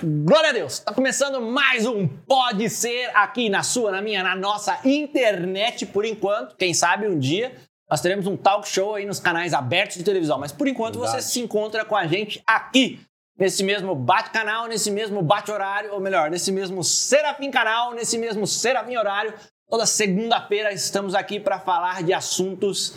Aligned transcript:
Glória 0.00 0.50
a 0.50 0.52
Deus! 0.52 0.78
Tá 0.78 0.94
começando 0.94 1.40
mais 1.40 1.84
um 1.84 2.06
Pode 2.06 2.70
Ser 2.70 3.10
aqui 3.16 3.48
na 3.48 3.64
sua, 3.64 3.90
na 3.90 4.00
minha, 4.00 4.22
na 4.22 4.36
nossa 4.36 4.78
internet 4.84 5.86
por 5.86 6.04
enquanto. 6.04 6.54
Quem 6.54 6.72
sabe 6.72 7.08
um 7.08 7.18
dia 7.18 7.56
nós 7.90 8.00
teremos 8.00 8.26
um 8.28 8.36
talk 8.36 8.68
show 8.68 8.94
aí 8.94 9.04
nos 9.04 9.18
canais 9.18 9.52
abertos 9.52 9.96
de 9.96 10.04
televisão, 10.04 10.38
mas 10.38 10.52
por 10.52 10.68
enquanto 10.68 11.00
Verdade. 11.00 11.22
você 11.22 11.28
se 11.28 11.40
encontra 11.40 11.84
com 11.84 11.96
a 11.96 12.06
gente 12.06 12.40
aqui 12.46 13.00
nesse 13.36 13.64
mesmo 13.64 13.92
bate-canal, 13.94 14.68
nesse 14.68 14.88
mesmo 14.88 15.20
bate-horário, 15.20 15.92
ou 15.92 16.00
melhor, 16.00 16.30
nesse 16.30 16.52
mesmo 16.52 16.84
Serafim 16.84 17.50
canal, 17.50 17.92
nesse 17.92 18.18
mesmo 18.18 18.46
Serafim 18.46 18.96
horário. 18.96 19.34
Toda 19.68 19.84
segunda-feira 19.84 20.72
estamos 20.72 21.12
aqui 21.12 21.40
para 21.40 21.58
falar 21.58 22.04
de 22.04 22.12
assuntos 22.12 22.94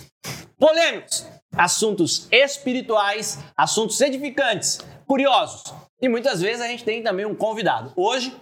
polêmicos, 0.59 1.25
assuntos 1.57 2.27
espirituais, 2.31 3.39
assuntos 3.57 3.99
edificantes, 4.01 4.77
curiosos. 5.07 5.63
E 6.01 6.09
muitas 6.09 6.41
vezes 6.41 6.61
a 6.61 6.67
gente 6.67 6.83
tem 6.83 7.03
também 7.03 7.25
um 7.25 7.35
convidado. 7.35 7.93
Hoje, 7.95 8.35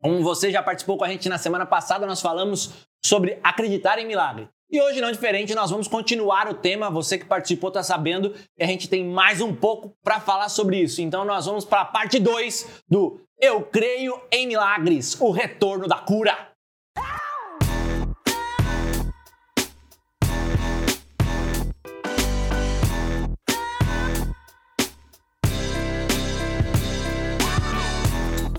como 0.00 0.22
você 0.22 0.50
já 0.50 0.62
participou 0.62 0.96
com 0.96 1.04
a 1.04 1.08
gente 1.08 1.28
na 1.28 1.38
semana 1.38 1.66
passada, 1.66 2.06
nós 2.06 2.20
falamos 2.20 2.86
sobre 3.04 3.38
acreditar 3.42 3.98
em 3.98 4.06
milagre. 4.06 4.48
E 4.72 4.80
hoje, 4.80 5.00
não 5.00 5.10
diferente, 5.10 5.52
nós 5.52 5.70
vamos 5.70 5.88
continuar 5.88 6.48
o 6.48 6.54
tema. 6.54 6.88
Você 6.88 7.18
que 7.18 7.24
participou 7.24 7.68
está 7.68 7.82
sabendo 7.82 8.30
que 8.30 8.62
a 8.62 8.66
gente 8.66 8.88
tem 8.88 9.04
mais 9.04 9.40
um 9.40 9.52
pouco 9.52 9.92
para 10.04 10.20
falar 10.20 10.48
sobre 10.48 10.78
isso. 10.78 11.02
Então, 11.02 11.24
nós 11.24 11.46
vamos 11.46 11.64
para 11.64 11.80
a 11.80 11.84
parte 11.84 12.20
2 12.20 12.84
do 12.88 13.20
Eu 13.40 13.62
Creio 13.62 14.22
em 14.30 14.46
Milagres 14.46 15.20
o 15.20 15.32
retorno 15.32 15.88
da 15.88 15.98
cura. 15.98 16.50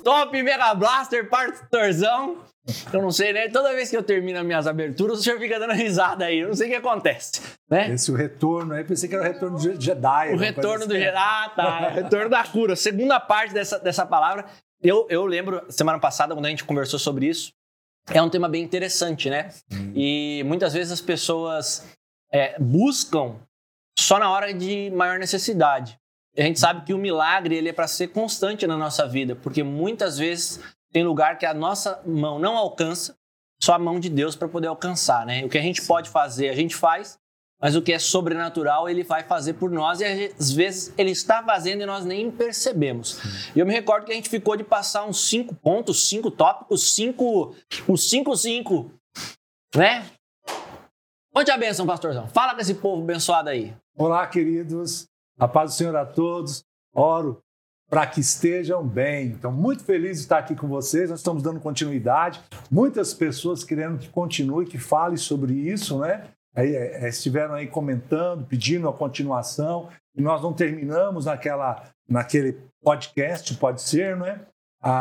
Top 0.04 0.44
Mega 0.44 0.74
Blaster, 0.74 1.30
pastorzão. 1.30 2.38
Eu 2.94 3.02
não 3.02 3.12
sei, 3.12 3.34
né? 3.34 3.50
Toda 3.50 3.74
vez 3.74 3.90
que 3.90 3.98
eu 3.98 4.04
termino 4.04 4.40
as 4.40 4.46
minhas 4.46 4.68
aberturas, 4.68 5.20
o 5.20 5.24
senhor 5.24 5.40
fica 5.40 5.60
dando 5.60 5.74
risada 5.74 6.26
aí. 6.26 6.40
Eu 6.40 6.50
não 6.50 6.56
sei 6.56 6.68
o 6.68 6.70
que 6.70 6.76
acontece, 6.76 7.42
né? 7.70 7.92
Esse 7.92 8.12
o 8.12 8.16
retorno 8.16 8.74
aí, 8.74 8.84
pensei 8.84 9.10
que 9.10 9.16
era 9.16 9.24
o 9.24 9.28
retorno 9.28 9.58
do 9.58 9.82
Jedi. 9.82 10.34
O 10.34 10.38
retorno 10.38 10.88
do 10.88 10.94
Jedi. 10.94 11.18
Ah, 11.18 11.52
tá. 11.56 11.90
retorno 11.90 12.30
da 12.30 12.44
cura. 12.44 12.76
Segunda 12.76 13.20
parte 13.20 13.54
dessa, 13.54 13.80
dessa 13.80 14.06
palavra. 14.06 14.46
Eu, 14.82 15.08
eu 15.10 15.26
lembro, 15.26 15.64
semana 15.70 16.00
passada, 16.00 16.36
quando 16.36 16.46
a 16.46 16.50
gente 16.50 16.64
conversou 16.64 17.00
sobre 17.00 17.28
isso, 17.28 17.52
é 18.10 18.22
um 18.22 18.30
tema 18.30 18.48
bem 18.48 18.64
interessante, 18.64 19.30
né? 19.30 19.50
Hum. 19.72 19.94
E 19.96 20.44
muitas 20.46 20.74
vezes 20.74 20.92
as 20.92 21.02
pessoas 21.02 21.88
é, 22.32 22.60
buscam 22.60 23.36
só 23.98 24.20
na 24.20 24.30
hora 24.30 24.54
de 24.54 24.90
maior 24.92 25.20
necessidade. 25.20 25.98
A 26.38 26.42
gente 26.44 26.60
sabe 26.60 26.86
que 26.86 26.94
o 26.94 26.98
milagre 26.98 27.56
ele 27.56 27.70
é 27.70 27.74
para 27.74 27.88
ser 27.88 28.08
constante 28.08 28.66
na 28.66 28.78
nossa 28.78 29.08
vida, 29.08 29.36
porque 29.36 29.64
muitas 29.64 30.18
vezes 30.18 30.60
tem 30.92 31.04
lugar 31.04 31.38
que 31.38 31.46
a 31.46 31.54
nossa 31.54 32.02
mão 32.06 32.40
não 32.40 32.56
alcança, 32.58 33.16
só 33.62 33.74
a 33.74 33.80
mão 33.80 34.00
de 34.00 34.10
Deus 34.10 34.36
para 34.36 34.48
poder 34.48 34.68
alcançar, 34.68 35.26
né? 35.26 35.44
O 35.46 35.50
que 35.50 35.58
a 35.58 35.62
gente 35.62 35.82
pode 35.82 36.10
fazer, 36.10 36.50
a 36.50 36.56
gente 36.56 36.76
faz, 36.76 37.20
mas 37.62 37.76
o 37.76 37.82
que 37.82 37.94
é 37.94 38.00
sobrenatural, 38.00 38.90
ele 38.90 39.04
vai 39.04 39.24
fazer 39.24 39.54
por 39.54 39.70
nós 39.70 40.00
e 40.00 40.06
às 40.06 40.52
vezes 40.52 40.94
ele 40.98 41.12
está 41.12 41.44
fazendo 41.44 41.84
e 41.84 41.86
nós 41.86 42.06
nem 42.06 42.32
percebemos. 42.32 43.20
E 43.56 43.60
eu 43.60 43.66
me 43.66 43.74
recordo 43.74 44.06
que 44.06 44.12
a 44.12 44.16
gente 44.16 44.30
ficou 44.30 44.56
de 44.56 44.64
passar 44.64 45.06
uns 45.06 45.28
cinco 45.28 45.54
pontos, 45.54 46.08
cinco 46.08 46.32
tópicos, 46.32 46.94
cinco, 46.94 47.54
os 47.88 48.10
cinco, 48.10 48.36
cinco, 48.36 48.92
né? 49.76 50.06
Onde 51.36 51.52
a 51.52 51.58
bênção, 51.58 51.86
pastorzão? 51.86 52.28
Fala 52.30 52.56
com 52.56 52.62
esse 52.62 52.74
povo 52.74 53.04
abençoado 53.04 53.50
aí. 53.50 53.74
Olá, 53.96 54.26
queridos. 54.28 55.11
A 55.42 55.48
paz 55.48 55.72
do 55.72 55.76
Senhor 55.76 55.96
a 55.96 56.06
todos. 56.06 56.64
Oro 56.94 57.42
para 57.90 58.06
que 58.06 58.20
estejam 58.20 58.88
bem. 58.88 59.30
Então, 59.30 59.52
muito 59.52 59.84
feliz 59.84 60.18
de 60.18 60.24
estar 60.24 60.38
aqui 60.38 60.56
com 60.56 60.68
vocês. 60.68 61.10
Nós 61.10 61.20
estamos 61.20 61.42
dando 61.42 61.60
continuidade. 61.60 62.40
Muitas 62.70 63.12
pessoas 63.12 63.64
querendo 63.64 63.98
que 63.98 64.08
continue, 64.08 64.68
que 64.68 64.78
fale 64.78 65.18
sobre 65.18 65.54
isso, 65.54 65.98
né? 65.98 66.28
Aí, 66.56 66.76
é, 66.76 67.06
é, 67.06 67.10
estiveram 67.10 67.56
aí 67.56 67.66
comentando, 67.66 68.46
pedindo 68.46 68.88
a 68.88 68.94
continuação. 68.94 69.90
E 70.16 70.22
nós 70.22 70.44
não 70.44 70.54
terminamos 70.54 71.26
naquela, 71.26 71.90
naquele 72.08 72.62
podcast, 72.84 73.58
pode 73.58 73.82
ser, 73.82 74.16
né? 74.16 74.46
A, 74.80 74.92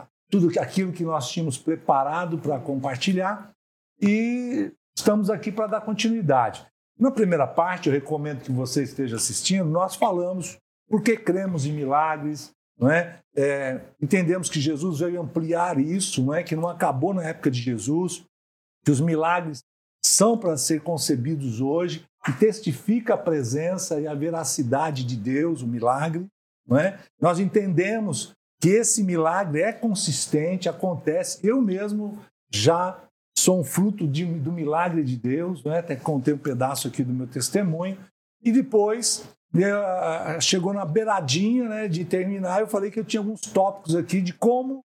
a, 0.00 0.06
tudo 0.30 0.48
aquilo 0.58 0.92
que 0.92 1.04
nós 1.04 1.30
tínhamos 1.30 1.58
preparado 1.58 2.38
para 2.38 2.58
compartilhar. 2.58 3.50
E 4.00 4.72
estamos 4.96 5.28
aqui 5.28 5.52
para 5.52 5.66
dar 5.66 5.82
continuidade. 5.82 6.66
Na 7.02 7.10
primeira 7.10 7.48
parte, 7.48 7.88
eu 7.88 7.92
recomendo 7.92 8.42
que 8.42 8.52
você 8.52 8.84
esteja 8.84 9.16
assistindo, 9.16 9.64
nós 9.64 9.96
falamos 9.96 10.56
por 10.88 11.02
que 11.02 11.16
cremos 11.16 11.66
em 11.66 11.72
milagres, 11.72 12.52
não 12.78 12.88
é? 12.88 13.18
é? 13.36 13.80
entendemos 14.00 14.48
que 14.48 14.60
Jesus 14.60 15.00
veio 15.00 15.20
ampliar 15.20 15.80
isso, 15.80 16.22
não 16.22 16.32
é? 16.32 16.44
que 16.44 16.54
não 16.54 16.68
acabou 16.68 17.12
na 17.12 17.24
época 17.24 17.50
de 17.50 17.60
Jesus, 17.60 18.24
que 18.84 18.90
os 18.92 19.00
milagres 19.00 19.64
são 20.00 20.38
para 20.38 20.56
ser 20.56 20.82
concebidos 20.82 21.60
hoje, 21.60 22.04
que 22.24 22.32
testifica 22.34 23.14
a 23.14 23.18
presença 23.18 24.00
e 24.00 24.06
a 24.06 24.14
veracidade 24.14 25.02
de 25.02 25.16
Deus, 25.16 25.60
o 25.60 25.66
milagre. 25.66 26.24
Não 26.64 26.78
é? 26.78 27.00
Nós 27.20 27.40
entendemos 27.40 28.32
que 28.60 28.68
esse 28.68 29.02
milagre 29.02 29.60
é 29.60 29.72
consistente, 29.72 30.68
acontece. 30.68 31.44
Eu 31.44 31.60
mesmo 31.60 32.16
já 32.48 32.96
sou 33.38 33.60
um 33.60 33.64
fruto 33.64 34.06
de, 34.06 34.24
do 34.24 34.52
milagre 34.52 35.02
de 35.02 35.16
Deus, 35.16 35.64
né? 35.64 35.78
até 35.78 35.96
contei 35.96 36.34
um 36.34 36.38
pedaço 36.38 36.88
aqui 36.88 37.02
do 37.02 37.12
meu 37.12 37.26
testemunho. 37.26 37.98
E 38.42 38.52
depois 38.52 39.24
né, 39.52 39.70
chegou 40.40 40.72
na 40.72 40.84
beiradinha 40.84 41.68
né, 41.68 41.88
de 41.88 42.04
terminar, 42.04 42.60
eu 42.60 42.66
falei 42.66 42.90
que 42.90 43.00
eu 43.00 43.04
tinha 43.04 43.20
alguns 43.20 43.40
tópicos 43.40 43.94
aqui 43.94 44.20
de 44.20 44.32
como 44.32 44.84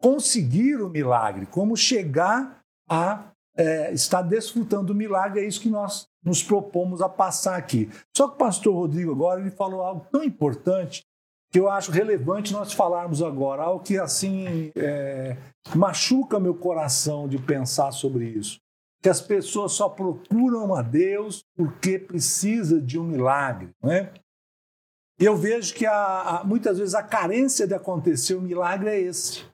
conseguir 0.00 0.76
o 0.80 0.88
milagre, 0.88 1.46
como 1.46 1.76
chegar 1.76 2.60
a 2.88 3.30
é, 3.56 3.92
estar 3.92 4.22
desfrutando 4.22 4.86
do 4.86 4.94
milagre, 4.94 5.40
é 5.40 5.44
isso 5.44 5.60
que 5.60 5.68
nós 5.68 6.06
nos 6.24 6.42
propomos 6.42 7.02
a 7.02 7.08
passar 7.08 7.56
aqui. 7.56 7.90
Só 8.16 8.28
que 8.28 8.34
o 8.34 8.38
pastor 8.38 8.74
Rodrigo 8.74 9.10
agora 9.10 9.40
ele 9.40 9.50
falou 9.50 9.82
algo 9.82 10.06
tão 10.12 10.22
importante 10.22 11.04
que 11.50 11.58
eu 11.58 11.70
acho 11.70 11.90
relevante 11.90 12.52
nós 12.52 12.72
falarmos 12.72 13.22
agora, 13.22 13.62
algo 13.62 13.82
que 13.82 13.98
assim 13.98 14.70
é, 14.76 15.36
machuca 15.74 16.38
meu 16.38 16.54
coração 16.54 17.28
de 17.28 17.38
pensar 17.38 17.90
sobre 17.92 18.26
isso. 18.26 18.58
Que 19.02 19.08
as 19.08 19.20
pessoas 19.20 19.72
só 19.72 19.88
procuram 19.88 20.74
a 20.74 20.82
Deus 20.82 21.44
porque 21.56 21.98
precisa 21.98 22.80
de 22.80 22.98
um 22.98 23.04
milagre, 23.04 23.70
não 23.82 23.92
é? 23.92 24.12
Eu 25.18 25.36
vejo 25.36 25.74
que 25.74 25.84
a, 25.84 26.20
a, 26.20 26.44
muitas 26.44 26.78
vezes 26.78 26.94
a 26.94 27.02
carência 27.02 27.66
de 27.66 27.74
acontecer 27.74 28.34
o 28.34 28.38
um 28.38 28.42
milagre 28.42 28.90
é 28.90 29.00
esse, 29.00 29.44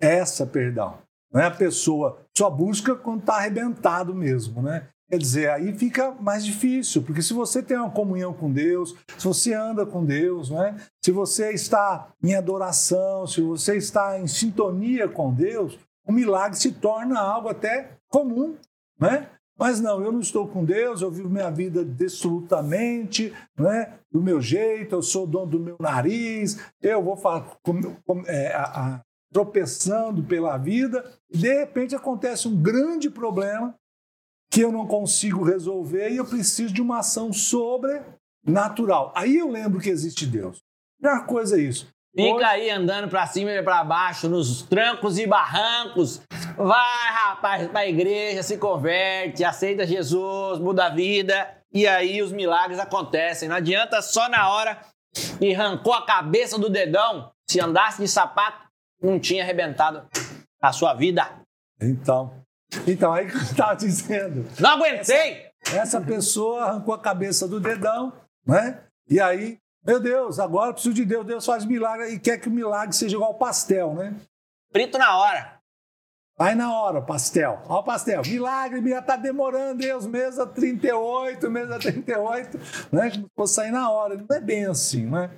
é 0.00 0.16
essa, 0.16 0.46
perdão. 0.46 0.98
Não 1.32 1.40
é 1.40 1.46
a 1.46 1.50
pessoa 1.50 2.24
só 2.36 2.50
busca 2.50 2.94
quando 2.94 3.20
está 3.20 3.36
arrebentado 3.36 4.14
mesmo, 4.14 4.62
né? 4.62 4.88
Quer 5.10 5.18
dizer, 5.18 5.50
aí 5.50 5.76
fica 5.76 6.12
mais 6.20 6.44
difícil, 6.44 7.02
porque 7.02 7.20
se 7.20 7.32
você 7.32 7.60
tem 7.60 7.76
uma 7.76 7.90
comunhão 7.90 8.32
com 8.32 8.48
Deus, 8.48 8.94
se 9.18 9.26
você 9.26 9.52
anda 9.52 9.84
com 9.84 10.04
Deus, 10.04 10.50
né? 10.50 10.76
se 11.04 11.10
você 11.10 11.50
está 11.50 12.12
em 12.22 12.36
adoração, 12.36 13.26
se 13.26 13.40
você 13.40 13.76
está 13.76 14.20
em 14.20 14.28
sintonia 14.28 15.08
com 15.08 15.34
Deus, 15.34 15.76
o 16.06 16.12
milagre 16.12 16.56
se 16.56 16.70
torna 16.70 17.18
algo 17.18 17.48
até 17.48 17.96
comum. 18.08 18.54
Né? 19.00 19.28
Mas 19.58 19.80
não, 19.80 20.00
eu 20.00 20.12
não 20.12 20.20
estou 20.20 20.46
com 20.46 20.64
Deus, 20.64 21.02
eu 21.02 21.10
vivo 21.10 21.28
minha 21.28 21.50
vida 21.50 21.80
absolutamente 21.80 23.34
né? 23.58 23.94
do 24.12 24.22
meu 24.22 24.40
jeito, 24.40 24.94
eu 24.94 25.02
sou 25.02 25.26
dono 25.26 25.46
do 25.50 25.58
meu 25.58 25.76
nariz, 25.80 26.56
eu 26.80 27.02
vou 27.02 27.16
falar, 27.16 27.58
é, 28.28 28.54
a, 28.54 28.62
a, 28.62 29.00
tropeçando 29.32 30.22
pela 30.22 30.56
vida, 30.56 31.04
e 31.28 31.36
de 31.36 31.52
repente 31.52 31.96
acontece 31.96 32.46
um 32.46 32.62
grande 32.62 33.10
problema 33.10 33.74
que 34.50 34.60
eu 34.60 34.72
não 34.72 34.86
consigo 34.86 35.44
resolver 35.44 36.10
e 36.10 36.16
eu 36.16 36.26
preciso 36.26 36.74
de 36.74 36.82
uma 36.82 36.98
ação 36.98 37.32
sobrenatural. 37.32 39.12
Aí 39.14 39.36
eu 39.36 39.48
lembro 39.48 39.80
que 39.80 39.88
existe 39.88 40.26
Deus. 40.26 40.58
Primeira 41.00 41.24
coisa 41.24 41.56
é 41.56 41.62
isso. 41.62 41.88
Fica 42.14 42.34
Hoje... 42.34 42.44
aí 42.44 42.70
andando 42.70 43.08
para 43.08 43.26
cima 43.26 43.50
e 43.52 43.62
para 43.62 43.84
baixo, 43.84 44.28
nos 44.28 44.62
trancos 44.62 45.18
e 45.18 45.26
barrancos. 45.26 46.20
Vai, 46.56 47.12
rapaz, 47.12 47.68
para 47.68 47.80
a 47.80 47.86
igreja, 47.86 48.42
se 48.42 48.58
converte, 48.58 49.44
aceita 49.44 49.86
Jesus, 49.86 50.58
muda 50.58 50.86
a 50.86 50.90
vida. 50.90 51.56
E 51.72 51.86
aí 51.86 52.20
os 52.20 52.32
milagres 52.32 52.80
acontecem. 52.80 53.48
Não 53.48 53.56
adianta 53.56 54.02
só 54.02 54.28
na 54.28 54.50
hora 54.50 54.80
e 55.40 55.54
arrancou 55.54 55.92
a 55.92 56.04
cabeça 56.04 56.58
do 56.58 56.68
dedão. 56.68 57.30
Se 57.48 57.60
andasse 57.60 58.02
de 58.02 58.08
sapato, 58.08 58.68
não 59.00 59.20
tinha 59.20 59.44
arrebentado 59.44 60.06
a 60.60 60.72
sua 60.72 60.94
vida. 60.94 61.40
Então, 61.80 62.39
então, 62.86 63.12
aí 63.12 63.26
que 63.26 63.36
eu 63.36 63.42
estava 63.42 63.74
dizendo. 63.74 64.46
Não 64.58 64.70
aguentei! 64.70 65.50
Essa, 65.66 65.76
essa, 65.76 66.00
pessoa 66.00 66.64
arrancou 66.64 66.94
a 66.94 66.98
cabeça 66.98 67.46
do 67.46 67.60
dedão, 67.60 68.12
né? 68.46 68.82
E 69.08 69.20
aí, 69.20 69.58
meu 69.84 70.00
Deus, 70.00 70.38
agora 70.38 70.72
preciso 70.72 70.94
de 70.94 71.04
Deus, 71.04 71.26
Deus 71.26 71.44
faz 71.44 71.64
milagre 71.64 72.08
e 72.08 72.18
quer 72.18 72.38
que 72.38 72.48
o 72.48 72.52
milagre 72.52 72.94
seja 72.94 73.16
igual 73.16 73.34
pastel, 73.34 73.94
né? 73.94 74.14
Frito 74.72 74.98
na 74.98 75.16
hora. 75.16 75.60
Vai 76.40 76.54
na 76.54 76.74
hora, 76.74 77.02
pastel. 77.02 77.60
Olha 77.66 77.80
o 77.80 77.82
pastel. 77.82 78.22
Milagre, 78.24 78.88
já 78.88 79.00
está 79.00 79.14
demorando, 79.14 79.78
Deus, 79.78 80.06
mesa 80.06 80.46
38, 80.46 81.50
mesa 81.50 81.78
38, 81.78 82.58
né? 82.90 83.12
Vou 83.36 83.46
sair 83.46 83.70
na 83.70 83.90
hora. 83.90 84.16
Não 84.16 84.36
é 84.36 84.40
bem 84.40 84.64
assim, 84.64 85.04
né? 85.04 85.30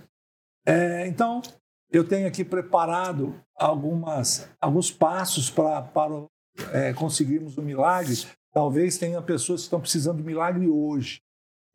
É, 0.64 1.04
então, 1.08 1.42
eu 1.90 2.06
tenho 2.06 2.28
aqui 2.28 2.44
preparado 2.44 3.34
algumas, 3.56 4.48
alguns 4.60 4.92
passos 4.92 5.50
pra, 5.50 5.82
para 5.82 6.24
é, 6.72 6.92
conseguirmos 6.92 7.56
o 7.58 7.62
milagre. 7.62 8.14
Talvez 8.52 8.98
tenha 8.98 9.20
pessoas 9.22 9.60
que 9.60 9.66
estão 9.66 9.80
precisando 9.80 10.18
do 10.18 10.24
milagre 10.24 10.68
hoje. 10.68 11.20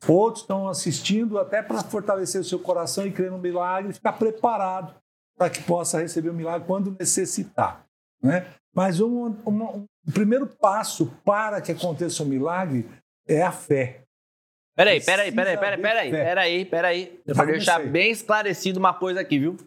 Outros 0.08 0.44
estão 0.44 0.68
assistindo 0.68 1.40
até 1.40 1.62
para 1.62 1.84
fortalecer 1.84 2.40
o 2.40 2.44
seu 2.44 2.60
coração 2.60 3.06
e 3.08 3.12
crer 3.12 3.32
no 3.32 3.40
milagre 3.40 3.94
ficar 3.94 4.14
preparado 4.14 4.94
para 5.36 5.50
que 5.50 5.62
possa 5.64 6.00
receber 6.00 6.30
o 6.30 6.34
milagre 6.34 6.68
quando 6.68 6.96
necessitar. 7.00 7.86
Né? 8.22 8.46
Mas 8.74 9.00
um, 9.00 9.26
um, 9.26 9.42
um, 9.48 9.86
o 10.08 10.12
primeiro 10.12 10.46
passo 10.46 11.12
para 11.26 11.62
que 11.62 11.72
aconteça 11.72 12.24
o 12.24 12.28
milagre 12.28 12.88
é 13.28 13.42
a 13.42 13.52
fé. 13.52 14.04
Peraí, 14.76 15.04
peraí, 15.04 15.32
peraí, 15.32 15.58
peraí, 15.58 15.82
peraí, 15.82 16.12
peraí, 16.12 16.66
peraí. 16.66 17.22
Para 17.34 17.46
deixar 17.46 17.80
bem 17.88 18.12
esclarecido 18.12 18.80
uma 18.80 18.94
coisa 18.94 19.22
aqui, 19.22 19.40
viu? 19.40 19.58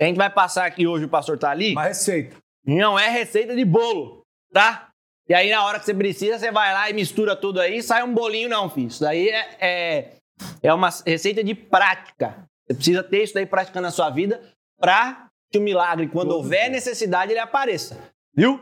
A 0.00 0.04
gente 0.04 0.16
vai 0.16 0.28
passar 0.28 0.66
aqui 0.66 0.86
hoje, 0.86 1.04
o 1.04 1.08
pastor 1.08 1.38
tá 1.38 1.50
ali. 1.50 1.72
Uma 1.72 1.84
receita. 1.84 2.36
Não 2.66 2.98
é 2.98 3.08
receita 3.08 3.54
de 3.54 3.64
bolo, 3.64 4.19
tá? 4.52 4.88
E 5.28 5.34
aí, 5.34 5.50
na 5.50 5.64
hora 5.64 5.78
que 5.78 5.86
você 5.86 5.94
precisa, 5.94 6.38
você 6.38 6.50
vai 6.50 6.72
lá 6.72 6.90
e 6.90 6.92
mistura 6.92 7.36
tudo 7.36 7.60
aí, 7.60 7.82
sai 7.82 8.02
um 8.02 8.12
bolinho, 8.12 8.48
não, 8.48 8.68
filho. 8.68 8.88
Isso 8.88 9.00
daí 9.00 9.28
é, 9.28 9.56
é, 9.60 10.16
é 10.62 10.74
uma 10.74 10.90
receita 11.06 11.44
de 11.44 11.54
prática. 11.54 12.48
Você 12.66 12.74
precisa 12.74 13.02
ter 13.02 13.22
isso 13.22 13.34
daí 13.34 13.46
praticando 13.46 13.86
na 13.86 13.92
sua 13.92 14.10
vida 14.10 14.42
para 14.78 15.28
que 15.50 15.58
o 15.58 15.62
milagre, 15.62 16.08
quando 16.08 16.28
todo 16.28 16.38
houver 16.38 16.62
dia. 16.62 16.70
necessidade, 16.70 17.32
ele 17.32 17.40
apareça. 17.40 17.96
Viu? 18.34 18.60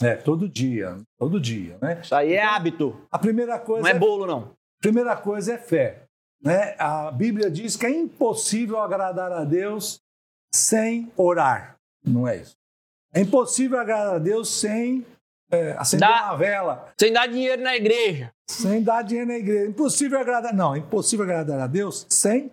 É, 0.00 0.14
todo 0.14 0.48
dia. 0.48 0.98
Todo 1.18 1.40
dia, 1.40 1.78
né? 1.80 2.00
Isso 2.02 2.14
aí 2.14 2.34
é 2.34 2.42
então, 2.42 2.54
hábito. 2.54 3.06
A 3.10 3.18
primeira 3.18 3.58
coisa. 3.58 3.82
Não 3.82 3.88
é, 3.88 3.92
é 3.92 3.98
bolo, 3.98 4.26
não. 4.26 4.54
A 4.78 4.82
primeira 4.82 5.16
coisa 5.16 5.54
é 5.54 5.58
fé. 5.58 6.04
Né? 6.42 6.76
A 6.78 7.10
Bíblia 7.10 7.50
diz 7.50 7.76
que 7.76 7.86
é 7.86 7.90
impossível 7.90 8.78
agradar 8.80 9.32
a 9.32 9.44
Deus 9.44 10.00
sem 10.52 11.10
orar. 11.16 11.76
Não 12.04 12.28
é 12.28 12.36
isso. 12.36 12.56
É 13.12 13.20
impossível 13.20 13.80
agradar 13.80 14.16
a 14.16 14.18
Deus 14.18 14.48
sem 14.50 15.04
é, 15.50 15.72
acender 15.78 16.08
Dá, 16.08 16.26
uma 16.26 16.36
vela. 16.36 16.92
Sem 16.98 17.12
dar 17.12 17.26
dinheiro 17.26 17.62
na 17.62 17.76
igreja. 17.76 18.32
Sem 18.48 18.82
dar 18.82 19.02
dinheiro 19.02 19.28
na 19.28 19.38
igreja. 19.38 19.70
Impossível 19.70 20.18
agradar. 20.18 20.54
Não, 20.54 20.74
é 20.74 20.78
impossível 20.78 21.24
agradar 21.24 21.60
a 21.60 21.66
Deus 21.66 22.06
sem 22.08 22.50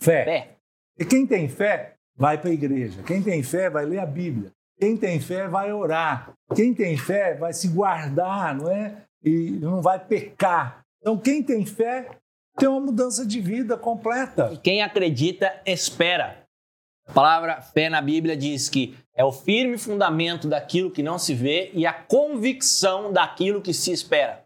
fé. 0.00 0.24
fé. 0.24 0.56
E 0.98 1.04
quem 1.04 1.26
tem 1.26 1.48
fé 1.48 1.94
vai 2.16 2.38
para 2.38 2.50
a 2.50 2.52
igreja. 2.52 3.02
Quem 3.02 3.22
tem 3.22 3.42
fé 3.42 3.70
vai 3.70 3.84
ler 3.84 3.98
a 3.98 4.06
Bíblia. 4.06 4.50
Quem 4.78 4.96
tem 4.96 5.20
fé 5.20 5.48
vai 5.48 5.72
orar. 5.72 6.32
Quem 6.54 6.74
tem 6.74 6.96
fé 6.96 7.34
vai 7.34 7.52
se 7.52 7.68
guardar, 7.68 8.54
não 8.54 8.70
é? 8.70 9.02
E 9.24 9.50
não 9.60 9.80
vai 9.80 9.98
pecar. 9.98 10.84
Então, 11.00 11.16
quem 11.16 11.42
tem 11.42 11.64
fé 11.64 12.10
tem 12.58 12.68
uma 12.68 12.80
mudança 12.80 13.24
de 13.24 13.40
vida 13.40 13.76
completa. 13.76 14.50
E 14.52 14.58
quem 14.58 14.82
acredita, 14.82 15.60
espera. 15.64 16.44
A 17.06 17.12
palavra 17.12 17.60
fé 17.60 17.88
na 17.88 18.02
Bíblia 18.02 18.36
diz 18.36 18.68
que 18.68 18.96
é 19.16 19.24
o 19.24 19.32
firme 19.32 19.78
fundamento 19.78 20.46
daquilo 20.46 20.90
que 20.90 21.02
não 21.02 21.18
se 21.18 21.34
vê 21.34 21.70
e 21.72 21.86
a 21.86 21.92
convicção 21.92 23.10
daquilo 23.10 23.62
que 23.62 23.72
se 23.72 23.90
espera. 23.90 24.44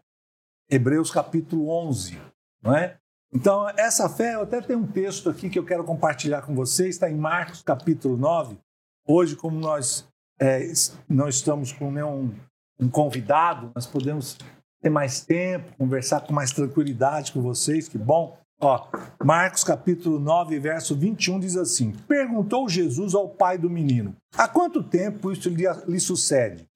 Hebreus 0.69 1.11
capítulo 1.11 1.69
11, 1.69 2.17
não 2.63 2.75
é? 2.75 2.97
Então, 3.33 3.67
essa 3.77 4.09
fé, 4.09 4.35
eu 4.35 4.41
até 4.41 4.61
tenho 4.61 4.79
um 4.79 4.87
texto 4.87 5.29
aqui 5.29 5.49
que 5.49 5.59
eu 5.59 5.65
quero 5.65 5.83
compartilhar 5.83 6.41
com 6.41 6.55
vocês, 6.55 6.95
está 6.95 7.09
em 7.09 7.15
Marcos 7.15 7.61
capítulo 7.61 8.17
9. 8.17 8.57
Hoje, 9.05 9.35
como 9.35 9.59
nós 9.59 10.07
é, 10.39 10.71
não 11.07 11.27
estamos 11.27 11.71
com 11.71 11.91
nenhum 11.91 12.33
um 12.79 12.89
convidado, 12.89 13.71
nós 13.75 13.85
podemos 13.85 14.37
ter 14.81 14.89
mais 14.89 15.21
tempo, 15.23 15.75
conversar 15.77 16.21
com 16.21 16.33
mais 16.33 16.51
tranquilidade 16.51 17.31
com 17.31 17.41
vocês, 17.41 17.87
que 17.87 17.97
bom. 17.97 18.37
Ó, 18.63 18.87
Marcos 19.23 19.63
capítulo 19.63 20.19
9, 20.19 20.59
verso 20.59 20.95
21 20.95 21.39
diz 21.39 21.57
assim: 21.57 21.93
Perguntou 22.07 22.69
Jesus 22.69 23.15
ao 23.15 23.27
pai 23.27 23.57
do 23.57 23.67
menino: 23.67 24.15
Há 24.37 24.47
quanto 24.47 24.83
tempo 24.83 25.31
isso 25.31 25.49
lhe, 25.49 25.63
lhe 25.87 25.99
sucede? 25.99 26.69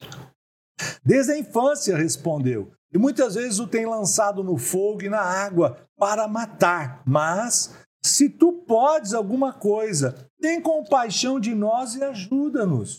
Desde 1.04 1.34
a 1.34 1.38
infância, 1.38 1.96
respondeu. 1.96 2.72
E 2.92 2.98
muitas 2.98 3.36
vezes 3.36 3.60
o 3.60 3.68
tem 3.68 3.86
lançado 3.86 4.44
no 4.44 4.58
fogo 4.58 5.04
e 5.04 5.10
na 5.10 5.22
água 5.22 5.78
para 5.96 6.28
matar. 6.28 7.04
Mas, 7.06 7.76
se 8.04 8.30
tu 8.30 8.52
podes 8.68 9.14
alguma 9.14 9.54
coisa, 9.54 10.16
tem 10.42 10.60
compaixão 10.60 11.40
de 11.40 11.54
nós 11.54 11.94
e 11.94 12.04
ajuda-nos. 12.04 12.98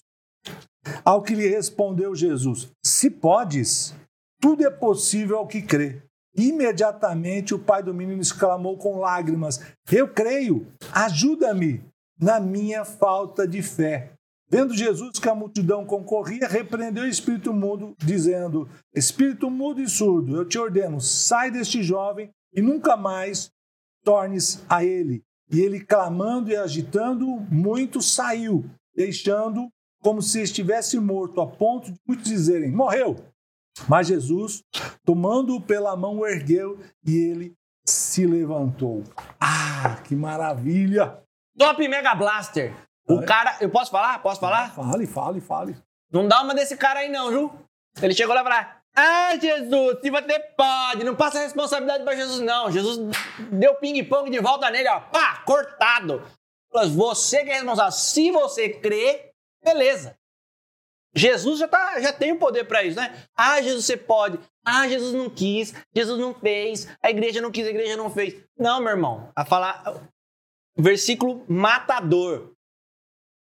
Ao 1.04 1.22
que 1.22 1.34
lhe 1.34 1.48
respondeu 1.48 2.14
Jesus: 2.14 2.70
Se 2.84 3.10
podes, 3.10 3.92
tudo 4.40 4.64
é 4.64 4.70
possível 4.70 5.38
ao 5.38 5.48
que 5.48 5.60
crê. 5.60 6.05
Imediatamente 6.36 7.54
o 7.54 7.58
pai 7.58 7.82
do 7.82 7.94
menino 7.94 8.20
exclamou 8.20 8.76
com 8.76 8.98
lágrimas: 8.98 9.60
Eu 9.90 10.08
creio, 10.08 10.66
ajuda-me 10.92 11.82
na 12.20 12.38
minha 12.38 12.84
falta 12.84 13.46
de 13.46 13.62
fé. 13.62 14.12
Vendo 14.48 14.76
Jesus 14.76 15.18
que 15.18 15.28
a 15.28 15.34
multidão 15.34 15.84
concorria, 15.84 16.46
repreendeu 16.46 17.04
o 17.04 17.08
espírito 17.08 17.52
mudo, 17.52 17.94
dizendo: 17.98 18.68
Espírito 18.94 19.50
mudo 19.50 19.80
e 19.80 19.88
surdo, 19.88 20.36
eu 20.36 20.44
te 20.44 20.58
ordeno, 20.58 21.00
sai 21.00 21.50
deste 21.50 21.82
jovem 21.82 22.30
e 22.54 22.62
nunca 22.62 22.96
mais 22.96 23.50
tornes 24.04 24.62
a 24.68 24.84
ele. 24.84 25.22
E 25.50 25.60
ele, 25.60 25.80
clamando 25.80 26.50
e 26.50 26.56
agitando 26.56 27.26
muito, 27.50 28.00
saiu, 28.02 28.64
deixando 28.94 29.68
como 30.00 30.22
se 30.22 30.42
estivesse 30.42 30.98
morto, 31.00 31.40
a 31.40 31.46
ponto 31.46 31.90
de 31.90 31.98
muitos 32.06 32.26
dizerem: 32.26 32.70
Morreu. 32.70 33.16
Mas 33.88 34.06
Jesus, 34.06 34.62
tomando-o 35.04 35.60
pela 35.60 35.94
mão, 35.96 36.18
o 36.18 36.26
ergueu 36.26 36.78
e 37.04 37.16
ele 37.16 37.54
se 37.84 38.26
levantou. 38.26 39.04
Ah, 39.40 39.98
que 40.04 40.16
maravilha! 40.16 41.22
Top 41.58 41.86
Mega 41.88 42.14
Blaster! 42.14 42.74
O 43.08 43.22
cara, 43.24 43.56
eu 43.60 43.70
posso 43.70 43.90
falar? 43.90 44.18
Posso 44.20 44.40
falar? 44.40 44.74
Fale, 44.74 45.06
fale, 45.06 45.40
fale. 45.40 45.76
Não 46.10 46.26
dá 46.26 46.42
uma 46.42 46.54
desse 46.54 46.76
cara 46.76 47.00
aí 47.00 47.08
não, 47.08 47.30
viu? 47.30 47.52
Ele 48.02 48.14
chegou 48.14 48.34
lá 48.34 48.40
e 48.40 48.44
falou: 48.44 48.66
Ah, 48.96 49.36
Jesus, 49.38 50.00
se 50.00 50.10
você 50.10 50.40
pode, 50.56 51.04
não 51.04 51.14
passa 51.14 51.38
a 51.38 51.42
responsabilidade 51.42 52.02
para 52.02 52.16
Jesus 52.16 52.40
não. 52.40 52.70
Jesus 52.70 52.98
deu 53.52 53.76
ping-pong 53.76 54.28
de 54.28 54.40
volta 54.40 54.70
nele, 54.70 54.88
ó, 54.88 55.00
pá, 55.00 55.42
cortado. 55.46 56.22
Você 56.94 57.44
que 57.44 57.50
é 57.50 57.54
responsável. 57.54 57.92
Se 57.92 58.30
você 58.30 58.68
crê, 58.68 59.30
beleza. 59.64 60.18
Jesus 61.16 61.58
já, 61.58 61.66
tá, 61.66 61.98
já 61.98 62.12
tem 62.12 62.32
o 62.32 62.38
poder 62.38 62.64
para 62.64 62.84
isso, 62.84 62.96
né? 62.98 63.24
Ah, 63.34 63.60
Jesus, 63.62 63.86
você 63.86 63.96
pode. 63.96 64.38
Ah, 64.62 64.86
Jesus 64.86 65.14
não 65.14 65.30
quis, 65.30 65.72
Jesus 65.94 66.20
não 66.20 66.34
fez, 66.34 66.86
a 67.02 67.10
igreja 67.10 67.40
não 67.40 67.50
quis, 67.50 67.66
a 67.66 67.70
igreja 67.70 67.96
não 67.96 68.10
fez. 68.10 68.36
Não, 68.58 68.80
meu 68.80 68.90
irmão. 68.90 69.32
A 69.34 69.44
falar. 69.44 69.82
Versículo 70.76 71.42
matador. 71.48 72.52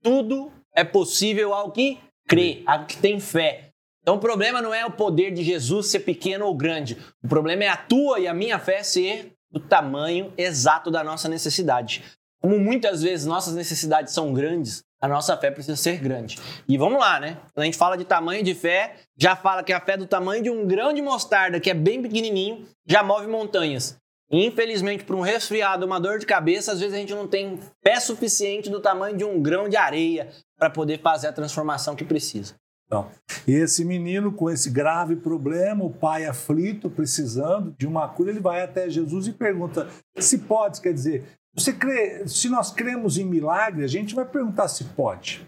Tudo 0.01 0.51
é 0.75 0.83
possível 0.83 1.53
ao 1.53 1.71
que 1.71 1.99
crê, 2.27 2.63
ao 2.65 2.87
que 2.87 2.97
tem 2.97 3.19
fé. 3.19 3.69
Então 4.01 4.15
o 4.15 4.19
problema 4.19 4.61
não 4.61 4.73
é 4.73 4.83
o 4.83 4.91
poder 4.91 5.31
de 5.31 5.43
Jesus 5.43 5.87
ser 5.87 5.99
pequeno 5.99 6.47
ou 6.47 6.55
grande. 6.55 6.97
O 7.23 7.27
problema 7.27 7.65
é 7.65 7.67
a 7.67 7.77
tua 7.77 8.19
e 8.19 8.27
a 8.27 8.33
minha 8.33 8.57
fé 8.57 8.81
ser 8.81 9.33
do 9.51 9.59
tamanho 9.59 10.33
exato 10.35 10.89
da 10.89 11.03
nossa 11.03 11.29
necessidade. 11.29 12.03
Como 12.41 12.57
muitas 12.57 13.03
vezes 13.03 13.27
nossas 13.27 13.53
necessidades 13.53 14.13
são 14.13 14.33
grandes, 14.33 14.83
a 15.01 15.07
nossa 15.07 15.35
fé 15.35 15.49
precisa 15.49 15.75
ser 15.75 15.97
grande. 15.97 16.37
E 16.67 16.77
vamos 16.77 16.99
lá, 16.99 17.19
né? 17.19 17.37
Quando 17.53 17.63
a 17.63 17.65
gente 17.65 17.77
fala 17.77 17.97
de 17.97 18.05
tamanho 18.05 18.43
de 18.43 18.53
fé, 18.53 18.95
já 19.17 19.35
fala 19.35 19.63
que 19.63 19.73
a 19.73 19.79
fé 19.79 19.97
do 19.97 20.05
tamanho 20.05 20.43
de 20.43 20.49
um 20.49 20.67
grão 20.67 20.93
de 20.93 21.01
mostarda, 21.01 21.59
que 21.59 21.71
é 21.71 21.73
bem 21.73 22.01
pequenininho, 22.01 22.67
já 22.85 23.01
move 23.01 23.25
montanhas. 23.25 23.97
E, 24.31 24.45
infelizmente, 24.45 25.03
por 25.03 25.15
um 25.15 25.21
resfriado, 25.21 25.85
uma 25.85 25.99
dor 25.99 26.19
de 26.19 26.25
cabeça, 26.25 26.71
às 26.71 26.79
vezes 26.79 26.93
a 26.95 26.99
gente 26.99 27.13
não 27.13 27.27
tem 27.27 27.59
fé 27.83 27.99
suficiente 27.99 28.69
do 28.69 28.79
tamanho 28.79 29.17
de 29.17 29.25
um 29.25 29.41
grão 29.41 29.67
de 29.67 29.75
areia 29.75 30.29
para 30.57 30.69
poder 30.69 31.01
fazer 31.01 31.27
a 31.27 31.33
transformação 31.33 31.95
que 31.95 32.05
precisa. 32.05 32.55
Então, 32.85 33.09
e 33.47 33.53
esse 33.53 33.85
menino 33.85 34.33
com 34.33 34.49
esse 34.49 34.69
grave 34.69 35.15
problema, 35.15 35.83
o 35.83 35.89
pai 35.89 36.25
aflito, 36.25 36.89
precisando 36.89 37.73
de 37.77 37.87
uma 37.87 38.07
cura, 38.07 38.29
ele 38.29 38.41
vai 38.41 38.61
até 38.61 38.89
Jesus 38.89 39.27
e 39.27 39.31
pergunta 39.31 39.87
se 40.17 40.39
pode, 40.39 40.81
quer 40.81 40.93
dizer, 40.93 41.23
você 41.53 41.73
crê, 41.73 42.27
se 42.27 42.47
nós 42.49 42.71
cremos 42.71 43.17
em 43.17 43.25
milagre, 43.25 43.83
a 43.83 43.87
gente 43.87 44.15
vai 44.15 44.25
perguntar 44.25 44.67
se 44.67 44.85
pode. 44.85 45.45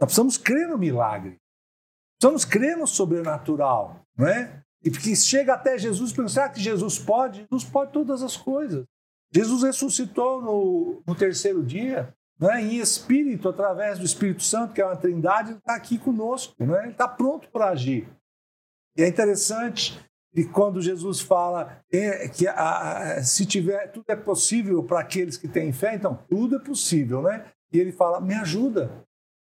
Nós 0.00 0.06
precisamos 0.06 0.36
crer 0.36 0.68
no 0.68 0.78
milagre. 0.78 1.36
Precisamos 2.18 2.44
crer 2.44 2.76
no 2.76 2.86
sobrenatural, 2.86 4.04
não 4.16 4.26
é? 4.26 4.62
E 4.82 4.90
porque 4.90 5.14
chega 5.14 5.54
até 5.54 5.78
Jesus 5.78 6.10
e 6.10 6.14
pergunta, 6.14 6.34
será 6.34 6.48
que 6.48 6.60
Jesus 6.60 6.98
pode? 6.98 7.46
Jesus 7.50 7.64
pode 7.64 7.92
todas 7.92 8.22
as 8.22 8.36
coisas. 8.36 8.84
Jesus 9.32 9.62
ressuscitou 9.62 10.40
no, 10.40 11.02
no 11.06 11.14
terceiro 11.14 11.62
dia, 11.62 12.14
né? 12.40 12.62
em 12.62 12.76
espírito, 12.78 13.48
através 13.48 13.98
do 13.98 14.04
Espírito 14.04 14.42
Santo, 14.42 14.72
que 14.72 14.80
é 14.80 14.86
uma 14.86 14.96
trindade, 14.96 15.50
ele 15.50 15.58
está 15.58 15.74
aqui 15.74 15.98
conosco, 15.98 16.54
né? 16.64 16.82
ele 16.84 16.92
está 16.92 17.06
pronto 17.06 17.48
para 17.50 17.68
agir. 17.68 18.08
E 18.96 19.02
é 19.02 19.08
interessante 19.08 20.00
e 20.38 20.44
quando 20.44 20.80
Jesus 20.80 21.20
fala 21.20 21.82
é, 21.92 22.28
que 22.28 22.44
se 23.24 23.44
tiver, 23.44 23.88
tudo 23.88 24.04
é 24.06 24.14
possível 24.14 24.84
para 24.84 25.00
aqueles 25.00 25.36
que 25.36 25.48
têm 25.48 25.72
fé, 25.72 25.96
então 25.96 26.16
tudo 26.28 26.54
é 26.54 26.58
possível, 26.60 27.22
né? 27.22 27.46
E 27.72 27.78
ele 27.80 27.90
fala: 27.90 28.20
me 28.20 28.34
ajuda 28.34 29.04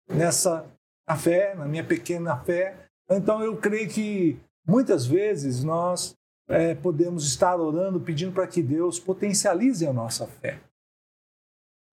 nessa 0.09 0.67
a 1.07 1.17
fé, 1.17 1.55
na 1.55 1.67
minha 1.67 1.85
pequena 1.87 2.37
fé. 2.39 2.89
Então 3.09 3.41
eu 3.45 3.57
creio 3.57 3.89
que 3.89 4.41
muitas 4.67 5.07
vezes 5.07 5.63
nós 5.63 6.17
é, 6.49 6.75
podemos 6.75 7.29
estar 7.29 7.55
orando, 7.61 8.01
pedindo 8.01 8.33
para 8.33 8.49
que 8.49 8.61
Deus 8.61 8.99
potencialize 8.99 9.87
a 9.87 9.93
nossa 9.93 10.27
fé. 10.27 10.59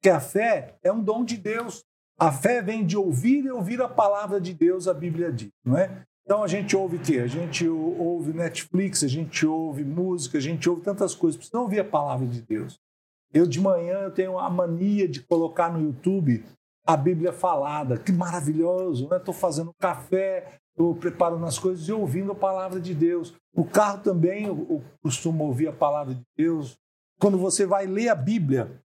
que 0.02 0.10
a 0.10 0.20
fé 0.20 0.80
é 0.82 0.92
um 0.92 1.04
dom 1.04 1.24
de 1.24 1.38
Deus. 1.38 1.86
A 2.18 2.32
fé 2.32 2.60
vem 2.60 2.86
de 2.86 2.98
ouvir 2.98 3.46
e 3.46 3.52
ouvir 3.52 3.82
a 3.82 3.88
palavra 3.88 4.42
de 4.42 4.54
Deus, 4.54 4.88
a 4.88 4.94
Bíblia 4.96 5.32
diz, 5.32 5.52
não 5.64 5.78
é? 5.78 6.06
Então 6.30 6.44
a 6.44 6.48
gente 6.48 6.76
ouve 6.78 6.98
o 6.98 7.00
quê? 7.00 7.18
A 7.18 7.26
gente 7.26 7.68
ouve 7.68 8.34
Netflix, 8.34 9.04
a 9.04 9.08
gente 9.08 9.48
ouve 9.48 9.84
música, 9.84 10.38
a 10.38 10.42
gente 10.42 10.70
ouve 10.70 10.84
tantas 10.84 11.16
coisas. 11.16 11.36
Precisa 11.36 11.60
ouvir 11.60 11.80
a 11.80 11.84
palavra 11.84 12.28
de 12.28 12.40
Deus. 12.40 12.80
Eu 13.34 13.48
de 13.48 13.60
manhã 13.60 14.02
eu 14.02 14.12
tenho 14.12 14.38
a 14.38 14.48
mania 14.48 15.08
de 15.08 15.22
colocar 15.22 15.74
no 15.74 15.82
YouTube 15.82 16.46
a 16.86 16.96
Bíblia 16.96 17.34
falada. 17.34 17.98
Que 17.98 18.12
maravilhoso, 18.12 19.10
né? 19.10 19.18
Estou 19.18 19.34
fazendo 19.34 19.74
café, 19.80 20.60
estou 20.70 20.94
preparando 20.94 21.48
as 21.48 21.58
coisas 21.58 21.88
e 21.88 21.92
ouvindo 21.92 22.32
a 22.34 22.36
palavra 22.36 22.80
de 22.80 22.94
Deus. 22.94 23.34
O 23.56 23.66
carro 23.66 24.04
também 24.04 24.46
eu, 24.46 24.68
eu 24.70 24.84
costumo 25.02 25.46
ouvir 25.46 25.70
a 25.70 25.74
palavra 25.74 26.14
de 26.14 26.22
Deus. 26.38 26.78
Quando 27.20 27.40
você 27.40 27.66
vai 27.66 27.88
ler 27.88 28.10
a 28.10 28.16
Bíblia, 28.16 28.80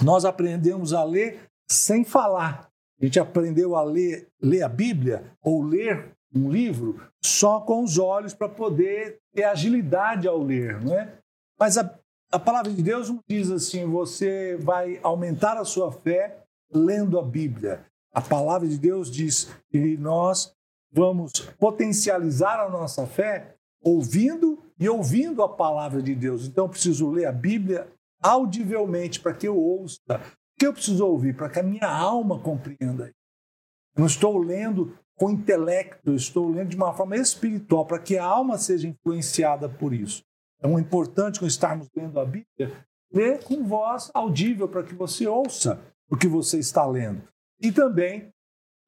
nós 0.00 0.24
aprendemos 0.24 0.94
a 0.94 1.04
ler 1.04 1.38
sem 1.70 2.02
falar. 2.02 2.66
A 2.98 3.04
gente 3.04 3.20
aprendeu 3.20 3.76
a 3.76 3.82
ler, 3.82 4.26
ler 4.40 4.62
a 4.62 4.68
Bíblia 4.70 5.36
ou 5.42 5.62
ler 5.62 6.16
um 6.34 6.50
livro 6.50 7.00
só 7.22 7.60
com 7.60 7.82
os 7.82 7.98
olhos 7.98 8.34
para 8.34 8.48
poder 8.48 9.18
ter 9.34 9.44
agilidade 9.44 10.28
ao 10.28 10.42
ler, 10.42 10.80
não 10.80 10.94
é? 10.94 11.18
Mas 11.58 11.78
a, 11.78 11.98
a 12.30 12.38
palavra 12.38 12.72
de 12.72 12.82
Deus 12.82 13.08
não 13.08 13.20
diz 13.26 13.50
assim: 13.50 13.86
você 13.86 14.56
vai 14.56 15.00
aumentar 15.02 15.56
a 15.56 15.64
sua 15.64 15.90
fé 15.90 16.44
lendo 16.72 17.18
a 17.18 17.22
Bíblia. 17.22 17.84
A 18.12 18.20
palavra 18.20 18.66
de 18.66 18.78
Deus 18.78 19.10
diz 19.10 19.50
que 19.70 19.96
nós 19.96 20.52
vamos 20.90 21.32
potencializar 21.58 22.60
a 22.60 22.68
nossa 22.68 23.06
fé 23.06 23.54
ouvindo 23.82 24.58
e 24.78 24.88
ouvindo 24.88 25.42
a 25.42 25.48
palavra 25.48 26.02
de 26.02 26.14
Deus. 26.14 26.46
Então 26.46 26.64
eu 26.64 26.68
preciso 26.68 27.10
ler 27.10 27.26
a 27.26 27.32
Bíblia 27.32 27.88
audivelmente 28.22 29.20
para 29.20 29.34
que 29.34 29.46
eu 29.46 29.56
ouça. 29.56 30.00
O 30.08 30.58
que 30.58 30.66
eu 30.66 30.72
preciso 30.72 31.06
ouvir? 31.06 31.36
Para 31.36 31.48
que 31.48 31.60
a 31.60 31.62
minha 31.62 31.86
alma 31.86 32.40
compreenda. 32.40 33.06
Eu 33.06 34.00
não 34.00 34.06
estou 34.06 34.38
lendo 34.38 34.96
com 35.18 35.30
intelecto, 35.30 36.14
estou 36.14 36.48
lendo 36.48 36.68
de 36.68 36.76
uma 36.76 36.92
forma 36.94 37.16
espiritual, 37.16 37.84
para 37.84 37.98
que 37.98 38.16
a 38.16 38.24
alma 38.24 38.56
seja 38.56 38.86
influenciada 38.86 39.68
por 39.68 39.92
isso. 39.92 40.22
Então 40.58 40.78
é 40.78 40.80
importante, 40.80 41.40
quando 41.40 41.50
estarmos 41.50 41.88
lendo 41.94 42.18
a 42.20 42.24
Bíblia, 42.24 42.86
ler 43.12 43.42
com 43.42 43.64
voz 43.64 44.10
audível 44.14 44.68
para 44.68 44.82
que 44.82 44.94
você 44.94 45.26
ouça 45.26 45.80
o 46.08 46.16
que 46.16 46.28
você 46.28 46.58
está 46.58 46.86
lendo. 46.86 47.22
E 47.60 47.72
também 47.72 48.28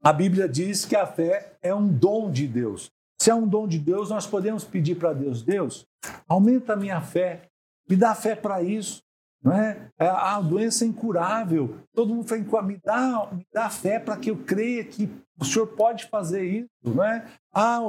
a 0.03 0.13
Bíblia 0.13 0.49
diz 0.49 0.85
que 0.85 0.97
a 0.97 1.07
fé 1.07 1.57
é 1.61 1.75
um 1.75 1.87
dom 1.87 2.31
de 2.31 2.47
Deus. 2.47 2.91
Se 3.21 3.31
é 3.31 3.35
um 3.35 3.47
dom 3.47 3.69
de 3.69 3.79
Deus, 3.79 4.09
nós 4.09 4.27
podemos 4.27 4.65
pedir 4.65 4.95
para 4.97 5.13
Deus: 5.13 5.43
Deus, 5.43 5.85
aumenta 6.29 6.73
a 6.73 6.77
minha 6.77 7.01
fé, 7.01 7.43
me 7.89 7.97
dá 7.97 8.15
fé 8.15 8.35
para 8.35 8.63
isso. 8.63 9.03
Não 9.43 9.53
é? 9.53 9.91
é 9.99 10.07
a 10.07 10.41
doença 10.41 10.85
é 10.85 10.89
incurável. 10.89 11.79
Todo 11.95 12.15
mundo 12.15 12.29
fala, 12.29 12.63
me 12.63 12.79
dá, 12.85 13.29
me 13.33 13.47
dá 13.53 13.71
fé 13.71 13.99
para 13.99 14.17
que 14.17 14.31
eu 14.31 14.37
creia 14.37 14.85
que 14.85 15.11
o 15.39 15.45
senhor 15.45 15.67
pode 15.69 16.07
fazer 16.09 16.45
isso. 16.45 16.69
Não 16.85 17.03
é? 17.03 17.27
Ah, 17.53 17.81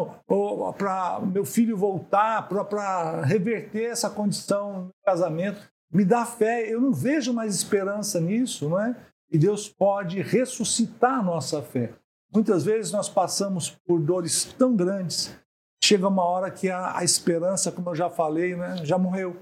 para 0.78 1.20
meu 1.22 1.46
filho 1.46 1.76
voltar, 1.76 2.48
para 2.48 3.22
reverter 3.22 3.92
essa 3.92 4.10
condição 4.10 4.86
no 4.86 4.94
casamento. 5.06 5.70
Me 5.92 6.06
dá 6.06 6.26
fé. 6.26 6.68
Eu 6.68 6.80
não 6.80 6.94
vejo 6.94 7.34
mais 7.34 7.54
esperança 7.54 8.20
nisso. 8.20 8.70
Não 8.70 8.80
é? 8.80 8.96
E 9.30 9.38
Deus 9.38 9.68
pode 9.68 10.22
ressuscitar 10.22 11.20
a 11.20 11.24
nossa 11.24 11.62
fé. 11.62 11.94
Muitas 12.34 12.64
vezes 12.64 12.94
nós 12.94 13.10
passamos 13.10 13.70
por 13.86 14.00
dores 14.00 14.46
tão 14.58 14.74
grandes, 14.74 15.36
chega 15.84 16.08
uma 16.08 16.24
hora 16.24 16.50
que 16.50 16.70
a, 16.70 16.98
a 16.98 17.04
esperança, 17.04 17.72
como 17.74 17.90
eu 17.90 17.96
já 17.96 18.10
falei, 18.10 18.56
né, 18.56 18.78
já 18.86 18.98
morreu. 18.98 19.36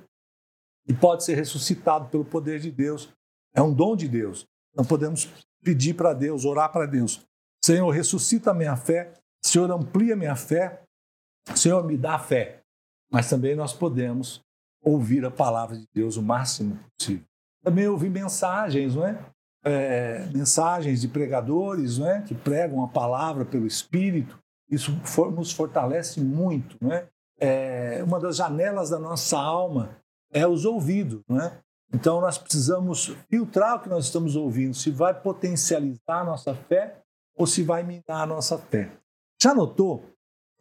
E 0.89 0.93
pode 0.93 1.23
ser 1.23 1.35
ressuscitado 1.35 2.09
pelo 2.09 2.25
poder 2.25 2.59
de 2.59 2.71
Deus. 2.71 3.13
É 3.53 3.61
um 3.61 3.73
dom 3.73 3.95
de 3.95 4.07
Deus. 4.07 4.45
Não 4.75 4.83
podemos 4.83 5.29
pedir 5.63 5.93
para 5.93 6.13
Deus, 6.13 6.45
orar 6.45 6.71
para 6.71 6.85
Deus. 6.85 7.25
Senhor, 7.63 7.89
ressuscita 7.91 8.53
minha 8.53 8.75
fé. 8.75 9.13
Senhor, 9.43 9.69
amplia 9.71 10.15
minha 10.15 10.35
fé. 10.35 10.81
Senhor, 11.55 11.85
me 11.85 11.95
dá 11.95 12.17
fé. 12.17 12.61
Mas 13.11 13.29
também 13.29 13.55
nós 13.55 13.73
podemos 13.73 14.41
ouvir 14.81 15.23
a 15.25 15.31
palavra 15.31 15.77
de 15.77 15.85
Deus 15.93 16.17
o 16.17 16.23
máximo 16.23 16.79
possível. 16.97 17.25
Também 17.63 17.87
ouvir 17.87 18.09
mensagens, 18.09 18.95
não 18.95 19.05
é? 19.05 19.19
é, 19.63 20.25
mensagens 20.33 21.01
de 21.01 21.07
pregadores 21.07 21.97
né, 21.97 22.23
que 22.27 22.33
pregam 22.33 22.83
a 22.83 22.87
palavra 22.87 23.45
pelo 23.45 23.67
Espírito, 23.67 24.39
isso 24.69 24.97
for, 25.03 25.31
nos 25.31 25.51
fortalece 25.51 26.21
muito. 26.21 26.77
Né? 26.81 27.07
É, 27.39 28.03
uma 28.03 28.19
das 28.19 28.37
janelas 28.37 28.89
da 28.89 28.99
nossa 28.99 29.37
alma 29.37 29.97
é 30.31 30.47
os 30.47 30.65
ouvidos. 30.65 31.21
Né? 31.27 31.59
Então 31.93 32.21
nós 32.21 32.37
precisamos 32.37 33.15
filtrar 33.29 33.77
o 33.77 33.79
que 33.79 33.89
nós 33.89 34.05
estamos 34.05 34.35
ouvindo, 34.35 34.73
se 34.75 34.91
vai 34.91 35.19
potencializar 35.19 36.21
a 36.21 36.23
nossa 36.23 36.53
fé 36.53 37.01
ou 37.35 37.47
se 37.47 37.63
vai 37.63 37.83
minar 37.83 38.23
a 38.23 38.25
nossa 38.25 38.57
fé. 38.57 38.91
Já 39.41 39.53
notou 39.53 40.05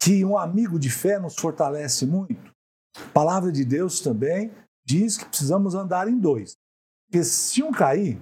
que 0.01 0.23
um 0.23 0.37
amigo 0.37 0.79
de 0.79 0.89
fé 0.89 1.19
nos 1.19 1.35
fortalece 1.35 2.05
muito? 2.05 2.53
A 2.97 3.09
palavra 3.13 3.51
de 3.51 3.65
Deus 3.65 3.99
também 3.99 4.51
diz 4.85 5.17
que 5.17 5.25
precisamos 5.25 5.75
andar 5.75 6.07
em 6.07 6.17
dois. 6.17 6.57
Porque 7.05 7.23
se 7.23 7.61
um 7.61 7.71
cair, 7.71 8.19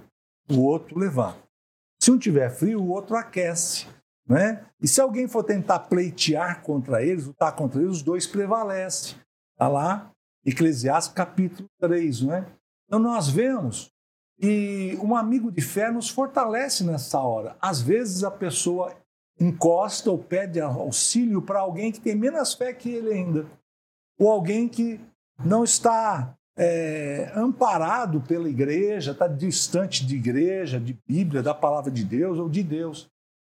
o 0.49 0.61
outro 0.61 0.97
levanta. 0.97 1.47
Se 2.01 2.11
um 2.11 2.17
tiver 2.17 2.49
frio, 2.49 2.81
o 2.81 2.89
outro 2.89 3.15
aquece. 3.15 3.87
Né? 4.27 4.65
E 4.81 4.87
se 4.87 4.99
alguém 4.99 5.27
for 5.27 5.43
tentar 5.43 5.79
pleitear 5.79 6.61
contra 6.61 7.03
eles, 7.03 7.25
lutar 7.25 7.55
contra 7.55 7.81
eles, 7.81 7.97
os 7.97 8.01
dois 8.01 8.27
prevalecem. 8.27 9.15
Está 9.53 9.67
lá, 9.67 10.11
Eclesiastes 10.47 11.13
capítulo 11.13 11.67
3. 11.79 12.21
Né? 12.21 12.45
Então 12.87 12.99
nós 12.99 13.27
vemos 13.27 13.91
que 14.39 14.97
um 15.03 15.15
amigo 15.15 15.51
de 15.51 15.61
fé 15.61 15.91
nos 15.91 16.09
fortalece 16.09 16.83
nessa 16.83 17.19
hora. 17.19 17.57
Às 17.61 17.81
vezes 17.81 18.23
a 18.23 18.31
pessoa 18.31 18.95
encosta 19.39 20.09
ou 20.09 20.17
pede 20.17 20.59
auxílio 20.61 21.41
para 21.41 21.59
alguém 21.59 21.91
que 21.91 21.99
tem 21.99 22.15
menos 22.15 22.53
fé 22.53 22.73
que 22.73 22.89
ele 22.89 23.13
ainda. 23.13 23.45
Ou 24.17 24.31
alguém 24.31 24.67
que 24.67 24.99
não 25.43 25.63
está 25.63 26.35
é, 26.55 27.31
amparado 27.35 28.21
pela 28.21 28.49
igreja, 28.49 29.11
está 29.11 29.27
distante 29.27 30.05
de 30.05 30.15
igreja, 30.15 30.79
de 30.79 30.97
Bíblia, 31.07 31.43
da 31.43 31.53
palavra 31.53 31.91
de 31.91 32.03
Deus 32.03 32.39
ou 32.39 32.49
de 32.49 32.63
Deus. 32.63 33.07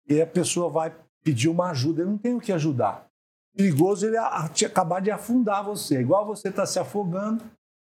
E 0.08 0.20
a 0.20 0.26
pessoa 0.26 0.68
vai 0.68 0.94
pedir 1.22 1.48
uma 1.48 1.70
ajuda, 1.70 2.02
ele 2.02 2.10
não 2.10 2.18
tem 2.18 2.34
o 2.34 2.40
que 2.40 2.52
ajudar. 2.52 3.08
Perigoso 3.54 4.06
ele 4.06 4.16
acabar 4.16 5.00
de 5.00 5.10
afundar 5.10 5.62
você. 5.62 6.00
Igual 6.00 6.26
você 6.26 6.48
está 6.48 6.64
se 6.64 6.78
afogando 6.78 7.44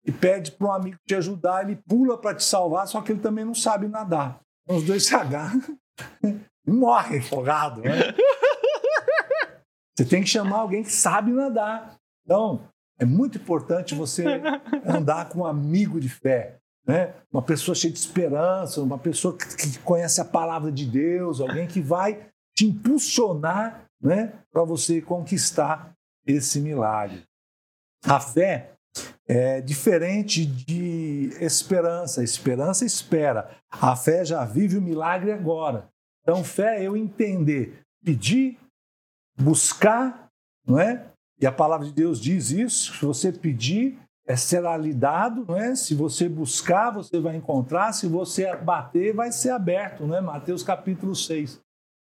e 0.04 0.12
pede 0.12 0.52
para 0.52 0.66
um 0.66 0.73
amigo 0.73 0.96
te 1.06 1.14
ajudar, 1.14 1.64
ele 1.64 1.76
pula 1.76 2.18
para 2.18 2.34
te 2.34 2.44
salvar, 2.44 2.87
só 2.87 3.00
que 3.00 3.12
ele 3.12 3.20
também 3.20 3.44
não 3.44 3.54
sabe 3.54 3.88
nadar. 3.88 4.40
Então, 4.64 4.76
os 4.76 4.84
dois 4.84 5.06
se 5.06 5.14
agarram 5.14 5.78
e 6.66 6.70
morrem 6.70 7.20
afogado. 7.20 7.80
Né? 7.80 8.14
Você 9.96 10.04
tem 10.04 10.23
que 10.23 10.28
chamar 10.28 10.58
alguém 10.58 10.82
que 10.82 10.92
sabe 10.92 11.30
nadar. 11.30 11.96
Então, 12.25 12.68
é 12.99 13.04
muito 13.04 13.38
importante 13.38 13.94
você 13.94 14.25
andar 14.84 15.28
com 15.28 15.40
um 15.40 15.46
amigo 15.46 16.00
de 16.00 16.08
fé, 16.08 16.58
né? 16.87 17.14
uma 17.32 17.42
pessoa 17.42 17.75
cheia 17.75 17.92
de 17.92 17.99
esperança, 17.99 18.82
uma 18.82 18.99
pessoa 18.99 19.37
que 19.37 19.78
conhece 19.80 20.20
a 20.20 20.25
palavra 20.25 20.70
de 20.70 20.84
Deus, 20.84 21.40
alguém 21.40 21.66
que 21.66 21.80
vai 21.80 22.28
te 22.54 22.66
impulsionar 22.66 23.84
né? 24.04 24.34
para 24.52 24.62
você 24.62 25.00
conquistar 25.00 25.94
esse 26.26 26.61
milagre. 26.61 27.25
A 28.04 28.20
fé 28.20 28.73
é 29.26 29.61
diferente 29.62 30.44
de 30.44 31.30
esperança. 31.40 32.23
Esperança 32.23 32.84
espera. 32.84 33.56
A 33.70 33.96
fé 33.96 34.25
já 34.25 34.44
vive 34.44 34.76
o 34.76 34.82
milagre 34.82 35.32
agora. 35.32 35.88
Então, 36.23 36.44
fé 36.44 36.80
é 36.80 36.87
eu 36.87 36.96
entender, 36.96 37.82
pedir, 38.04 38.58
buscar, 39.38 40.28
não 40.66 40.78
é? 40.78 41.06
E 41.40 41.46
a 41.46 41.52
palavra 41.52 41.87
de 41.87 41.92
Deus 41.92 42.20
diz 42.20 42.50
isso: 42.50 42.94
se 42.94 43.04
você 43.04 43.32
pedir, 43.32 43.99
é, 44.26 44.37
será 44.37 44.76
lhe 44.76 44.94
dado, 44.94 45.44
não 45.46 45.56
é? 45.56 45.75
se 45.75 45.94
você 45.94 46.28
buscar, 46.28 46.90
você 46.90 47.20
vai 47.20 47.37
encontrar, 47.37 47.92
se 47.92 48.06
você 48.06 48.54
bater, 48.56 49.14
vai 49.14 49.32
ser 49.32 49.50
aberto. 49.50 50.06
Não 50.06 50.16
é? 50.16 50.20
Mateus 50.20 50.62
capítulo 50.62 51.14
6. 51.14 51.61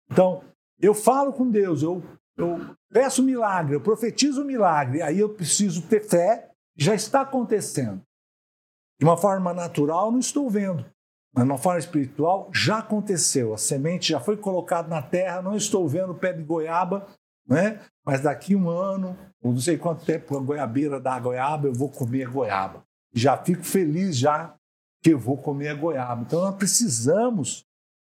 Então, 0.10 0.44
eu 0.86 0.94
falo 0.94 1.32
com 1.32 1.50
Deus, 1.50 1.82
eu, 1.82 2.04
eu 2.38 2.76
peço 2.92 3.24
milagre, 3.24 3.76
eu 3.76 3.82
profetizo 3.82 4.44
milagre, 4.44 5.02
aí 5.02 5.20
eu 5.20 5.30
preciso 5.30 5.82
ter 5.84 6.02
fé, 6.02 6.50
já 6.76 6.94
está 6.94 7.22
acontecendo. 7.22 8.02
De 9.00 9.06
uma 9.06 9.18
forma 9.18 9.54
natural, 9.54 10.12
não 10.12 10.20
estou 10.20 10.50
vendo. 10.50 10.86
Mas 11.34 11.46
de 11.46 11.52
uma 11.52 11.58
forma 11.58 11.80
espiritual, 11.80 12.50
já 12.54 12.80
aconteceu. 12.80 13.54
A 13.54 13.58
semente 13.58 14.10
já 14.10 14.20
foi 14.20 14.38
colocada 14.38 14.88
na 14.88 15.02
terra, 15.02 15.42
não 15.42 15.56
estou 15.56 15.88
vendo 15.88 16.12
o 16.12 16.18
pé 16.18 16.34
de 16.34 16.44
goiaba, 16.44 17.08
né? 17.48 17.80
mas 18.06 18.22
daqui 18.22 18.56
um 18.56 18.70
ano, 18.70 19.18
não 19.42 19.58
sei 19.58 19.78
quanto 19.78 20.06
tempo 20.06 20.38
a 20.38 20.42
goiabeira 20.42 21.00
dá 21.00 21.14
a 21.16 21.20
goiaba, 21.20 21.68
eu 21.68 21.74
vou 21.74 21.90
comer 21.90 22.28
a 22.28 22.30
goiaba. 22.30 22.84
Já 23.14 23.38
fico 23.38 23.64
feliz 23.64 24.18
já 24.18 24.56
que 25.02 25.12
eu 25.14 25.20
vou 25.20 25.38
comer 25.38 25.70
a 25.70 25.76
goiaba. 25.76 26.22
Então 26.22 26.42
nós 26.42 26.56
precisamos 26.56 27.66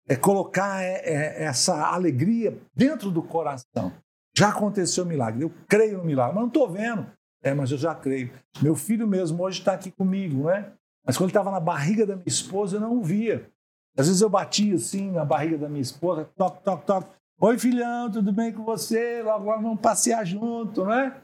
é, 0.08 0.16
colocar 0.16 0.84
é, 0.84 1.02
é, 1.04 1.44
essa 1.44 1.88
alegria 1.88 2.58
dentro 2.76 3.12
do 3.12 3.22
coração. 3.22 3.92
Já 4.36 4.50
aconteceu 4.50 5.04
o 5.04 5.08
milagre, 5.08 5.44
eu 5.44 5.52
creio 5.68 6.00
no 6.00 6.04
milagre, 6.04 6.34
mas 6.34 6.42
não 6.42 6.48
estou 6.48 6.70
vendo. 6.70 7.06
É, 7.44 7.54
mas 7.54 7.72
eu 7.72 7.78
já 7.78 7.94
creio. 7.94 8.32
Meu 8.62 8.74
filho 8.74 9.08
mesmo 9.08 9.44
hoje 9.44 9.60
está 9.60 9.74
aqui 9.74 9.92
comigo, 9.92 10.46
né? 10.46 10.72
Mas 11.06 11.18
quando 11.18 11.30
ele 11.30 11.32
estava 11.32 11.52
na 11.52 11.60
barriga 11.60 12.06
da 12.06 12.16
minha 12.16 12.28
esposa, 12.28 12.78
eu 12.78 12.82
não 12.82 12.98
o 12.98 13.04
via. 13.04 13.50
Às 13.98 14.08
vezes 14.08 14.22
eu 14.22 14.30
batia 14.30 14.76
assim 14.76 15.12
na 15.12 15.26
barriga 15.26 15.58
da 15.58 15.68
minha 15.68 15.82
esposa, 15.82 16.26
toque, 16.36 16.64
toque, 16.64 16.86
toque. 16.86 17.10
Oi, 17.42 17.60
filhão, 17.60 18.10
tudo 18.10 18.32
bem 18.32 18.54
com 18.54 18.64
você? 18.64 19.22
Logo, 19.22 19.46
logo 19.46 19.62
vamos 19.62 19.82
passear 19.82 20.26
junto, 20.26 20.86
né? 20.86 21.22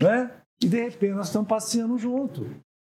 né? 0.00 0.30
E 0.62 0.68
de 0.68 0.82
repente 0.82 1.14
nós 1.14 1.28
estamos 1.28 1.48
passeando 1.48 1.96
junto. 1.98 2.46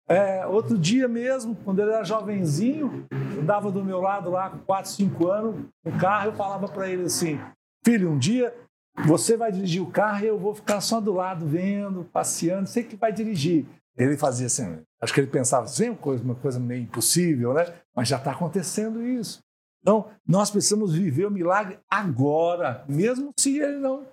É, 0.08 0.46
outro 0.46 0.76
dia 0.78 1.08
mesmo, 1.08 1.56
quando 1.64 1.80
ele 1.80 1.90
era 1.90 2.04
jovenzinho, 2.04 3.06
andava 3.40 3.70
do 3.70 3.84
meu 3.84 4.00
lado 4.00 4.30
lá 4.30 4.50
com 4.50 4.58
4, 4.58 4.90
5 4.90 5.28
anos, 5.28 5.64
no 5.84 5.98
carro, 5.98 6.28
eu 6.28 6.34
falava 6.34 6.68
para 6.68 6.88
ele 6.88 7.04
assim: 7.04 7.40
Filho, 7.82 8.10
um 8.10 8.18
dia 8.18 8.54
você 9.06 9.36
vai 9.36 9.50
dirigir 9.50 9.82
o 9.82 9.90
carro 9.90 10.24
e 10.24 10.28
eu 10.28 10.38
vou 10.38 10.54
ficar 10.54 10.80
só 10.80 11.00
do 11.00 11.12
lado, 11.12 11.46
vendo, 11.46 12.04
passeando, 12.04 12.68
sei 12.68 12.84
que 12.84 12.96
vai 12.96 13.12
dirigir. 13.12 13.66
Ele 13.96 14.16
fazia 14.16 14.46
assim, 14.46 14.80
acho 15.00 15.14
que 15.14 15.20
ele 15.20 15.30
pensava 15.30 15.64
assim, 15.64 15.90
uma 15.90 15.96
coisa, 15.96 16.22
uma 16.22 16.34
coisa 16.34 16.58
meio 16.58 16.82
impossível, 16.82 17.54
né? 17.54 17.64
Mas 17.94 18.08
já 18.08 18.16
está 18.16 18.32
acontecendo 18.32 19.04
isso. 19.04 19.40
Então, 19.80 20.10
nós 20.26 20.50
precisamos 20.50 20.94
viver 20.94 21.26
o 21.26 21.30
milagre 21.30 21.78
agora, 21.90 22.84
mesmo 22.88 23.32
se 23.38 23.58
ele 23.58 23.78
não 23.78 24.06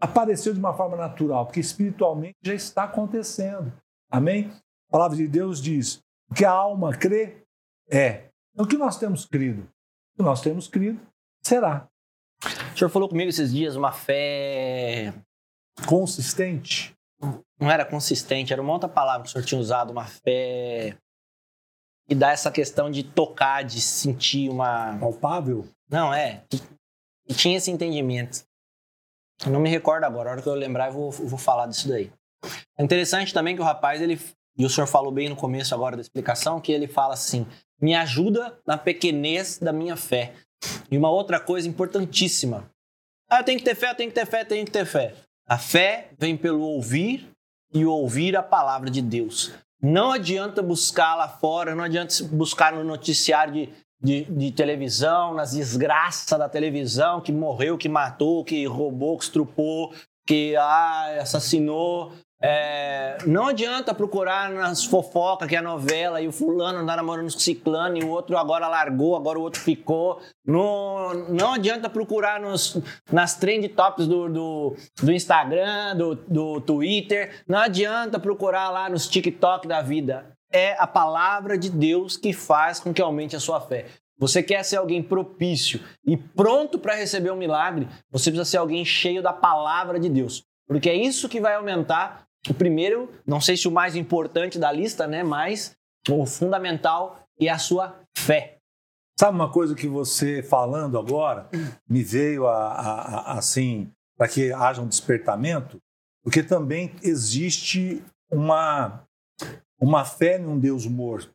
apareceu 0.00 0.54
de 0.54 0.58
uma 0.58 0.72
forma 0.72 0.96
natural, 0.96 1.44
porque 1.44 1.60
espiritualmente 1.60 2.36
já 2.42 2.54
está 2.54 2.84
acontecendo. 2.84 3.72
Amém? 4.10 4.50
A 4.90 4.98
palavra 4.98 5.16
de 5.16 5.28
Deus 5.28 5.62
diz: 5.62 6.02
o 6.28 6.34
que 6.34 6.44
a 6.44 6.50
alma 6.50 6.92
crê 6.92 7.44
é. 7.88 8.28
Então, 8.52 8.64
o 8.64 8.68
que 8.68 8.76
nós 8.76 8.98
temos 8.98 9.24
crido? 9.24 9.62
O 9.62 10.16
que 10.16 10.22
nós 10.24 10.40
temos 10.40 10.66
crido 10.66 11.00
será. 11.46 11.86
O 12.74 12.76
senhor 12.76 12.90
falou 12.90 13.08
comigo 13.08 13.30
esses 13.30 13.52
dias 13.52 13.76
uma 13.76 13.92
fé. 13.92 15.14
Consistente? 15.86 16.92
Não 17.60 17.70
era 17.70 17.84
consistente, 17.84 18.52
era 18.52 18.60
uma 18.60 18.72
outra 18.72 18.88
palavra 18.88 19.22
que 19.22 19.28
o 19.28 19.32
senhor 19.32 19.44
tinha 19.44 19.60
usado, 19.60 19.92
uma 19.92 20.06
fé. 20.06 20.96
E 22.08 22.14
dá 22.14 22.32
essa 22.32 22.50
questão 22.50 22.90
de 22.90 23.04
tocar, 23.04 23.62
de 23.62 23.80
sentir 23.80 24.50
uma. 24.50 24.98
Palpável? 24.98 25.68
Não, 25.88 26.12
é. 26.12 26.42
E 27.28 27.32
tinha 27.32 27.56
esse 27.56 27.70
entendimento. 27.70 28.42
Eu 29.46 29.52
não 29.52 29.60
me 29.60 29.70
recordo 29.70 30.02
agora, 30.02 30.30
a 30.30 30.32
hora 30.32 30.42
que 30.42 30.48
eu 30.48 30.54
lembrar 30.54 30.88
eu 30.88 30.94
vou, 30.94 31.14
eu 31.20 31.28
vou 31.28 31.38
falar 31.38 31.66
disso 31.66 31.88
daí. 31.88 32.12
É 32.76 32.82
interessante 32.82 33.32
também 33.32 33.54
que 33.54 33.62
o 33.62 33.64
rapaz, 33.64 34.02
ele, 34.02 34.18
e 34.60 34.64
o 34.66 34.68
senhor 34.68 34.86
falou 34.86 35.10
bem 35.10 35.26
no 35.26 35.36
começo 35.36 35.74
agora 35.74 35.96
da 35.96 36.02
explicação, 36.02 36.60
que 36.60 36.70
ele 36.70 36.86
fala 36.86 37.14
assim: 37.14 37.46
me 37.80 37.94
ajuda 37.94 38.58
na 38.66 38.76
pequenez 38.76 39.56
da 39.56 39.72
minha 39.72 39.96
fé. 39.96 40.34
E 40.90 40.98
uma 40.98 41.10
outra 41.10 41.40
coisa 41.40 41.66
importantíssima. 41.66 42.70
Ah, 43.26 43.40
eu 43.40 43.44
tenho 43.44 43.58
que 43.58 43.64
ter 43.64 43.74
fé, 43.74 43.90
eu 43.90 43.94
tenho 43.94 44.10
que 44.10 44.14
ter 44.14 44.26
fé, 44.26 44.42
eu 44.42 44.46
tenho 44.46 44.66
que 44.66 44.70
ter 44.70 44.84
fé. 44.84 45.14
A 45.48 45.56
fé 45.56 46.10
vem 46.18 46.36
pelo 46.36 46.60
ouvir 46.60 47.26
e 47.72 47.86
ouvir 47.86 48.36
a 48.36 48.42
palavra 48.42 48.90
de 48.90 49.00
Deus. 49.00 49.50
Não 49.82 50.12
adianta 50.12 50.60
buscar 50.60 51.14
lá 51.14 51.26
fora, 51.26 51.74
não 51.74 51.84
adianta 51.84 52.22
buscar 52.24 52.74
no 52.74 52.84
noticiário 52.84 53.54
de, 53.54 53.72
de, 53.98 54.24
de 54.24 54.52
televisão, 54.52 55.32
nas 55.32 55.52
desgraças 55.52 56.38
da 56.38 56.50
televisão, 56.50 57.22
que 57.22 57.32
morreu, 57.32 57.78
que 57.78 57.88
matou, 57.88 58.44
que 58.44 58.66
roubou, 58.66 59.16
que 59.16 59.24
estrupou, 59.24 59.94
que 60.26 60.54
ah, 60.54 61.22
assassinou. 61.22 62.12
É, 62.42 63.18
não 63.26 63.48
adianta 63.48 63.92
procurar 63.92 64.50
nas 64.50 64.82
fofocas 64.82 65.46
que 65.46 65.54
é 65.54 65.58
a 65.58 65.62
novela 65.62 66.22
e 66.22 66.26
o 66.28 66.32
fulano 66.32 66.78
andar 66.78 66.96
namorando 66.96 67.30
com 67.30 67.38
ciclano 67.38 67.98
e 67.98 68.02
o 68.02 68.08
outro 68.08 68.38
agora 68.38 68.66
largou, 68.66 69.14
agora 69.14 69.38
o 69.38 69.42
outro 69.42 69.60
ficou. 69.60 70.22
No, 70.46 71.12
não 71.28 71.52
adianta 71.52 71.90
procurar 71.90 72.40
nos, 72.40 72.78
nas 73.12 73.36
trend 73.36 73.68
tops 73.68 74.06
do, 74.06 74.28
do, 74.30 74.76
do 75.02 75.12
Instagram, 75.12 75.94
do, 75.96 76.14
do 76.14 76.60
Twitter. 76.62 77.42
Não 77.46 77.58
adianta 77.58 78.18
procurar 78.18 78.70
lá 78.70 78.88
nos 78.88 79.06
TikTok 79.06 79.68
da 79.68 79.82
vida. 79.82 80.32
É 80.50 80.74
a 80.78 80.86
palavra 80.86 81.58
de 81.58 81.68
Deus 81.68 82.16
que 82.16 82.32
faz 82.32 82.80
com 82.80 82.92
que 82.92 83.02
aumente 83.02 83.36
a 83.36 83.40
sua 83.40 83.60
fé. 83.60 83.86
Você 84.18 84.42
quer 84.42 84.62
ser 84.64 84.76
alguém 84.76 85.02
propício 85.02 85.80
e 86.06 86.16
pronto 86.16 86.78
para 86.78 86.94
receber 86.94 87.30
um 87.30 87.36
milagre, 87.36 87.86
você 88.10 88.30
precisa 88.30 88.44
ser 88.44 88.58
alguém 88.58 88.84
cheio 88.84 89.22
da 89.22 89.32
palavra 89.32 89.98
de 90.00 90.08
Deus. 90.08 90.42
Porque 90.66 90.90
é 90.90 90.94
isso 90.94 91.28
que 91.28 91.40
vai 91.40 91.54
aumentar 91.54 92.29
o 92.48 92.54
primeiro, 92.54 93.10
não 93.26 93.40
sei 93.40 93.56
se 93.56 93.68
o 93.68 93.70
mais 93.70 93.94
importante 93.94 94.58
da 94.58 94.72
lista, 94.72 95.06
né? 95.06 95.22
Mas 95.22 95.76
o 96.08 96.24
fundamental 96.24 97.20
é 97.38 97.48
a 97.48 97.58
sua 97.58 98.00
fé. 98.16 98.56
Sabe 99.18 99.34
uma 99.34 99.52
coisa 99.52 99.74
que 99.74 99.86
você 99.86 100.42
falando 100.42 100.98
agora 100.98 101.48
me 101.86 102.02
veio 102.02 102.46
a, 102.46 102.72
a, 102.72 103.00
a 103.32 103.38
assim 103.38 103.90
para 104.16 104.28
que 104.28 104.52
haja 104.52 104.80
um 104.80 104.88
despertamento, 104.88 105.78
porque 106.22 106.42
também 106.42 106.94
existe 107.02 108.02
uma 108.30 109.04
uma 109.78 110.04
fé 110.04 110.38
num 110.38 110.58
Deus 110.58 110.86
morto. 110.86 111.30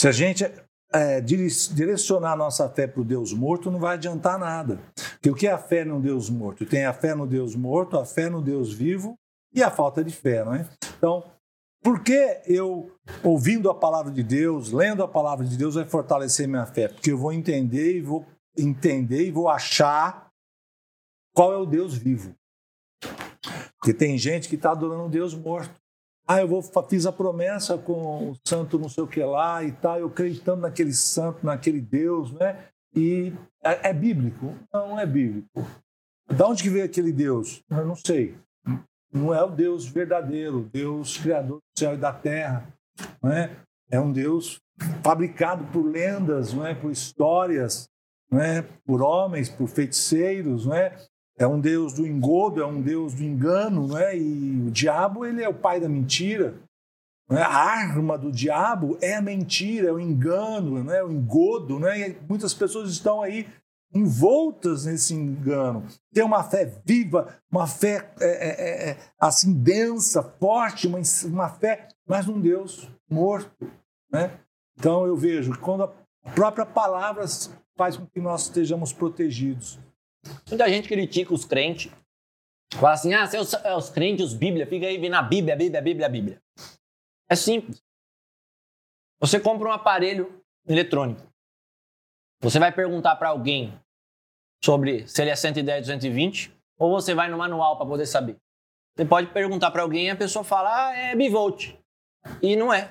Se 0.00 0.06
a 0.06 0.12
gente 0.12 0.44
é, 0.92 1.20
direcionar 1.20 2.32
a 2.32 2.36
nossa 2.36 2.68
fé 2.68 2.86
para 2.86 3.00
o 3.00 3.04
Deus 3.04 3.32
morto, 3.32 3.70
não 3.70 3.80
vai 3.80 3.94
adiantar 3.94 4.38
nada. 4.38 4.78
Porque 5.12 5.30
o 5.30 5.34
que 5.34 5.46
é 5.46 5.50
a 5.50 5.58
fé 5.58 5.84
num 5.84 6.00
Deus 6.00 6.30
morto? 6.30 6.64
Tem 6.64 6.84
a 6.84 6.92
fé 6.92 7.14
no 7.14 7.26
Deus 7.26 7.56
morto, 7.56 7.98
a 7.98 8.04
fé 8.04 8.30
no 8.30 8.40
Deus 8.40 8.72
vivo 8.72 9.18
e 9.52 9.62
a 9.62 9.70
falta 9.70 10.04
de 10.04 10.14
fé, 10.14 10.44
não 10.44 10.54
é? 10.54 10.68
Então, 10.98 11.24
por 11.82 12.02
que 12.02 12.42
eu, 12.46 12.90
ouvindo 13.22 13.70
a 13.70 13.74
palavra 13.74 14.10
de 14.10 14.22
Deus, 14.22 14.72
lendo 14.72 15.02
a 15.02 15.08
palavra 15.08 15.46
de 15.46 15.56
Deus, 15.56 15.76
vai 15.76 15.84
fortalecer 15.84 16.48
minha 16.48 16.66
fé? 16.66 16.88
Porque 16.88 17.12
eu 17.12 17.18
vou 17.18 17.32
entender 17.32 17.96
e 17.96 18.00
vou 18.00 18.26
entender 18.58 19.26
e 19.26 19.30
vou 19.30 19.48
achar 19.48 20.30
qual 21.32 21.52
é 21.52 21.56
o 21.56 21.66
Deus 21.66 21.94
vivo. 21.94 22.34
Porque 23.78 23.94
tem 23.94 24.18
gente 24.18 24.48
que 24.48 24.56
está 24.56 24.72
adorando 24.72 25.04
um 25.04 25.10
Deus 25.10 25.34
morto. 25.34 25.80
Ah, 26.26 26.40
eu 26.40 26.48
vou, 26.48 26.60
fiz 26.88 27.06
a 27.06 27.12
promessa 27.12 27.78
com 27.78 28.32
o 28.32 28.36
santo 28.44 28.80
não 28.80 28.88
sei 28.88 29.04
o 29.04 29.06
que 29.06 29.22
lá 29.22 29.62
e 29.62 29.70
tal, 29.70 30.00
eu 30.00 30.08
acreditando 30.08 30.62
naquele 30.62 30.92
santo, 30.92 31.46
naquele 31.46 31.80
Deus, 31.80 32.32
né? 32.32 32.64
E 32.96 33.32
é, 33.62 33.90
é 33.90 33.92
bíblico? 33.92 34.56
Não, 34.72 34.88
não 34.88 34.98
é 34.98 35.06
bíblico. 35.06 35.64
Da 36.28 36.48
onde 36.48 36.64
que 36.64 36.70
veio 36.70 36.84
aquele 36.84 37.12
Deus? 37.12 37.62
Eu 37.70 37.86
não 37.86 37.94
sei 37.94 38.36
não 39.12 39.34
é 39.34 39.42
o 39.42 39.50
Deus 39.50 39.86
verdadeiro, 39.86 40.68
Deus 40.72 41.16
criador 41.16 41.58
do 41.58 41.78
céu 41.78 41.94
e 41.94 41.96
da 41.96 42.12
terra. 42.12 42.66
Não 43.22 43.32
é? 43.32 43.56
é 43.90 44.00
um 44.00 44.12
Deus 44.12 44.58
fabricado 45.02 45.64
por 45.72 45.84
lendas, 45.84 46.52
não 46.52 46.66
é? 46.66 46.74
por 46.74 46.90
histórias, 46.90 47.88
não 48.30 48.40
é? 48.40 48.62
por 48.84 49.02
homens, 49.02 49.48
por 49.48 49.68
feiticeiros. 49.68 50.66
Não 50.66 50.74
é? 50.74 50.96
é 51.38 51.46
um 51.46 51.60
Deus 51.60 51.94
do 51.94 52.06
engodo, 52.06 52.60
é 52.60 52.66
um 52.66 52.80
Deus 52.80 53.14
do 53.14 53.22
engano. 53.22 53.86
Não 53.86 53.98
é? 53.98 54.16
E 54.16 54.66
o 54.66 54.70
diabo 54.70 55.24
ele 55.24 55.42
é 55.42 55.48
o 55.48 55.54
pai 55.54 55.80
da 55.80 55.88
mentira. 55.88 56.54
É? 57.30 57.42
A 57.42 57.48
arma 57.48 58.16
do 58.16 58.30
diabo 58.30 58.96
é 59.00 59.16
a 59.16 59.22
mentira, 59.22 59.88
é 59.88 59.92
o 59.92 59.98
engano, 59.98 60.82
não 60.84 60.92
é? 60.92 61.02
o 61.02 61.10
engodo. 61.10 61.78
Não 61.78 61.88
é? 61.88 62.10
E 62.10 62.18
muitas 62.28 62.54
pessoas 62.54 62.90
estão 62.90 63.22
aí 63.22 63.46
envoltas 63.94 64.84
nesse 64.84 65.14
engano. 65.14 65.86
Ter 66.12 66.22
uma 66.22 66.44
fé 66.44 66.64
viva, 66.84 67.40
uma 67.50 67.66
fé 67.66 68.12
é, 68.20 68.26
é, 68.26 68.48
é, 68.48 68.90
é, 68.90 68.98
assim 69.18 69.52
densa, 69.52 70.22
forte, 70.22 70.86
uma, 70.86 70.98
uma 71.24 71.48
fé, 71.48 71.88
mas 72.06 72.26
num 72.26 72.40
Deus 72.40 72.88
morto. 73.08 73.70
Né? 74.10 74.38
Então 74.78 75.06
eu 75.06 75.16
vejo 75.16 75.58
quando 75.60 75.84
a 75.84 76.32
própria 76.34 76.66
palavra 76.66 77.24
faz 77.76 77.96
com 77.96 78.06
que 78.06 78.20
nós 78.20 78.42
estejamos 78.42 78.92
protegidos. 78.92 79.78
Muita 80.48 80.68
gente 80.68 80.88
critica 80.88 81.32
os 81.32 81.44
crentes. 81.44 81.92
Fala 82.74 82.94
assim, 82.94 83.14
ah, 83.14 83.28
os, 83.40 83.54
é 83.54 83.76
os 83.76 83.90
crentes, 83.90 84.26
os 84.26 84.34
Bíblia, 84.34 84.66
fica 84.66 84.86
aí 84.86 84.98
vendo 84.98 85.14
a 85.14 85.22
Bíblia, 85.22 85.56
Bíblia, 85.56 85.80
Bíblia, 85.80 86.08
Bíblia. 86.08 86.42
É 87.28 87.36
simples. 87.36 87.82
Você 89.20 89.40
compra 89.40 89.68
um 89.68 89.72
aparelho 89.72 90.42
eletrônico. 90.68 91.22
Você 92.40 92.58
vai 92.58 92.72
perguntar 92.72 93.16
para 93.16 93.30
alguém 93.30 93.78
sobre 94.64 95.06
se 95.08 95.22
ele 95.22 95.30
é 95.30 95.36
110, 95.36 95.82
220, 95.82 96.52
ou 96.78 96.90
você 96.90 97.14
vai 97.14 97.28
no 97.28 97.38
manual 97.38 97.76
para 97.76 97.86
poder 97.86 98.06
saber. 98.06 98.36
Você 98.96 99.04
pode 99.04 99.28
perguntar 99.28 99.70
para 99.70 99.82
alguém 99.82 100.06
e 100.06 100.10
a 100.10 100.16
pessoa 100.16 100.44
fala, 100.44 100.88
ah, 100.88 100.96
é 100.96 101.14
bivolt. 101.14 101.74
E 102.42 102.56
não 102.56 102.72
é. 102.72 102.90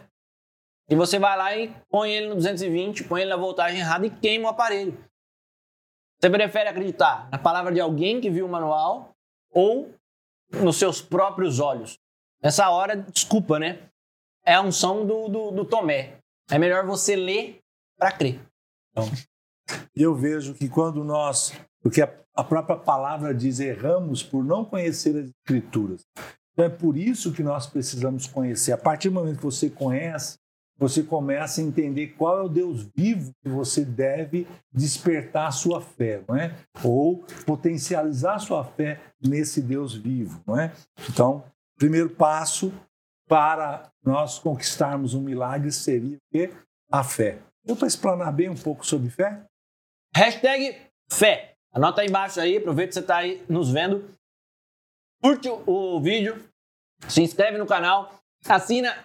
E 0.89 0.95
você 0.95 1.17
vai 1.17 1.35
lá 1.35 1.55
e 1.55 1.75
põe 1.89 2.11
ele 2.11 2.27
no 2.27 2.35
220, 2.35 3.05
põe 3.05 3.21
ele 3.21 3.31
na 3.31 3.37
voltagem 3.37 3.79
errada 3.79 4.05
e 4.05 4.09
queima 4.09 4.47
o 4.47 4.51
aparelho. 4.51 4.97
Você 6.19 6.29
prefere 6.29 6.69
acreditar 6.69 7.29
na 7.29 7.37
palavra 7.37 7.73
de 7.73 7.79
alguém 7.79 8.21
que 8.21 8.29
viu 8.29 8.45
o 8.45 8.49
manual 8.49 9.11
ou 9.51 9.93
nos 10.51 10.77
seus 10.77 11.01
próprios 11.01 11.59
olhos? 11.59 11.97
Nessa 12.41 12.69
hora, 12.69 12.95
desculpa, 12.95 13.57
né? 13.57 13.89
É 14.45 14.53
a 14.53 14.61
unção 14.61 15.05
do, 15.05 15.27
do, 15.27 15.51
do 15.51 15.65
Tomé. 15.65 16.19
É 16.51 16.59
melhor 16.59 16.85
você 16.85 17.15
ler 17.15 17.59
para 17.97 18.11
crer. 18.11 18.39
Então, 18.91 19.05
eu 19.95 20.15
vejo 20.15 20.53
que 20.53 20.67
quando 20.67 21.03
nós, 21.03 21.53
porque 21.81 22.01
a 22.01 22.43
própria 22.43 22.75
palavra 22.75 23.33
diz, 23.33 23.59
erramos 23.59 24.21
por 24.21 24.43
não 24.43 24.65
conhecer 24.65 25.15
as 25.17 25.29
Escrituras. 25.29 26.05
Então 26.53 26.65
é 26.65 26.69
por 26.69 26.97
isso 26.97 27.33
que 27.33 27.43
nós 27.43 27.67
precisamos 27.67 28.27
conhecer. 28.27 28.71
A 28.71 28.77
partir 28.77 29.09
do 29.09 29.15
momento 29.15 29.37
que 29.37 29.43
você 29.43 29.69
conhece, 29.69 30.37
você 30.77 31.01
começa 31.01 31.61
a 31.61 31.63
entender 31.63 32.07
qual 32.17 32.39
é 32.39 32.43
o 32.43 32.49
Deus 32.49 32.87
vivo 32.95 33.31
que 33.41 33.49
você 33.49 33.85
deve 33.85 34.45
despertar 34.73 35.47
a 35.47 35.51
sua 35.51 35.81
fé, 35.81 36.21
não 36.27 36.35
é? 36.35 36.53
Ou 36.83 37.23
potencializar 37.45 38.35
a 38.35 38.39
sua 38.39 38.63
fé 38.63 38.99
nesse 39.21 39.61
Deus 39.61 39.93
vivo, 39.95 40.41
não 40.45 40.59
é? 40.59 40.73
Então, 41.09 41.43
primeiro 41.77 42.09
passo 42.09 42.73
para 43.27 43.89
nós 44.03 44.37
conquistarmos 44.37 45.13
um 45.13 45.21
milagre 45.21 45.71
seria 45.71 46.19
a 46.91 47.03
fé. 47.03 47.39
Deu 47.65 47.75
para 47.75 47.87
explanar 47.87 48.31
bem 48.31 48.49
um 48.49 48.55
pouco 48.55 48.85
sobre 48.85 49.09
fé? 49.09 49.45
Hashtag 50.15 50.77
fé. 51.11 51.55
Anota 51.73 51.99
aí 51.99 52.07
embaixo 52.07 52.39
aí, 52.39 52.55
aproveita 52.55 52.87
que 52.87 52.93
você 52.93 52.99
está 53.01 53.17
aí 53.17 53.43
nos 53.49 53.69
vendo. 53.69 54.09
Curte 55.21 55.49
o, 55.49 55.99
vídeo, 55.99 56.41
se 57.09 57.21
inscreve 57.21 57.57
no 57.57 57.65
canal, 57.65 58.13
assina 58.47 58.95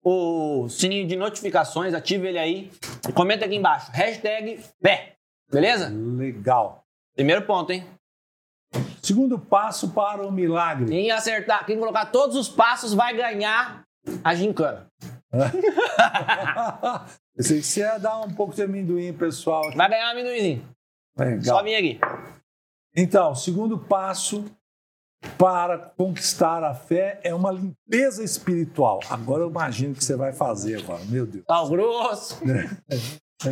o 0.00 0.68
sininho 0.68 1.08
de 1.08 1.16
notificações, 1.16 1.92
ativa 1.92 2.28
ele 2.28 2.38
aí. 2.38 2.70
E 3.08 3.12
comenta 3.12 3.46
aqui 3.46 3.56
embaixo. 3.56 3.90
Hashtag 3.90 4.62
fé. 4.80 5.16
Beleza? 5.50 5.88
Legal. 5.88 6.84
Primeiro 7.16 7.44
ponto, 7.44 7.72
hein? 7.72 7.84
Segundo 9.02 9.40
passo 9.40 9.90
para 9.90 10.24
o 10.24 10.30
milagre. 10.30 10.86
Quem 10.86 11.10
acertar, 11.10 11.66
quem 11.66 11.80
colocar 11.80 12.06
todos 12.06 12.36
os 12.36 12.48
passos 12.48 12.94
vai 12.94 13.12
ganhar 13.12 13.82
a 14.22 14.34
gincana. 14.36 14.86
Pensei 17.40 17.60
que 17.60 17.66
você 17.66 17.80
ia 17.80 17.96
dar 17.96 18.20
um 18.20 18.30
pouco 18.34 18.54
de 18.54 18.62
amendoim, 18.62 19.14
pessoal. 19.14 19.72
Vai 19.74 19.88
ganhar 19.88 20.08
um 20.08 20.10
amendoimzinho. 20.10 20.68
Legal. 21.16 21.42
Só 21.42 21.62
vir 21.62 21.74
aqui. 21.74 21.98
Então, 22.94 23.34
segundo 23.34 23.78
passo 23.78 24.44
para 25.38 25.78
conquistar 25.78 26.62
a 26.62 26.74
fé 26.74 27.18
é 27.24 27.34
uma 27.34 27.50
limpeza 27.50 28.22
espiritual. 28.22 29.00
Agora 29.08 29.42
eu 29.42 29.48
imagino 29.48 29.94
que 29.94 30.04
você 30.04 30.16
vai 30.16 30.34
fazer 30.34 30.82
agora, 30.82 31.02
meu 31.06 31.26
Deus. 31.26 31.42
Sal 31.46 31.66
grosso, 31.70 32.38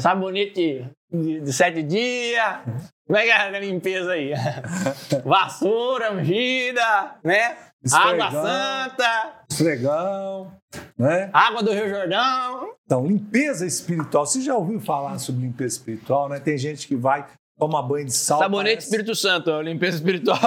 sabonete 0.00 0.86
de, 1.10 1.40
de 1.40 1.52
sete 1.52 1.82
dias. 1.82 2.60
Como 3.06 3.18
é 3.18 3.24
que 3.24 3.30
é 3.30 3.34
a 3.36 3.60
limpeza 3.60 4.12
aí? 4.12 4.32
Vassoura 5.24 6.12
ungida, 6.12 7.16
né? 7.24 7.56
Água 7.92 8.26
Esfregão. 8.26 8.42
santa, 8.44 9.32
Esfregão, 9.50 10.52
né? 10.98 11.30
água 11.32 11.62
do 11.62 11.72
Rio 11.72 11.88
Jordão. 11.88 12.74
Então, 12.84 13.06
limpeza 13.06 13.64
espiritual. 13.64 14.26
Você 14.26 14.40
já 14.40 14.54
ouviu 14.56 14.80
falar 14.80 15.18
sobre 15.18 15.42
limpeza 15.42 15.76
espiritual, 15.76 16.28
né? 16.28 16.40
Tem 16.40 16.58
gente 16.58 16.88
que 16.88 16.96
vai 16.96 17.24
tomar 17.58 17.82
banho 17.82 18.04
de 18.06 18.12
sal. 18.12 18.40
Sabonete 18.40 18.74
parece- 18.76 18.86
Espírito 18.88 19.14
Santo, 19.14 19.60
limpeza 19.62 19.96
espiritual. 19.96 20.38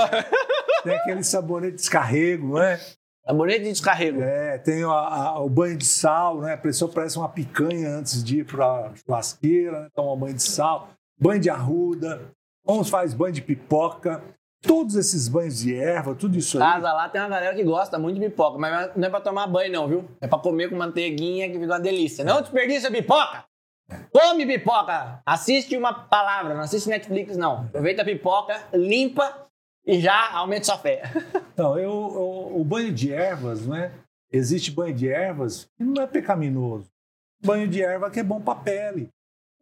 Tem 0.84 0.96
aquele 0.96 1.24
sabonete 1.24 1.72
de 1.74 1.78
descarrego, 1.78 2.60
né? 2.60 2.80
Sabonete 3.32 3.64
de 3.64 3.70
descarrego. 3.72 4.22
É, 4.22 4.58
tem 4.58 4.84
a- 4.84 4.88
a- 4.90 5.40
o 5.40 5.50
banho 5.50 5.78
de 5.78 5.86
sal, 5.86 6.42
né? 6.42 6.54
A 6.54 6.58
pessoa 6.58 6.92
parece 6.92 7.18
uma 7.18 7.30
picanha 7.30 7.90
antes 7.90 8.22
de 8.22 8.40
ir 8.40 8.46
para 8.46 8.66
a 8.66 8.92
churrasqueira, 8.96 9.84
né? 9.84 9.88
toma 9.96 10.16
banho 10.18 10.34
de 10.36 10.44
sal, 10.44 10.90
banho 11.18 11.40
de 11.40 11.50
arruda, 11.50 12.22
uns 12.68 12.90
faz 12.90 13.14
banho 13.14 13.34
de 13.34 13.42
pipoca, 13.42 14.22
todos 14.62 14.96
esses 14.98 15.30
banhos 15.30 15.60
de 15.60 15.74
erva, 15.74 16.14
tudo 16.14 16.38
isso 16.38 16.58
aí. 16.62 16.74
Casa 16.74 16.92
lá 16.92 17.08
tem 17.08 17.22
uma 17.22 17.30
galera 17.30 17.56
que 17.56 17.64
gosta 17.64 17.98
muito 17.98 18.20
de 18.20 18.26
pipoca, 18.30 18.58
mas 18.60 18.92
não 18.98 19.08
é 19.08 19.10
pra 19.10 19.22
tomar 19.22 19.48
banho, 19.48 19.72
não, 19.72 19.88
viu? 19.88 20.06
É 20.20 20.28
pra 20.28 20.38
comer 20.38 20.70
com 20.70 20.76
manteiguinha 20.76 21.48
que 21.48 21.54
fica 21.54 21.66
uma 21.72 21.80
delícia. 21.80 22.26
Não 22.26 22.42
desperdiça 22.42 22.92
pipoca! 22.92 23.46
Come 24.12 24.46
pipoca! 24.46 25.22
Assiste 25.26 25.76
uma 25.78 25.94
palavra, 25.94 26.54
não 26.54 26.62
assiste 26.62 26.90
Netflix, 26.90 27.38
não. 27.38 27.62
Aproveita 27.62 28.02
a 28.02 28.06
pipoca, 28.06 28.60
limpa 28.74 29.48
e 29.86 30.00
já 30.00 30.32
aumenta 30.34 30.66
sua 30.66 30.78
fé. 30.78 31.04
Então, 31.54 31.78
eu, 31.78 31.92
eu- 31.92 32.60
o 32.60 32.64
banho 32.64 32.92
de 32.94 33.12
ervas, 33.14 33.68
né? 33.68 33.92
Existe 34.32 34.72
banho 34.72 34.96
de 34.96 35.08
ervas 35.10 35.66
que 35.78 35.84
não 35.84 36.02
é 36.02 36.08
pecaminoso. 36.08 36.90
Banho 37.44 37.68
de 37.68 37.82
erva 37.84 38.10
que 38.10 38.20
é 38.20 38.24
bom 38.24 38.42
para 38.42 38.56
pele. 38.60 39.10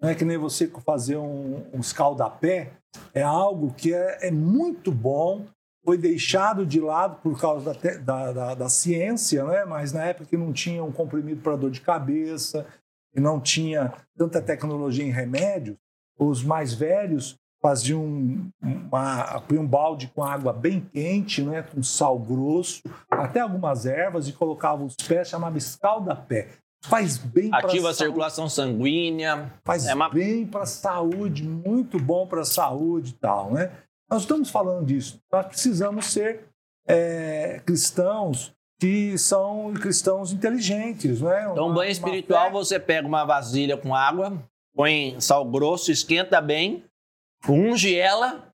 Não 0.02 0.08
é 0.10 0.16
que 0.16 0.24
nem 0.24 0.38
você 0.38 0.68
fazer 0.86 1.18
um, 1.18 1.66
um 1.74 1.80
escaldapé. 1.80 2.72
É 3.14 3.22
algo 3.24 3.74
que 3.74 3.94
é, 3.94 4.28
é 4.28 4.32
muito 4.32 4.92
bom. 4.92 5.46
Foi 5.84 5.98
deixado 5.98 6.66
de 6.66 6.80
lado 6.80 7.20
por 7.22 7.38
causa 7.42 7.74
da, 7.74 7.98
da, 7.98 8.32
da- 8.32 8.56
da 8.56 8.70
ciência, 8.70 9.44
né? 9.44 9.66
Mas 9.66 9.92
na 9.92 10.06
época 10.06 10.30
que 10.30 10.38
não 10.38 10.54
tinha 10.54 10.84
um 10.84 10.92
comprimido 10.92 11.42
para 11.42 11.56
dor 11.58 11.72
de 11.72 11.82
cabeça, 11.82 12.66
e 13.16 13.20
não 13.20 13.42
tinha 13.42 13.92
tanta 14.16 14.40
tecnologia 14.42 15.04
em 15.04 15.10
remédios, 15.12 15.76
os 16.18 16.44
mais 16.44 16.74
velhos 16.74 17.36
faziam 17.62 18.02
um, 18.02 18.50
uma, 18.62 19.44
um 19.52 19.68
balde 19.68 20.08
com 20.16 20.24
água 20.24 20.54
bem 20.54 20.80
quente, 20.80 21.42
né, 21.42 21.62
com 21.62 21.84
sal 21.84 22.18
grosso, 22.18 22.82
até 23.10 23.40
algumas 23.42 23.86
ervas 23.86 24.28
e 24.28 24.34
colocavam 24.34 24.86
os 24.86 24.96
pés, 24.96 25.28
chamava 25.30 25.58
escalda-pé. 25.58 26.50
Faz 26.86 27.18
bem 27.18 27.50
para 27.50 27.68
Ativa 27.68 27.90
a 27.90 27.94
circulação 27.94 28.48
sanguínea. 28.48 29.52
Faz 29.66 29.86
É 29.86 29.94
uma- 29.94 30.10
bem 30.10 30.46
para 30.46 30.64
a 30.64 30.66
saúde, 30.66 31.44
muito 31.44 32.00
bom 32.00 32.26
para 32.26 32.42
a 32.42 32.46
saúde 32.46 33.12
e 33.12 33.16
tal, 33.16 33.52
né? 33.52 33.70
Nós 34.10 34.22
estamos 34.22 34.50
falando 34.50 34.86
disso. 34.86 35.20
Nós 35.32 35.46
precisamos 35.46 36.06
ser 36.06 36.46
é, 36.88 37.62
cristãos 37.66 38.52
que 38.80 39.16
são 39.18 39.74
cristãos 39.74 40.32
inteligentes, 40.32 41.22
né? 41.22 41.42
Então, 41.52 41.66
Uma- 41.68 41.76
banho 41.76 41.76
uma 41.76 41.92
espiritual, 41.92 42.46
fé- 42.46 42.52
você 42.52 42.80
pega 42.80 43.08
uma 43.08 43.26
vasilha 43.26 43.76
com 43.78 43.94
água, 43.94 44.42
põe 44.74 45.16
sal 45.20 45.44
grosso, 45.46 45.92
esquenta 45.92 46.40
bem, 46.42 46.84
unge 47.48 47.96
ela. 47.96 48.52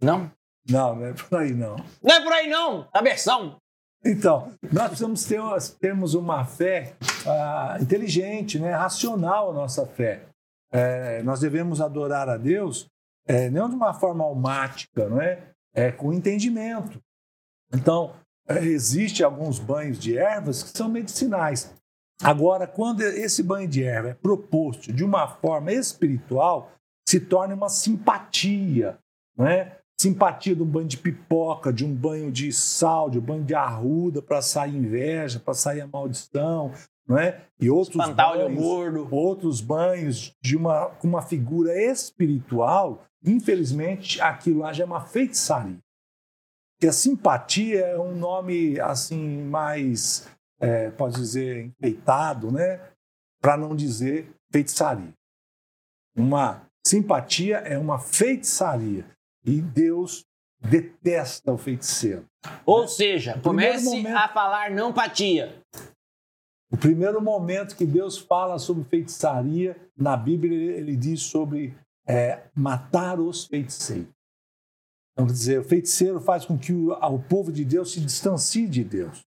Não? 0.00 0.30
Não, 0.68 0.96
não 0.96 1.06
é 1.06 1.12
por 1.12 1.38
aí 1.38 1.54
não. 1.54 1.76
Não 2.02 2.14
é 2.14 2.22
por 2.22 2.32
aí, 2.32 2.48
não! 2.48 2.88
Cabeção! 2.92 3.56
Então, 4.04 4.52
nós 4.72 4.88
precisamos 4.88 5.24
ter, 5.24 5.40
termos 5.80 6.14
uma 6.14 6.44
fé 6.44 6.96
ah, 7.26 7.78
inteligente, 7.80 8.58
né? 8.58 8.72
racional 8.72 9.50
a 9.50 9.54
nossa 9.54 9.86
fé. 9.86 10.26
É, 10.70 11.22
nós 11.22 11.40
devemos 11.40 11.80
adorar 11.80 12.28
a 12.28 12.36
Deus 12.36 12.88
é, 13.26 13.50
não 13.50 13.68
de 13.68 13.74
uma 13.74 13.92
forma 13.94 14.24
almática, 14.24 15.08
não 15.08 15.20
é? 15.20 15.50
é 15.74 15.90
com 15.90 16.12
entendimento. 16.12 17.00
Então, 17.72 18.14
é, 18.48 18.58
existe 18.64 19.24
alguns 19.24 19.58
banhos 19.58 19.98
de 19.98 20.16
ervas 20.16 20.62
que 20.62 20.76
são 20.76 20.88
medicinais. 20.88 21.74
Agora, 22.22 22.66
quando 22.66 23.02
esse 23.02 23.42
banho 23.42 23.68
de 23.68 23.82
erva 23.82 24.10
é 24.10 24.14
proposto 24.14 24.92
de 24.92 25.04
uma 25.04 25.28
forma 25.28 25.72
espiritual, 25.72 26.72
se 27.08 27.20
torna 27.20 27.54
uma 27.54 27.68
simpatia, 27.68 28.98
não 29.36 29.46
é? 29.46 29.78
Simpatia 29.98 30.54
de 30.54 30.62
um 30.62 30.66
banho 30.66 30.88
de 30.88 30.98
pipoca, 30.98 31.72
de 31.72 31.84
um 31.84 31.94
banho 31.94 32.30
de 32.30 32.52
sal, 32.52 33.08
de 33.08 33.18
um 33.18 33.22
banho 33.22 33.44
de 33.44 33.54
arruda 33.54 34.20
para 34.20 34.42
sair 34.42 34.76
inveja, 34.76 35.40
para 35.40 35.54
sair 35.54 35.80
a 35.80 35.86
maldição, 35.86 36.72
não 37.08 37.16
é? 37.16 37.46
E 37.58 37.70
outros 37.70 38.10
banhos, 38.10 38.54
gordo. 38.54 39.08
outros 39.10 39.60
banhos 39.60 40.34
de 40.42 40.56
uma 40.56 40.86
com 40.86 41.08
uma 41.08 41.22
figura 41.22 41.72
espiritual, 41.80 43.06
infelizmente 43.24 44.20
aquilo 44.20 44.60
lá 44.60 44.72
já 44.72 44.82
é 44.84 44.86
uma 44.86 45.00
feitiçaria. 45.00 45.78
Porque 46.74 46.88
a 46.88 46.92
simpatia 46.92 47.86
é 47.86 47.98
um 47.98 48.14
nome 48.14 48.78
assim 48.80 49.42
mais, 49.44 50.28
é, 50.60 50.90
pode 50.90 51.14
dizer, 51.14 51.64
enfeitado, 51.64 52.52
né? 52.52 52.80
Para 53.40 53.56
não 53.56 53.74
dizer 53.74 54.30
feitiçaria. 54.50 55.14
Uma 56.14 56.65
simpatia 56.86 57.58
é 57.58 57.76
uma 57.76 57.98
feitiçaria. 57.98 59.04
E 59.44 59.60
Deus 59.60 60.24
detesta 60.60 61.52
o 61.52 61.58
feiticeiro. 61.58 62.24
Ou 62.64 62.86
seja, 62.86 63.38
comece 63.42 63.84
momento- 63.84 64.16
a 64.16 64.28
falar 64.28 64.70
não 64.70 64.92
patia. 64.92 65.60
O 66.70 66.76
primeiro 66.76 67.20
momento 67.20 67.76
que 67.76 67.84
Deus 67.86 68.18
fala 68.18 68.58
sobre 68.58 68.84
feitiçaria, 68.84 69.76
na 69.96 70.16
Bíblia 70.16 70.52
ele- 70.56 70.72
ele 70.78 70.96
diz 70.96 71.22
sobre 71.22 71.76
é, 72.08 72.44
matar 72.54 73.18
os 73.18 73.46
feiticeiros. 73.46 74.06
Então, 75.12 75.26
quer 75.26 75.32
dizer, 75.32 75.58
o 75.60 75.64
feiticeiro 75.64 76.20
faz 76.20 76.44
com 76.44 76.56
que 76.56 76.72
o, 76.72 76.92
o 76.92 77.18
povo 77.18 77.50
de 77.50 77.64
Deus 77.64 77.92
se 77.92 78.00
distancie 78.00 78.68
de 78.68 78.84
Deus. 78.84 79.24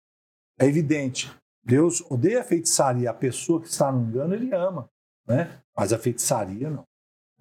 É 0.58 0.64
evidente. 0.64 1.30
Deus 1.62 2.02
odeia 2.10 2.40
a 2.40 2.44
feitiçaria. 2.44 3.10
A 3.10 3.14
pessoa 3.14 3.60
que 3.60 3.68
está 3.68 3.92
no 3.92 4.08
engano, 4.08 4.34
ele 4.34 4.54
ama. 4.54 4.88
Né? 5.28 5.60
Mas 5.76 5.92
a 5.92 5.98
feitiçaria, 5.98 6.70
não. 6.70 6.84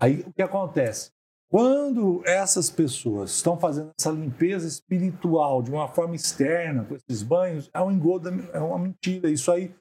Aí, 0.02 0.22
o 0.26 0.34
que 0.34 0.42
acontece? 0.42 1.12
Quando 1.48 2.24
essas 2.26 2.70
pessoas 2.70 3.32
estão 3.32 3.60
fazendo 3.60 3.92
essa 4.00 4.10
limpeza 4.10 4.68
espiritual 4.68 5.62
de 5.62 5.70
uma 5.70 5.88
forma 5.88 6.16
externa, 6.16 6.86
com 6.86 6.96
esses 6.96 7.22
banhos, 7.22 7.70
é 7.74 7.82
um 7.82 7.92
engodo, 7.92 8.30
é 8.54 8.60
uma 8.60 8.80
mentira. 8.80 9.30
Isso 9.30 9.52
aí 9.52 9.76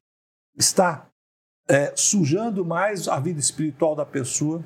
está 0.59 1.09
é, 1.69 1.95
sujando 1.97 2.65
mais 2.65 3.09
a 3.09 3.19
vida 3.21 3.39
espiritual 3.39 3.95
da 3.95 4.05
pessoa 4.05 4.65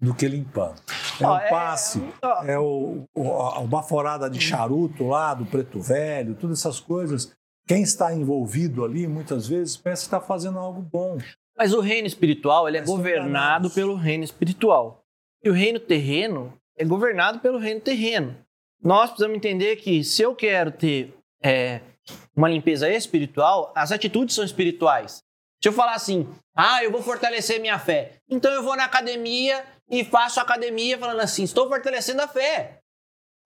do 0.00 0.14
que 0.14 0.26
limpando. 0.28 0.80
É 1.20 1.26
um 1.26 1.36
é- 1.36 1.50
passe, 1.50 2.00
ó. 2.22 2.44
é 2.44 2.58
o, 2.58 3.04
o, 3.14 3.42
a 3.42 3.66
baforada 3.66 4.30
de 4.30 4.40
charuto 4.40 5.08
lá, 5.08 5.34
do 5.34 5.44
preto 5.44 5.80
velho, 5.80 6.36
todas 6.36 6.60
essas 6.60 6.80
coisas. 6.80 7.32
Quem 7.66 7.82
está 7.82 8.14
envolvido 8.14 8.84
ali, 8.84 9.06
muitas 9.06 9.46
vezes, 9.46 9.76
pensa 9.76 10.02
que 10.02 10.06
está 10.06 10.20
fazendo 10.20 10.58
algo 10.58 10.80
bom. 10.80 11.18
Mas 11.60 11.74
o 11.74 11.80
reino 11.80 12.06
espiritual, 12.06 12.66
ele 12.66 12.78
é 12.78 12.80
Mas 12.80 12.88
são 12.88 12.96
governado 12.96 13.68
pelo 13.68 13.94
reino 13.94 14.24
espiritual. 14.24 15.04
E 15.44 15.50
o 15.50 15.52
reino 15.52 15.78
terreno 15.78 16.58
é 16.74 16.86
governado 16.86 17.38
pelo 17.40 17.58
reino 17.58 17.82
terreno. 17.82 18.34
Nós 18.82 19.10
precisamos 19.10 19.36
entender 19.36 19.76
que 19.76 20.02
se 20.02 20.22
eu 20.22 20.34
quero 20.34 20.72
ter 20.72 21.14
é, 21.44 21.82
uma 22.34 22.48
limpeza 22.48 22.88
espiritual, 22.88 23.74
as 23.76 23.92
atitudes 23.92 24.34
são 24.34 24.42
espirituais. 24.42 25.22
Se 25.62 25.68
eu 25.68 25.72
falar 25.74 25.92
assim, 25.92 26.26
ah, 26.56 26.82
eu 26.82 26.90
vou 26.90 27.02
fortalecer 27.02 27.60
minha 27.60 27.78
fé, 27.78 28.12
então 28.26 28.50
eu 28.50 28.62
vou 28.62 28.74
na 28.74 28.86
academia 28.86 29.62
e 29.90 30.02
faço 30.02 30.40
academia 30.40 30.96
falando 30.96 31.20
assim, 31.20 31.42
estou 31.42 31.68
fortalecendo 31.68 32.22
a 32.22 32.28
fé. 32.28 32.78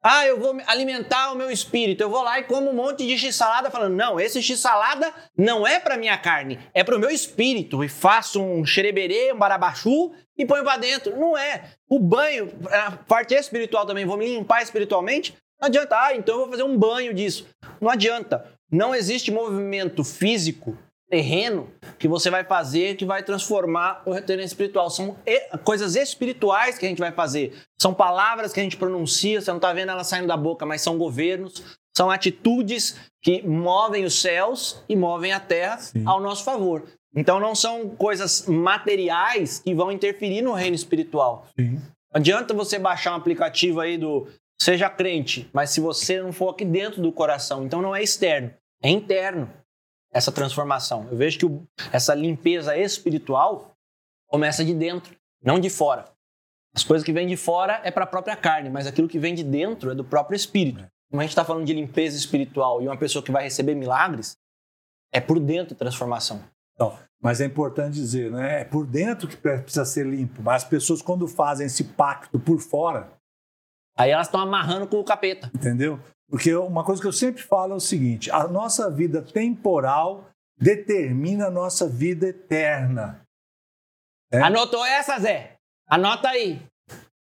Ah, 0.06 0.26
eu 0.26 0.38
vou 0.38 0.54
alimentar 0.66 1.32
o 1.32 1.34
meu 1.34 1.50
espírito. 1.50 2.02
Eu 2.02 2.10
vou 2.10 2.22
lá 2.22 2.38
e 2.38 2.44
como 2.44 2.68
um 2.68 2.74
monte 2.74 3.06
de 3.06 3.16
x-salada 3.16 3.70
falando, 3.70 3.94
não, 3.94 4.20
esse 4.20 4.42
x-salada 4.42 5.10
não 5.34 5.66
é 5.66 5.80
para 5.80 5.96
minha 5.96 6.18
carne, 6.18 6.60
é 6.74 6.84
para 6.84 6.94
o 6.94 6.98
meu 6.98 7.08
espírito. 7.08 7.82
E 7.82 7.88
faço 7.88 8.42
um 8.42 8.66
xereberê, 8.66 9.32
um 9.32 9.38
barabachu 9.38 10.12
e 10.36 10.44
ponho 10.44 10.62
para 10.62 10.76
dentro. 10.76 11.18
Não 11.18 11.38
é. 11.38 11.72
O 11.88 11.98
banho, 11.98 12.50
a 12.70 12.92
parte 12.92 13.32
espiritual 13.32 13.86
também, 13.86 14.04
vou 14.04 14.18
me 14.18 14.26
limpar 14.26 14.62
espiritualmente. 14.62 15.34
Não 15.58 15.68
adianta, 15.68 15.98
ah, 15.98 16.14
então 16.14 16.34
eu 16.34 16.40
vou 16.42 16.50
fazer 16.50 16.64
um 16.64 16.76
banho 16.76 17.14
disso. 17.14 17.46
Não 17.80 17.88
adianta. 17.88 18.44
Não 18.70 18.94
existe 18.94 19.30
movimento 19.30 20.04
físico 20.04 20.76
terreno 21.14 21.68
que 21.96 22.08
você 22.08 22.28
vai 22.28 22.42
fazer 22.42 22.96
que 22.96 23.04
vai 23.04 23.22
transformar 23.22 24.02
o 24.04 24.10
retorno 24.10 24.42
espiritual. 24.42 24.90
São 24.90 25.16
coisas 25.62 25.94
espirituais 25.94 26.76
que 26.76 26.84
a 26.84 26.88
gente 26.88 26.98
vai 26.98 27.12
fazer. 27.12 27.54
São 27.80 27.94
palavras 27.94 28.52
que 28.52 28.58
a 28.58 28.62
gente 28.64 28.76
pronuncia, 28.76 29.40
você 29.40 29.48
não 29.48 29.58
está 29.58 29.72
vendo 29.72 29.90
elas 29.90 30.08
saindo 30.08 30.26
da 30.26 30.36
boca, 30.36 30.66
mas 30.66 30.82
são 30.82 30.98
governos, 30.98 31.78
são 31.96 32.10
atitudes 32.10 32.96
que 33.22 33.46
movem 33.46 34.04
os 34.04 34.20
céus 34.20 34.82
e 34.88 34.96
movem 34.96 35.32
a 35.32 35.38
terra 35.38 35.78
Sim. 35.78 36.02
ao 36.04 36.20
nosso 36.20 36.42
favor. 36.42 36.82
Então 37.14 37.38
não 37.38 37.54
são 37.54 37.90
coisas 37.90 38.46
materiais 38.48 39.60
que 39.60 39.72
vão 39.72 39.92
interferir 39.92 40.42
no 40.42 40.52
reino 40.52 40.74
espiritual. 40.74 41.46
Sim. 41.56 41.74
Não 41.74 41.82
adianta 42.14 42.52
você 42.52 42.76
baixar 42.76 43.12
um 43.12 43.16
aplicativo 43.16 43.78
aí 43.78 43.96
do 43.96 44.26
Seja 44.60 44.90
Crente, 44.90 45.48
mas 45.52 45.70
se 45.70 45.80
você 45.80 46.20
não 46.20 46.32
for 46.32 46.48
aqui 46.48 46.64
dentro 46.64 47.00
do 47.00 47.12
coração, 47.12 47.64
então 47.64 47.80
não 47.80 47.94
é 47.94 48.02
externo, 48.02 48.50
é 48.82 48.90
interno 48.90 49.48
essa 50.14 50.30
transformação. 50.30 51.08
Eu 51.10 51.16
vejo 51.16 51.38
que 51.40 51.44
o, 51.44 51.66
essa 51.92 52.14
limpeza 52.14 52.76
espiritual 52.76 53.76
começa 54.28 54.64
de 54.64 54.72
dentro, 54.72 55.16
não 55.42 55.58
de 55.58 55.68
fora. 55.68 56.04
As 56.72 56.84
coisas 56.84 57.04
que 57.04 57.12
vêm 57.12 57.26
de 57.26 57.36
fora 57.36 57.80
é 57.84 57.90
para 57.90 58.04
a 58.04 58.06
própria 58.06 58.36
carne, 58.36 58.70
mas 58.70 58.86
aquilo 58.86 59.08
que 59.08 59.18
vem 59.18 59.34
de 59.34 59.42
dentro 59.42 59.90
é 59.90 59.94
do 59.94 60.04
próprio 60.04 60.36
espírito. 60.36 60.86
Como 61.10 61.20
a 61.20 61.24
gente 61.24 61.30
está 61.30 61.44
falando 61.44 61.66
de 61.66 61.72
limpeza 61.72 62.16
espiritual 62.16 62.80
e 62.80 62.86
uma 62.86 62.96
pessoa 62.96 63.22
que 63.22 63.32
vai 63.32 63.42
receber 63.42 63.74
milagres, 63.74 64.36
é 65.12 65.20
por 65.20 65.38
dentro 65.38 65.74
a 65.74 65.78
transformação. 65.78 66.42
Então, 66.74 66.96
mas 67.20 67.40
é 67.40 67.44
importante 67.44 67.94
dizer, 67.94 68.30
né? 68.30 68.60
É 68.60 68.64
por 68.64 68.86
dentro 68.86 69.28
que 69.28 69.36
precisa 69.36 69.84
ser 69.84 70.06
limpo. 70.06 70.42
Mas 70.42 70.64
as 70.64 70.68
pessoas, 70.68 71.00
quando 71.00 71.26
fazem 71.28 71.66
esse 71.66 71.84
pacto 71.84 72.38
por 72.38 72.58
fora. 72.60 73.12
Aí 73.96 74.10
elas 74.10 74.26
estão 74.26 74.40
amarrando 74.40 74.88
com 74.88 74.98
o 74.98 75.04
capeta. 75.04 75.50
Entendeu? 75.54 76.00
Porque 76.34 76.52
uma 76.52 76.82
coisa 76.82 77.00
que 77.00 77.06
eu 77.06 77.12
sempre 77.12 77.44
falo 77.44 77.74
é 77.74 77.76
o 77.76 77.80
seguinte: 77.80 78.28
a 78.28 78.48
nossa 78.48 78.90
vida 78.90 79.22
temporal 79.22 80.28
determina 80.58 81.46
a 81.46 81.50
nossa 81.50 81.88
vida 81.88 82.26
eterna. 82.26 83.24
É? 84.32 84.40
Anotou 84.40 84.84
essa, 84.84 85.16
Zé? 85.20 85.52
Anota 85.88 86.30
aí. 86.30 86.60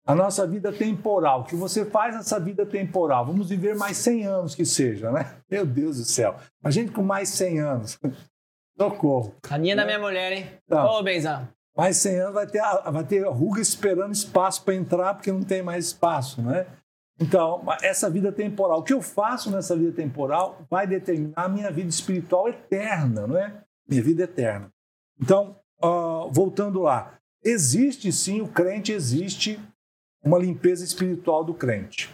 A 0.06 0.14
nossa 0.14 0.46
vida 0.46 0.72
temporal, 0.72 1.46
que 1.46 1.56
você 1.56 1.84
faz 1.84 2.16
essa 2.16 2.40
vida 2.40 2.64
temporal. 2.64 3.26
Vamos 3.26 3.50
viver 3.50 3.76
mais 3.76 3.98
100 3.98 4.28
anos 4.28 4.54
que 4.54 4.66
seja, 4.66 5.12
né? 5.12 5.36
Meu 5.50 5.66
Deus 5.66 5.98
do 5.98 6.06
céu. 6.06 6.36
A 6.64 6.70
gente 6.70 6.92
com 6.92 7.02
mais 7.02 7.30
100 7.30 7.60
anos. 7.60 8.00
Socorro. 8.80 9.34
A 9.50 9.58
minha 9.58 9.76
né? 9.76 9.82
da 9.82 9.86
minha 9.88 10.00
mulher, 10.00 10.32
hein? 10.32 10.48
Então, 10.64 10.86
Ô, 10.86 11.02
Benzão. 11.02 11.48
Mais 11.76 11.98
100 11.98 12.20
anos 12.20 12.34
vai 12.36 12.46
ter, 12.46 12.62
vai 12.62 13.04
ter 13.04 13.28
ruga 13.28 13.62
esperando 13.62 14.14
espaço 14.14 14.64
para 14.64 14.76
entrar, 14.76 15.16
porque 15.16 15.32
não 15.32 15.42
tem 15.42 15.64
mais 15.64 15.88
espaço, 15.88 16.44
né? 16.44 16.68
Então, 17.19 17.63
essa 17.84 18.10
vida 18.10 18.32
temporal, 18.32 18.80
o 18.80 18.84
que 18.84 18.93
eu 18.93 19.02
faço 19.02 19.52
nessa 19.52 19.76
vida 19.76 19.91
temporal 19.91 20.65
vai 20.69 20.88
determinar 20.88 21.45
a 21.45 21.50
minha 21.50 21.71
vida 21.71 21.89
espiritual 21.89 22.50
eterna, 22.50 23.28
não 23.28 23.38
é? 23.38 23.63
Minha 23.88 24.02
vida 24.02 24.24
eterna. 24.24 24.71
Então, 25.19 25.56
uh, 25.84 26.32
voltando 26.32 26.82
lá, 26.82 27.19
existe 27.43 28.12
sim, 28.12 28.41
o 28.41 28.47
crente 28.47 28.91
existe 28.91 29.60
uma 30.24 30.39
limpeza 30.39 30.84
espiritual 30.84 31.43
do 31.43 31.54
crente. 31.54 32.10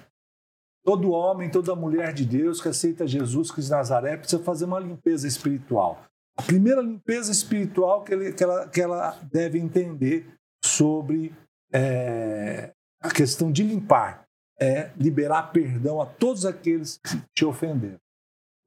Todo 0.83 1.11
homem, 1.11 1.49
toda 1.49 1.75
mulher 1.75 2.13
de 2.13 2.25
Deus 2.25 2.61
que 2.61 2.69
aceita 2.69 3.07
Jesus 3.07 3.51
Cristo 3.51 3.71
Nazaré 3.71 4.15
precisa 4.15 4.41
fazer 4.41 4.65
uma 4.65 4.79
limpeza 4.79 5.27
espiritual. 5.27 6.05
A 6.37 6.41
primeira 6.41 6.81
limpeza 6.81 7.31
espiritual 7.31 8.03
que, 8.03 8.13
ele, 8.13 8.31
que, 8.31 8.43
ela, 8.43 8.67
que 8.67 8.81
ela 8.81 9.19
deve 9.31 9.59
entender 9.59 10.33
sobre 10.63 11.33
é, 11.73 12.71
a 13.01 13.09
questão 13.09 13.51
de 13.51 13.63
limpar 13.63 14.26
é 14.59 14.91
liberar 14.97 15.51
perdão 15.51 16.01
a 16.01 16.05
todos 16.05 16.45
aqueles 16.45 16.97
que 16.97 17.21
te 17.33 17.45
ofenderam. 17.45 17.99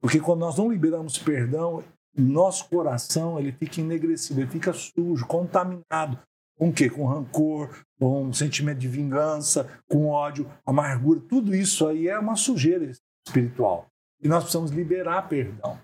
Porque 0.01 0.19
quando 0.19 0.39
nós 0.39 0.57
não 0.57 0.71
liberamos 0.71 1.17
perdão, 1.17 1.83
nosso 2.15 2.67
coração 2.69 3.39
ele 3.39 3.51
fica 3.51 3.81
enegrecido, 3.81 4.41
ele 4.41 4.49
fica 4.49 4.73
sujo, 4.73 5.25
contaminado. 5.27 6.19
Com 6.57 6.69
o 6.69 6.73
quê? 6.73 6.89
Com 6.89 7.05
rancor, 7.05 7.83
com 7.99 8.23
um 8.25 8.33
sentimento 8.33 8.79
de 8.79 8.87
vingança, 8.87 9.67
com 9.89 10.07
ódio, 10.07 10.49
amargura. 10.65 11.19
Tudo 11.19 11.55
isso 11.55 11.87
aí 11.87 12.07
é 12.07 12.17
uma 12.17 12.35
sujeira 12.35 12.91
espiritual. 13.27 13.87
E 14.21 14.27
nós 14.27 14.43
precisamos 14.43 14.71
liberar 14.71 15.27
perdão. 15.27 15.79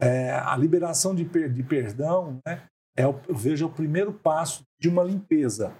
É, 0.00 0.30
a 0.32 0.56
liberação 0.56 1.14
de, 1.14 1.24
per 1.24 1.52
de 1.52 1.62
perdão 1.62 2.40
né, 2.46 2.62
é, 2.96 3.04
eu 3.04 3.20
vejo, 3.28 3.64
é 3.64 3.68
o 3.68 3.72
primeiro 3.72 4.12
passo 4.12 4.62
de 4.80 4.88
uma 4.88 5.02
limpeza 5.02 5.74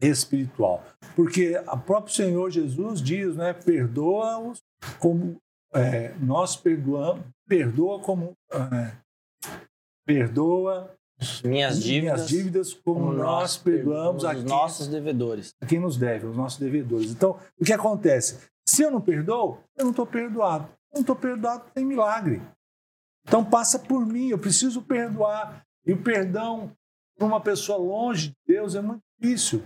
espiritual. 0.00 0.84
Porque 1.14 1.56
o 1.58 1.78
próprio 1.78 2.14
Senhor 2.14 2.50
Jesus 2.50 3.00
diz, 3.00 3.36
né, 3.36 3.52
perdoa-os 3.52 4.62
como 4.98 5.36
é, 5.72 6.14
nós 6.20 6.56
perdoamos, 6.56 7.24
perdoa 7.48 8.00
como 8.00 8.32
é, 8.52 8.92
perdoa 10.06 10.94
minhas 11.44 11.82
dívidas, 11.82 12.16
minhas 12.16 12.28
dívidas 12.28 12.74
como, 12.74 13.06
como 13.06 13.12
nós 13.12 13.56
perdoamos 13.56 14.24
a 14.24 14.34
nossos 14.34 14.86
devedores. 14.86 15.54
A 15.60 15.66
quem 15.66 15.80
nos 15.80 15.96
deve, 15.96 16.26
os 16.26 16.36
nossos 16.36 16.58
devedores. 16.58 17.10
Então, 17.10 17.38
o 17.58 17.64
que 17.64 17.72
acontece? 17.72 18.38
Se 18.68 18.82
eu 18.82 18.90
não 18.90 19.00
perdoo, 19.00 19.58
eu 19.76 19.84
não 19.84 19.90
estou 19.90 20.06
perdoado. 20.06 20.68
Eu 20.92 20.96
não 20.96 21.00
estou 21.00 21.16
perdoado, 21.16 21.64
tem 21.72 21.84
milagre. 21.84 22.42
Então 23.26 23.44
passa 23.44 23.78
por 23.78 24.06
mim, 24.06 24.28
eu 24.28 24.38
preciso 24.38 24.82
perdoar. 24.82 25.64
E 25.84 25.92
o 25.92 26.02
perdão 26.02 26.72
para 27.16 27.26
uma 27.26 27.40
pessoa 27.40 27.78
longe 27.78 28.28
de 28.28 28.54
Deus 28.54 28.74
é 28.74 28.80
muito 28.80 29.02
difícil. 29.18 29.62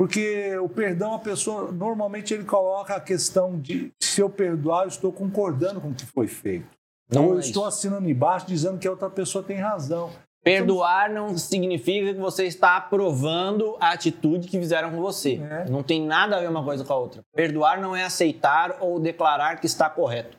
Porque 0.00 0.56
o 0.56 0.66
perdão, 0.66 1.12
a 1.12 1.18
pessoa, 1.18 1.70
normalmente 1.70 2.32
ele 2.32 2.44
coloca 2.44 2.94
a 2.94 3.00
questão 3.00 3.60
de 3.60 3.92
se 4.00 4.22
eu 4.22 4.30
perdoar, 4.30 4.84
eu 4.84 4.88
estou 4.88 5.12
concordando 5.12 5.78
com 5.78 5.88
o 5.88 5.94
que 5.94 6.06
foi 6.06 6.26
feito. 6.26 6.66
Não 7.12 7.26
Ou 7.26 7.32
eu 7.32 7.36
é 7.36 7.40
estou 7.40 7.66
assinando 7.66 8.08
embaixo 8.08 8.46
dizendo 8.46 8.78
que 8.78 8.88
a 8.88 8.92
outra 8.92 9.10
pessoa 9.10 9.44
tem 9.44 9.58
razão. 9.58 10.10
Perdoar 10.42 11.12
não 11.12 11.36
significa 11.36 12.14
que 12.14 12.18
você 12.18 12.46
está 12.46 12.78
aprovando 12.78 13.76
a 13.78 13.90
atitude 13.90 14.48
que 14.48 14.58
fizeram 14.58 14.90
com 14.90 15.02
você. 15.02 15.34
É. 15.34 15.68
Não 15.68 15.82
tem 15.82 16.02
nada 16.02 16.38
a 16.38 16.40
ver 16.40 16.48
uma 16.48 16.64
coisa 16.64 16.82
com 16.82 16.94
a 16.94 16.96
outra. 16.96 17.20
Perdoar 17.34 17.78
não 17.78 17.94
é 17.94 18.02
aceitar 18.02 18.78
ou 18.80 18.98
declarar 18.98 19.60
que 19.60 19.66
está 19.66 19.90
correto. 19.90 20.38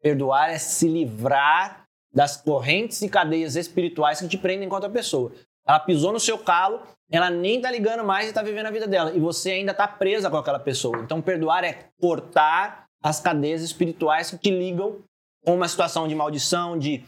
Perdoar 0.00 0.50
é 0.50 0.58
se 0.58 0.86
livrar 0.86 1.82
das 2.14 2.36
correntes 2.36 3.02
e 3.02 3.08
cadeias 3.08 3.56
espirituais 3.56 4.20
que 4.20 4.28
te 4.28 4.38
prendem 4.38 4.68
contra 4.68 4.88
a 4.88 4.92
pessoa. 4.92 5.32
Ela 5.70 5.78
pisou 5.78 6.12
no 6.12 6.18
seu 6.18 6.36
calo, 6.36 6.82
ela 7.08 7.30
nem 7.30 7.60
tá 7.60 7.70
ligando 7.70 8.04
mais 8.04 8.28
e 8.28 8.32
tá 8.32 8.42
vivendo 8.42 8.66
a 8.66 8.72
vida 8.72 8.88
dela. 8.88 9.12
E 9.14 9.20
você 9.20 9.52
ainda 9.52 9.72
tá 9.72 9.86
presa 9.86 10.28
com 10.28 10.36
aquela 10.36 10.58
pessoa. 10.58 10.98
Então, 10.98 11.22
perdoar 11.22 11.62
é 11.62 11.86
cortar 12.00 12.86
as 13.00 13.20
cadeias 13.20 13.62
espirituais 13.62 14.36
que 14.42 14.50
ligam 14.50 14.98
com 15.44 15.54
uma 15.54 15.68
situação 15.68 16.08
de 16.08 16.14
maldição, 16.16 16.76
de 16.76 17.04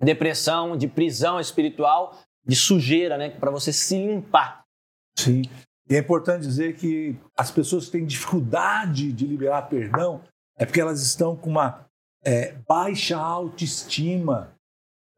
depressão, 0.00 0.76
de 0.76 0.88
prisão 0.88 1.38
espiritual, 1.38 2.18
de 2.44 2.56
sujeira, 2.56 3.16
né? 3.16 3.30
Para 3.30 3.52
você 3.52 3.72
se 3.72 3.96
limpar. 3.96 4.64
Sim. 5.16 5.42
E 5.88 5.94
é 5.94 5.98
importante 6.00 6.42
dizer 6.42 6.74
que 6.74 7.16
as 7.38 7.52
pessoas 7.52 7.84
que 7.84 7.92
têm 7.92 8.04
dificuldade 8.04 9.12
de 9.12 9.24
liberar 9.24 9.62
perdão 9.68 10.20
é 10.58 10.66
porque 10.66 10.80
elas 10.80 11.00
estão 11.00 11.36
com 11.36 11.48
uma 11.48 11.86
é, 12.24 12.56
baixa 12.66 13.16
autoestima 13.16 14.52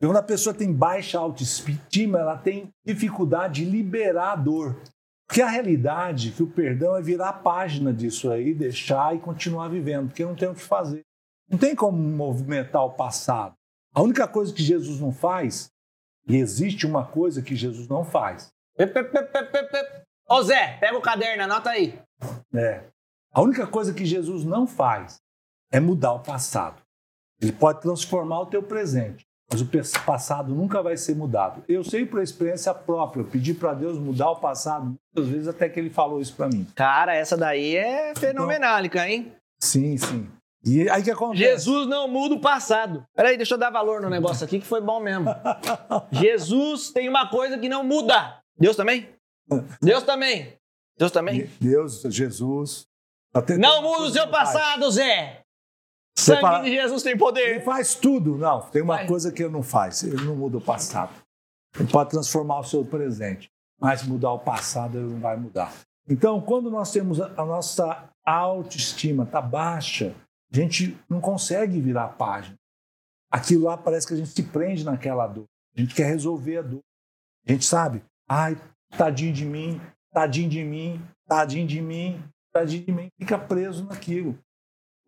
quando 0.06 0.16
a 0.16 0.22
pessoa 0.22 0.54
tem 0.54 0.72
baixa 0.72 1.18
autoestima, 1.18 2.18
ela 2.18 2.36
tem 2.36 2.70
dificuldade 2.84 3.64
de 3.64 3.70
liberar 3.70 4.32
a 4.32 4.36
dor. 4.36 4.80
Porque 5.28 5.40
a 5.40 5.48
realidade 5.48 6.28
é 6.28 6.32
que 6.32 6.42
o 6.42 6.50
perdão 6.50 6.96
é 6.96 7.00
virar 7.00 7.28
a 7.28 7.32
página 7.32 7.92
disso 7.92 8.30
aí, 8.30 8.52
deixar 8.52 9.14
e 9.14 9.20
continuar 9.20 9.68
vivendo, 9.68 10.08
porque 10.08 10.24
não 10.24 10.34
tem 10.34 10.48
o 10.48 10.54
que 10.54 10.60
fazer. 10.60 11.02
Não 11.48 11.58
tem 11.58 11.74
como 11.74 11.96
movimentar 11.96 12.84
o 12.84 12.94
passado. 12.94 13.54
A 13.94 14.02
única 14.02 14.26
coisa 14.26 14.52
que 14.52 14.62
Jesus 14.62 15.00
não 15.00 15.12
faz, 15.12 15.70
e 16.26 16.36
existe 16.36 16.86
uma 16.86 17.04
coisa 17.06 17.42
que 17.42 17.54
Jesus 17.54 17.88
não 17.88 18.04
faz. 18.04 18.52
Ô 20.28 20.42
Zé, 20.42 20.78
pega 20.78 20.96
o 20.96 21.02
caderno, 21.02 21.44
anota 21.44 21.70
aí. 21.70 21.98
É. 22.54 22.84
A 23.32 23.40
única 23.40 23.66
coisa 23.66 23.94
que 23.94 24.04
Jesus 24.04 24.44
não 24.44 24.66
faz 24.66 25.20
é 25.70 25.80
mudar 25.80 26.12
o 26.12 26.20
passado. 26.20 26.82
Ele 27.40 27.52
pode 27.52 27.80
transformar 27.80 28.40
o 28.40 28.46
teu 28.46 28.62
presente, 28.62 29.26
mas 29.52 29.60
o 29.60 30.00
passado 30.06 30.54
nunca 30.54 30.82
vai 30.82 30.96
ser 30.96 31.14
mudado. 31.14 31.62
Eu 31.68 31.84
sei 31.84 32.06
por 32.06 32.22
experiência 32.22 32.72
própria, 32.72 33.20
eu 33.20 33.26
pedi 33.26 33.52
para 33.52 33.74
Deus 33.74 33.98
mudar 33.98 34.30
o 34.30 34.36
passado 34.36 34.94
muitas 35.14 35.30
vezes 35.30 35.48
até 35.48 35.68
que 35.68 35.78
ele 35.78 35.90
falou 35.90 36.20
isso 36.20 36.34
para 36.34 36.48
mim. 36.48 36.66
Cara, 36.74 37.14
essa 37.14 37.36
daí 37.36 37.76
é 37.76 38.14
fenomenálica, 38.14 39.06
então, 39.06 39.12
hein? 39.12 39.32
Sim, 39.60 39.96
sim. 39.98 40.28
E 40.64 40.88
aí 40.88 41.02
que 41.02 41.10
acontece? 41.10 41.42
Jesus 41.42 41.86
não 41.86 42.08
muda 42.08 42.36
o 42.36 42.40
passado. 42.40 43.04
Peraí, 43.14 43.36
deixa 43.36 43.54
eu 43.54 43.58
dar 43.58 43.70
valor 43.70 44.00
no 44.00 44.08
negócio 44.08 44.44
aqui 44.44 44.58
que 44.58 44.66
foi 44.66 44.80
bom 44.80 45.00
mesmo. 45.00 45.26
Jesus 46.12 46.90
tem 46.90 47.08
uma 47.08 47.28
coisa 47.28 47.58
que 47.58 47.68
não 47.68 47.84
muda. 47.84 48.38
Deus 48.56 48.76
também? 48.76 49.08
Deus 49.82 50.02
também. 50.04 50.56
Deus 50.96 51.10
também? 51.10 51.50
Deus, 51.60 52.02
Jesus, 52.02 52.86
Não 53.58 53.82
muda 53.82 54.04
o 54.04 54.10
seu 54.10 54.28
passado, 54.28 54.90
Zé! 54.90 55.41
Sangue 56.16 56.40
fala, 56.40 56.62
de 56.62 56.70
Jesus 56.70 57.02
tem 57.02 57.16
poder. 57.16 57.40
Ele 57.40 57.60
faz 57.60 57.94
tudo. 57.94 58.36
Não, 58.36 58.60
tem 58.60 58.82
uma 58.82 59.06
coisa 59.06 59.32
que 59.32 59.42
ele 59.42 59.52
não 59.52 59.62
faz. 59.62 60.02
Ele 60.02 60.24
não 60.24 60.36
muda 60.36 60.58
o 60.58 60.60
passado. 60.60 61.12
Ele 61.78 61.90
pode 61.90 62.10
transformar 62.10 62.60
o 62.60 62.64
seu 62.64 62.84
presente, 62.84 63.50
mas 63.80 64.02
mudar 64.02 64.32
o 64.32 64.38
passado 64.38 64.98
ele 64.98 65.12
não 65.12 65.20
vai 65.20 65.36
mudar. 65.36 65.72
Então, 66.08 66.40
quando 66.40 66.70
nós 66.70 66.92
temos 66.92 67.20
a, 67.20 67.32
a 67.36 67.44
nossa 67.44 68.10
autoestima 68.24 69.24
tá 69.24 69.40
baixa, 69.40 70.14
a 70.52 70.56
gente 70.56 70.98
não 71.08 71.20
consegue 71.20 71.80
virar 71.80 72.04
a 72.04 72.08
página. 72.08 72.56
Aquilo 73.30 73.64
lá 73.64 73.78
parece 73.78 74.06
que 74.06 74.12
a 74.12 74.16
gente 74.16 74.28
se 74.28 74.42
prende 74.42 74.84
naquela 74.84 75.26
dor. 75.26 75.46
A 75.74 75.80
gente 75.80 75.94
quer 75.94 76.06
resolver 76.06 76.58
a 76.58 76.62
dor. 76.62 76.82
A 77.48 77.52
gente 77.52 77.64
sabe, 77.64 78.04
ai, 78.28 78.60
tadinho 78.96 79.32
de 79.32 79.44
mim, 79.44 79.80
tadinho 80.12 80.50
de 80.50 80.62
mim, 80.62 81.02
tadinho 81.26 81.66
de 81.66 81.80
mim, 81.80 82.22
tadinho 82.52 82.84
de 82.84 82.92
mim, 82.92 83.08
fica 83.18 83.38
preso 83.38 83.84
naquilo. 83.84 84.38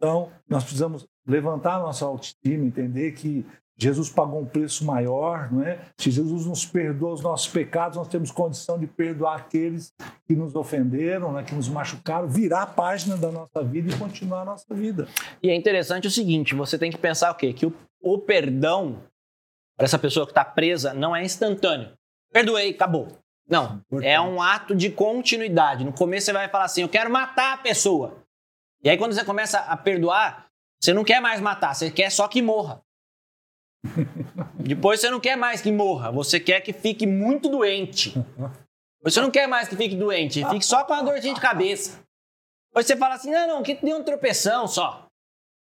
Então, 0.04 0.30
nós 0.46 0.62
precisamos 0.62 1.06
levantar 1.26 1.76
a 1.76 1.78
nossa 1.78 2.04
autoestima, 2.04 2.66
entender 2.66 3.12
que 3.12 3.46
Jesus 3.74 4.10
pagou 4.10 4.42
um 4.42 4.44
preço 4.44 4.84
maior, 4.84 5.50
não 5.50 5.62
é? 5.62 5.78
Se 5.98 6.10
Jesus 6.10 6.44
nos 6.44 6.66
perdoa 6.66 7.14
os 7.14 7.22
nossos 7.22 7.48
pecados, 7.48 7.96
nós 7.96 8.06
temos 8.06 8.30
condição 8.30 8.78
de 8.78 8.86
perdoar 8.86 9.36
aqueles 9.36 9.94
que 10.26 10.36
nos 10.36 10.54
ofenderam, 10.54 11.32
né, 11.32 11.42
que 11.42 11.54
nos 11.54 11.70
machucaram, 11.70 12.28
virar 12.28 12.62
a 12.62 12.66
página 12.66 13.16
da 13.16 13.32
nossa 13.32 13.64
vida 13.64 13.92
e 13.92 13.98
continuar 13.98 14.42
a 14.42 14.44
nossa 14.44 14.74
vida. 14.74 15.08
E 15.42 15.48
é 15.48 15.56
interessante 15.56 16.06
o 16.06 16.10
seguinte: 16.10 16.54
você 16.54 16.76
tem 16.78 16.90
que 16.90 16.98
pensar 16.98 17.30
o 17.32 17.34
quê? 17.34 17.54
Que 17.54 17.64
o, 17.64 17.72
o 18.02 18.18
perdão 18.18 18.98
para 19.74 19.86
essa 19.86 19.98
pessoa 19.98 20.26
que 20.26 20.32
está 20.32 20.44
presa 20.44 20.92
não 20.92 21.16
é 21.16 21.24
instantâneo. 21.24 21.92
Perdoei, 22.30 22.70
acabou. 22.70 23.08
Não, 23.48 23.80
é 24.02 24.20
um 24.20 24.40
ato 24.40 24.74
de 24.74 24.90
continuidade. 24.90 25.84
No 25.84 25.92
começo 25.92 26.26
você 26.26 26.32
vai 26.34 26.48
falar 26.48 26.64
assim: 26.64 26.82
eu 26.82 26.88
quero 26.90 27.10
matar 27.10 27.54
a 27.54 27.58
pessoa. 27.58 28.23
E 28.84 28.90
aí, 28.90 28.98
quando 28.98 29.14
você 29.14 29.24
começa 29.24 29.60
a 29.60 29.76
perdoar, 29.78 30.46
você 30.78 30.92
não 30.92 31.02
quer 31.02 31.18
mais 31.18 31.40
matar, 31.40 31.74
você 31.74 31.90
quer 31.90 32.10
só 32.10 32.28
que 32.28 32.42
morra. 32.42 32.82
Depois 34.60 35.00
você 35.00 35.10
não 35.10 35.18
quer 35.18 35.36
mais 35.36 35.62
que 35.62 35.72
morra, 35.72 36.12
você 36.12 36.38
quer 36.38 36.60
que 36.60 36.72
fique 36.72 37.06
muito 37.06 37.48
doente. 37.48 38.12
Você 39.02 39.20
não 39.20 39.30
quer 39.30 39.46
mais 39.46 39.68
que 39.68 39.76
fique 39.76 39.96
doente, 39.96 40.44
fique 40.46 40.64
só 40.64 40.84
com 40.84 40.92
uma 40.92 41.02
dorzinha 41.02 41.34
de 41.34 41.40
cabeça. 41.40 42.02
Depois 42.70 42.86
você 42.86 42.96
fala 42.96 43.14
assim: 43.14 43.30
não, 43.30 43.48
não, 43.48 43.62
que 43.62 43.74
deu 43.74 43.96
um 43.96 44.02
tropeção 44.02 44.68
só. 44.68 45.06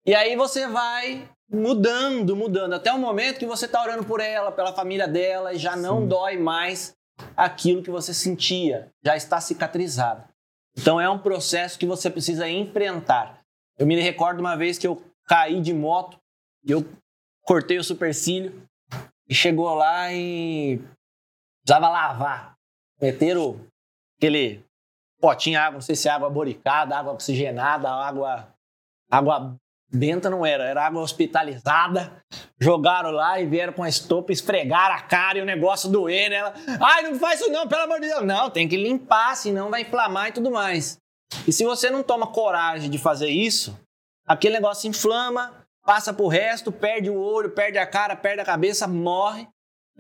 E 0.05 0.13
aí 0.13 0.35
você 0.35 0.67
vai 0.67 1.27
mudando, 1.51 2.35
mudando, 2.35 2.73
até 2.73 2.93
o 2.93 2.99
momento 2.99 3.39
que 3.39 3.45
você 3.45 3.65
está 3.65 3.81
orando 3.81 4.05
por 4.05 4.19
ela, 4.19 4.51
pela 4.51 4.71
família 4.73 5.07
dela, 5.07 5.53
e 5.53 5.57
já 5.57 5.75
não 5.75 6.01
Sim. 6.01 6.07
dói 6.07 6.37
mais 6.37 6.93
aquilo 7.35 7.81
que 7.81 7.89
você 7.89 8.13
sentia, 8.13 8.91
já 9.03 9.15
está 9.15 9.41
cicatrizado. 9.41 10.28
Então 10.79 10.99
é 10.99 11.09
um 11.09 11.19
processo 11.19 11.77
que 11.77 11.85
você 11.85 12.09
precisa 12.09 12.49
enfrentar. 12.49 13.41
Eu 13.77 13.85
me 13.85 13.99
recordo 13.99 14.39
uma 14.39 14.55
vez 14.55 14.77
que 14.77 14.87
eu 14.87 15.03
caí 15.25 15.59
de 15.59 15.73
moto, 15.73 16.17
eu 16.65 16.85
cortei 17.41 17.77
o 17.77 17.83
supercílio 17.83 18.63
e 19.27 19.35
chegou 19.35 19.73
lá 19.75 20.13
e 20.13 20.81
precisava 21.61 21.89
lavar. 21.89 22.55
Meteram 23.01 23.59
aquele 24.17 24.63
potinho 25.19 25.59
água, 25.59 25.73
não 25.73 25.81
sei 25.81 25.97
se 25.97 26.07
é 26.07 26.11
água 26.11 26.29
boricada, 26.29 26.95
água 26.95 27.11
oxigenada, 27.11 27.89
água 27.89 28.47
água 29.11 29.55
benta 29.91 30.29
não 30.29 30.45
era, 30.45 30.63
era 30.63 30.85
água 30.85 31.01
hospitalizada. 31.01 32.11
Jogaram 32.59 33.11
lá 33.11 33.39
e 33.39 33.45
vieram 33.45 33.73
com 33.73 33.83
a 33.83 33.89
estopa, 33.89 34.31
esfregaram 34.31 34.95
a 34.95 35.01
cara 35.01 35.39
e 35.39 35.41
o 35.41 35.45
negócio 35.45 35.89
doer 35.89 36.29
nela. 36.29 36.53
Ai, 36.79 37.03
não 37.03 37.17
faz 37.19 37.39
isso 37.39 37.51
não, 37.51 37.67
pelo 37.67 37.83
amor 37.83 37.99
de 37.99 38.07
Deus. 38.07 38.25
Não, 38.25 38.49
tem 38.49 38.67
que 38.67 38.77
limpar, 38.77 39.35
senão 39.35 39.69
vai 39.69 39.81
inflamar 39.81 40.29
e 40.29 40.33
tudo 40.33 40.51
mais. 40.51 40.97
E 41.47 41.51
se 41.51 41.63
você 41.63 41.89
não 41.89 42.03
toma 42.03 42.27
coragem 42.27 42.89
de 42.89 42.97
fazer 42.97 43.29
isso, 43.29 43.77
aquele 44.27 44.55
negócio 44.55 44.89
inflama, 44.89 45.53
passa 45.85 46.13
pro 46.13 46.27
resto, 46.27 46.71
perde 46.71 47.09
o 47.09 47.19
olho, 47.19 47.51
perde 47.51 47.77
a 47.77 47.85
cara, 47.85 48.15
perde 48.15 48.41
a 48.41 48.45
cabeça, 48.45 48.87
morre, 48.87 49.47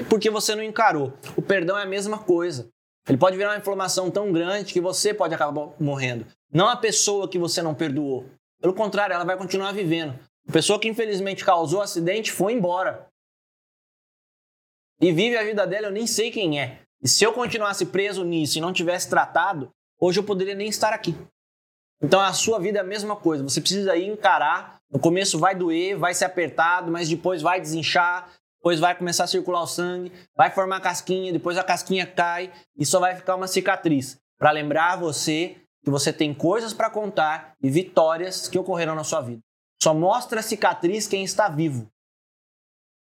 porque 0.09 0.29
você 0.29 0.55
não 0.55 0.63
encarou. 0.63 1.13
O 1.35 1.41
perdão 1.41 1.77
é 1.77 1.83
a 1.83 1.87
mesma 1.87 2.17
coisa. 2.19 2.67
Ele 3.07 3.17
pode 3.17 3.37
virar 3.37 3.51
uma 3.51 3.57
inflamação 3.57 4.11
tão 4.11 4.31
grande 4.31 4.71
que 4.71 4.79
você 4.79 5.13
pode 5.13 5.33
acabar 5.33 5.69
morrendo. 5.79 6.27
Não 6.53 6.67
a 6.67 6.75
pessoa 6.75 7.27
que 7.27 7.39
você 7.39 7.61
não 7.61 7.73
perdoou. 7.73 8.25
Pelo 8.61 8.73
contrário, 8.73 9.13
ela 9.13 9.23
vai 9.23 9.37
continuar 9.37 9.71
vivendo. 9.71 10.19
A 10.47 10.51
pessoa 10.51 10.79
que 10.79 10.87
infelizmente 10.87 11.45
causou 11.45 11.79
o 11.79 11.83
acidente 11.83 12.31
foi 12.31 12.53
embora. 12.53 13.07
E 15.01 15.11
vive 15.11 15.37
a 15.37 15.43
vida 15.43 15.65
dela, 15.65 15.87
eu 15.87 15.91
nem 15.91 16.05
sei 16.05 16.29
quem 16.29 16.59
é. 16.59 16.81
E 17.01 17.07
se 17.07 17.23
eu 17.23 17.31
continuasse 17.31 17.85
preso 17.85 18.23
nisso 18.23 18.57
e 18.57 18.61
não 18.61 18.73
tivesse 18.73 19.09
tratado, 19.09 19.71
hoje 19.99 20.19
eu 20.19 20.23
poderia 20.23 20.55
nem 20.55 20.67
estar 20.67 20.91
aqui. 20.91 21.15
Então 22.01 22.19
a 22.19 22.33
sua 22.33 22.59
vida 22.59 22.79
é 22.79 22.81
a 22.81 22.85
mesma 22.85 23.15
coisa. 23.15 23.43
Você 23.43 23.61
precisa 23.61 23.95
ir 23.95 24.07
encarar. 24.07 24.77
No 24.91 24.99
começo 24.99 25.39
vai 25.39 25.55
doer, 25.55 25.97
vai 25.97 26.13
ser 26.13 26.25
apertado, 26.25 26.91
mas 26.91 27.07
depois 27.07 27.41
vai 27.41 27.61
desinchar, 27.61 28.29
depois 28.57 28.79
vai 28.79 28.95
começar 28.95 29.25
a 29.25 29.27
circular 29.27 29.61
o 29.61 29.67
sangue, 29.67 30.11
vai 30.35 30.49
formar 30.49 30.81
casquinha, 30.81 31.31
depois 31.31 31.57
a 31.57 31.63
casquinha 31.63 32.05
cai 32.05 32.51
e 32.75 32.85
só 32.85 32.99
vai 32.99 33.15
ficar 33.15 33.35
uma 33.35 33.47
cicatriz 33.47 34.17
para 34.37 34.51
lembrar 34.51 34.97
você 34.97 35.57
que 35.83 35.89
você 35.89 36.11
tem 36.11 36.33
coisas 36.33 36.73
para 36.73 36.89
contar 36.89 37.53
e 37.61 37.69
vitórias 37.69 38.47
que 38.47 38.57
ocorreram 38.57 38.95
na 38.95 39.03
sua 39.03 39.21
vida. 39.21 39.41
Só 39.81 39.93
mostra 39.93 40.41
a 40.41 40.43
cicatriz 40.43 41.07
quem 41.07 41.23
está 41.23 41.47
vivo. 41.47 41.89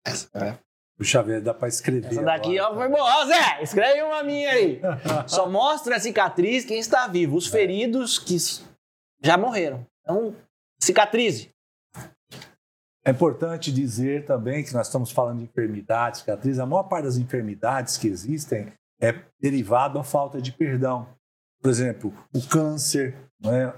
Essa 0.05 0.29
é. 0.35 0.59
Puxa 0.97 1.23
vida, 1.23 1.39
dá 1.39 1.53
para 1.53 1.69
escrever. 1.69 2.11
Essa 2.11 2.23
daqui 2.23 2.59
agora, 2.59 2.73
ó, 2.73 2.77
foi 2.77 2.89
boa. 2.89 3.25
Zé, 3.25 3.63
escreve 3.63 4.01
uma 4.03 4.21
minha 4.21 4.51
aí. 4.51 4.81
Só 5.27 5.49
mostra 5.49 5.95
a 5.95 5.99
cicatriz 5.99 6.65
quem 6.65 6.77
está 6.77 7.07
vivo. 7.07 7.37
Os 7.37 7.47
feridos 7.47 8.19
que 8.19 8.35
já 9.23 9.37
morreram. 9.37 9.87
Então, 10.01 10.35
cicatrize. 10.77 11.51
É 13.05 13.11
importante 13.11 13.71
dizer 13.71 14.25
também 14.25 14.61
que 14.61 14.73
nós 14.73 14.87
estamos 14.87 15.09
falando 15.09 15.37
de 15.37 15.45
enfermidades, 15.45 16.19
cicatriz. 16.19 16.59
A 16.59 16.65
maior 16.65 16.83
parte 16.83 17.05
das 17.05 17.15
enfermidades 17.15 17.97
que 17.97 18.09
existem 18.09 18.73
é 18.99 19.15
derivado 19.39 19.93
da 19.93 20.03
falta 20.03 20.41
de 20.41 20.51
perdão. 20.51 21.07
Por 21.61 21.69
exemplo, 21.69 22.13
o 22.33 22.41
câncer, 22.41 23.15
né? 23.41 23.73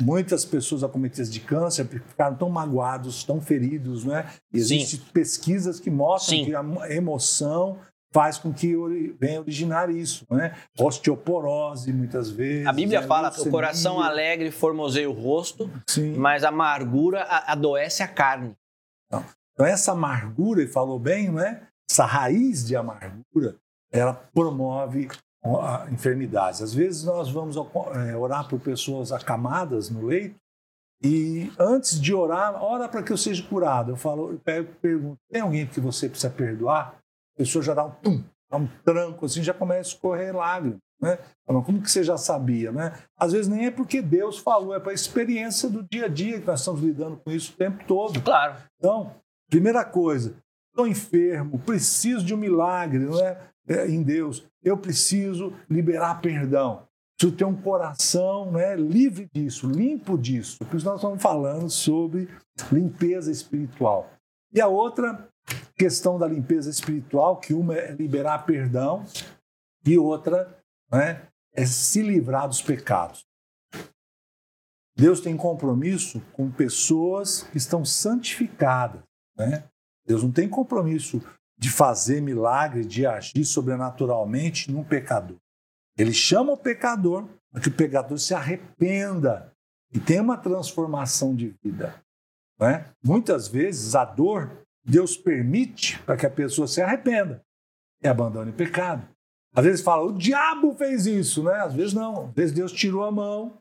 muitas 0.00 0.44
pessoas 0.44 0.82
acometidas 0.82 1.30
de 1.30 1.40
câncer 1.40 1.86
ficaram 1.86 2.36
tão 2.36 2.48
magoados, 2.48 3.22
tão 3.22 3.40
feridos, 3.40 4.04
né? 4.04 4.30
Existem 4.52 4.98
pesquisas 5.12 5.78
que 5.78 5.90
mostram 5.90 6.38
Sim. 6.38 6.44
que 6.46 6.54
a 6.54 6.90
emoção 6.90 7.78
faz 8.12 8.38
com 8.38 8.52
que 8.52 8.74
venha 9.18 9.40
originar 9.40 9.90
isso, 9.90 10.26
né? 10.30 10.54
Osteoporose, 10.78 11.92
muitas 11.92 12.30
vezes. 12.30 12.66
A 12.66 12.72
Bíblia 12.72 13.00
né? 13.00 13.06
fala 13.06 13.30
que 13.30 13.40
o 13.40 13.50
coração 13.50 14.00
alegre 14.00 14.50
formoseia 14.50 15.08
o 15.08 15.12
rosto, 15.12 15.70
Sim. 15.88 16.14
mas 16.16 16.44
a 16.44 16.48
amargura 16.48 17.24
adoece 17.46 18.02
a 18.02 18.08
carne. 18.08 18.54
Então, 19.06 19.24
então, 19.54 19.66
essa 19.66 19.92
amargura, 19.92 20.62
ele 20.62 20.70
falou 20.70 20.98
bem, 20.98 21.30
né? 21.30 21.66
Essa 21.90 22.06
raiz 22.06 22.64
de 22.64 22.74
amargura, 22.74 23.56
ela 23.90 24.14
promove 24.14 25.08
enfermidades. 25.90 26.62
Às 26.62 26.72
vezes 26.72 27.04
nós 27.04 27.30
vamos 27.30 27.56
é, 27.56 28.16
orar 28.16 28.48
por 28.48 28.60
pessoas 28.60 29.12
acamadas 29.12 29.90
no 29.90 30.06
leito 30.06 30.36
e 31.04 31.50
antes 31.58 32.00
de 32.00 32.14
orar, 32.14 32.62
ora 32.62 32.88
para 32.88 33.02
que 33.02 33.12
eu 33.12 33.16
seja 33.16 33.42
curado. 33.42 33.90
Eu 33.90 33.96
falo, 33.96 34.30
eu 34.30 34.38
pego 34.38 34.72
pergunto: 34.80 35.18
tem 35.28 35.42
alguém 35.42 35.66
que 35.66 35.80
você 35.80 36.08
precisa 36.08 36.32
perdoar? 36.32 36.96
A 37.34 37.38
pessoa 37.38 37.62
já 37.62 37.74
dá 37.74 37.84
um 37.84 37.90
tum, 37.90 38.24
dá 38.48 38.56
um 38.56 38.68
tranco 38.84 39.26
assim, 39.26 39.42
já 39.42 39.52
começa 39.52 39.90
a 39.90 39.92
escorrer 39.94 40.34
lágrimas. 40.34 40.78
Né? 41.00 41.18
Como 41.44 41.82
que 41.82 41.90
você 41.90 42.04
já 42.04 42.16
sabia? 42.16 42.70
Né? 42.70 42.96
Às 43.18 43.32
vezes 43.32 43.48
nem 43.48 43.66
é 43.66 43.70
porque 43.72 44.00
Deus 44.00 44.38
falou, 44.38 44.76
é 44.76 44.78
para 44.78 44.92
a 44.92 44.94
experiência 44.94 45.68
do 45.68 45.82
dia 45.90 46.04
a 46.04 46.08
dia 46.08 46.40
que 46.40 46.46
nós 46.46 46.60
estamos 46.60 46.80
lidando 46.80 47.16
com 47.16 47.32
isso 47.32 47.52
o 47.52 47.56
tempo 47.56 47.84
todo. 47.84 48.22
Claro. 48.22 48.54
Então, 48.78 49.12
primeira 49.50 49.84
coisa, 49.84 50.36
estou 50.68 50.86
enfermo, 50.86 51.58
preciso 51.58 52.24
de 52.24 52.32
um 52.32 52.36
milagre, 52.36 53.00
não 53.00 53.18
é? 53.18 53.36
é 53.66 53.88
em 53.88 54.02
Deus 54.02 54.46
eu 54.62 54.76
preciso 54.76 55.52
liberar 55.68 56.20
perdão. 56.20 56.86
Preciso 57.16 57.36
ter 57.36 57.44
um 57.44 57.60
coração 57.60 58.50
né, 58.50 58.74
livre 58.74 59.28
disso, 59.32 59.68
limpo 59.68 60.18
disso. 60.18 60.58
Por 60.64 60.76
isso 60.76 60.86
nós 60.86 60.96
estamos 60.96 61.22
falando 61.22 61.70
sobre 61.70 62.28
limpeza 62.70 63.30
espiritual. 63.30 64.10
E 64.52 64.60
a 64.60 64.66
outra 64.66 65.28
questão 65.76 66.18
da 66.18 66.26
limpeza 66.26 66.70
espiritual, 66.70 67.38
que 67.38 67.54
uma 67.54 67.74
é 67.74 67.92
liberar 67.92 68.44
perdão 68.44 69.04
e 69.84 69.98
outra 69.98 70.56
né, 70.90 71.26
é 71.54 71.66
se 71.66 72.02
livrar 72.02 72.48
dos 72.48 72.62
pecados. 72.62 73.24
Deus 74.96 75.20
tem 75.20 75.36
compromisso 75.36 76.20
com 76.32 76.50
pessoas 76.50 77.44
que 77.44 77.56
estão 77.56 77.84
santificadas. 77.84 79.02
Né? 79.36 79.64
Deus 80.06 80.22
não 80.22 80.30
tem 80.30 80.48
compromisso 80.48 81.22
de 81.58 81.70
fazer 81.70 82.20
milagre, 82.20 82.84
de 82.84 83.06
agir 83.06 83.44
sobrenaturalmente 83.44 84.70
num 84.70 84.82
pecador. 84.82 85.38
Ele 85.96 86.12
chama 86.12 86.52
o 86.52 86.56
pecador 86.56 87.28
para 87.50 87.60
que 87.60 87.68
o 87.68 87.74
pecador 87.74 88.18
se 88.18 88.34
arrependa 88.34 89.52
e 89.92 90.00
tenha 90.00 90.22
uma 90.22 90.38
transformação 90.38 91.34
de 91.34 91.54
vida. 91.62 91.94
É? 92.60 92.84
Muitas 93.04 93.48
vezes 93.48 93.94
a 93.94 94.04
dor 94.04 94.62
Deus 94.84 95.16
permite 95.16 95.98
para 96.00 96.16
que 96.16 96.26
a 96.26 96.30
pessoa 96.30 96.66
se 96.66 96.80
arrependa 96.80 97.44
e 98.02 98.08
abandone 98.08 98.50
o 98.50 98.54
pecado. 98.54 99.06
Às 99.54 99.64
vezes 99.64 99.84
fala, 99.84 100.02
o 100.04 100.16
diabo 100.16 100.74
fez 100.74 101.06
isso, 101.06 101.42
né? 101.44 101.54
Às 101.60 101.74
vezes 101.74 101.92
não. 101.92 102.28
Às 102.28 102.34
vezes 102.34 102.54
Deus 102.54 102.72
tirou 102.72 103.04
a 103.04 103.12
mão 103.12 103.58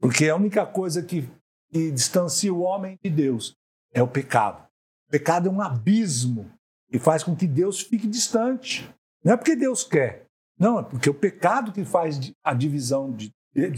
Porque 0.00 0.28
a 0.28 0.36
única 0.36 0.64
coisa 0.64 1.02
que, 1.02 1.28
que 1.70 1.90
distancia 1.90 2.52
o 2.52 2.60
homem 2.60 2.98
de 3.02 3.10
Deus 3.10 3.56
é 3.92 4.02
o 4.02 4.08
pecado. 4.08 4.66
Pecado 5.12 5.46
é 5.46 5.52
um 5.52 5.60
abismo 5.60 6.50
e 6.90 6.98
faz 6.98 7.22
com 7.22 7.36
que 7.36 7.46
Deus 7.46 7.82
fique 7.82 8.06
distante. 8.06 8.90
Não 9.22 9.34
é 9.34 9.36
porque 9.36 9.54
Deus 9.54 9.84
quer, 9.84 10.26
não, 10.58 10.78
é 10.78 10.82
porque 10.82 11.10
o 11.10 11.14
pecado 11.14 11.70
que 11.70 11.84
faz 11.84 12.32
a 12.42 12.54
divisão 12.54 13.12
de 13.12 13.30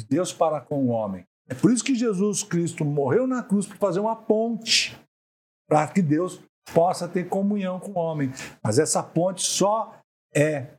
Deus 0.09 0.33
para 0.33 0.61
com 0.61 0.85
o 0.85 0.89
homem. 0.91 1.27
É 1.49 1.55
por 1.55 1.73
isso 1.73 1.83
que 1.83 1.97
Jesus 1.97 2.45
Cristo 2.45 2.85
morreu 2.85 3.27
na 3.27 3.43
cruz 3.43 3.67
para 3.67 3.77
fazer 3.79 3.99
uma 3.99 4.15
ponte, 4.15 4.97
para 5.69 5.89
que 5.89 6.01
Deus 6.01 6.41
possa 6.73 7.09
ter 7.09 7.29
comunhão 7.29 7.81
com 7.81 7.91
o 7.91 7.99
homem. 7.99 8.31
Mas 8.63 8.79
essa 8.79 9.03
ponte 9.03 9.43
só 9.43 9.93
é 10.33 10.75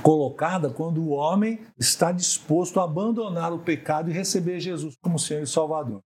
colocada 0.00 0.70
quando 0.70 1.02
o 1.02 1.08
homem 1.08 1.60
está 1.76 2.12
disposto 2.12 2.78
a 2.78 2.84
abandonar 2.84 3.52
o 3.52 3.58
pecado 3.58 4.10
e 4.10 4.12
receber 4.12 4.60
Jesus 4.60 4.94
como 5.02 5.18
Senhor 5.18 5.42
e 5.42 5.46
Salvador. 5.46 6.00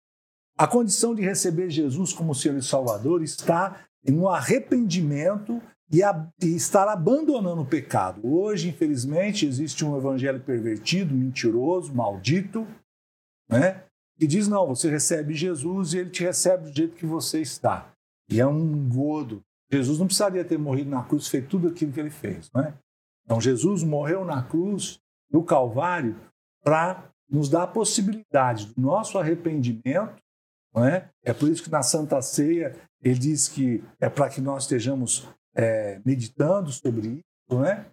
A 0.61 0.67
condição 0.67 1.15
de 1.15 1.23
receber 1.23 1.71
Jesus 1.71 2.13
como 2.13 2.35
Senhor 2.35 2.59
e 2.59 2.63
Salvador 2.63 3.23
está 3.23 3.83
no 4.07 4.29
arrependimento 4.29 5.59
e, 5.91 6.03
a, 6.03 6.31
e 6.39 6.55
estar 6.55 6.87
abandonando 6.87 7.63
o 7.63 7.67
pecado. 7.67 8.21
Hoje, 8.23 8.69
infelizmente, 8.69 9.47
existe 9.47 9.83
um 9.87 9.97
evangelho 9.97 10.39
pervertido, 10.39 11.15
mentiroso, 11.15 11.95
maldito, 11.95 12.67
né? 13.49 13.85
que 14.19 14.27
diz: 14.27 14.49
não, 14.49 14.67
você 14.67 14.91
recebe 14.91 15.33
Jesus 15.33 15.95
e 15.95 15.99
ele 16.01 16.11
te 16.11 16.25
recebe 16.25 16.65
do 16.65 16.77
jeito 16.77 16.95
que 16.95 17.07
você 17.07 17.41
está. 17.41 17.91
E 18.29 18.39
é 18.39 18.47
um 18.47 18.61
engodo. 18.61 19.43
Jesus 19.73 19.99
não 19.99 20.09
precisaria 20.09 20.45
ter 20.45 20.59
morrido 20.59 20.91
na 20.91 21.03
cruz, 21.03 21.27
feito 21.27 21.49
tudo 21.49 21.69
aquilo 21.69 21.91
que 21.91 22.01
ele 22.01 22.11
fez. 22.11 22.51
Né? 22.55 22.75
Então, 23.25 23.41
Jesus 23.41 23.83
morreu 23.83 24.27
na 24.27 24.43
cruz, 24.43 25.01
no 25.33 25.43
Calvário, 25.43 26.21
para 26.63 27.11
nos 27.31 27.49
dar 27.49 27.63
a 27.63 27.67
possibilidade 27.67 28.67
do 28.67 28.79
nosso 28.83 29.19
arrependimento. 29.19 30.20
Não 30.75 30.85
é? 30.85 31.11
é 31.23 31.33
por 31.33 31.49
isso 31.49 31.63
que 31.63 31.71
na 31.71 31.83
Santa 31.83 32.21
Ceia 32.23 32.77
ele 33.03 33.19
diz 33.19 33.49
que 33.49 33.83
é 33.99 34.09
para 34.09 34.29
que 34.29 34.41
nós 34.41 34.65
estejamos 34.65 35.29
é, 35.55 36.01
meditando 36.05 36.71
sobre 36.71 37.09
isso, 37.09 37.25
não 37.49 37.65
é? 37.65 37.87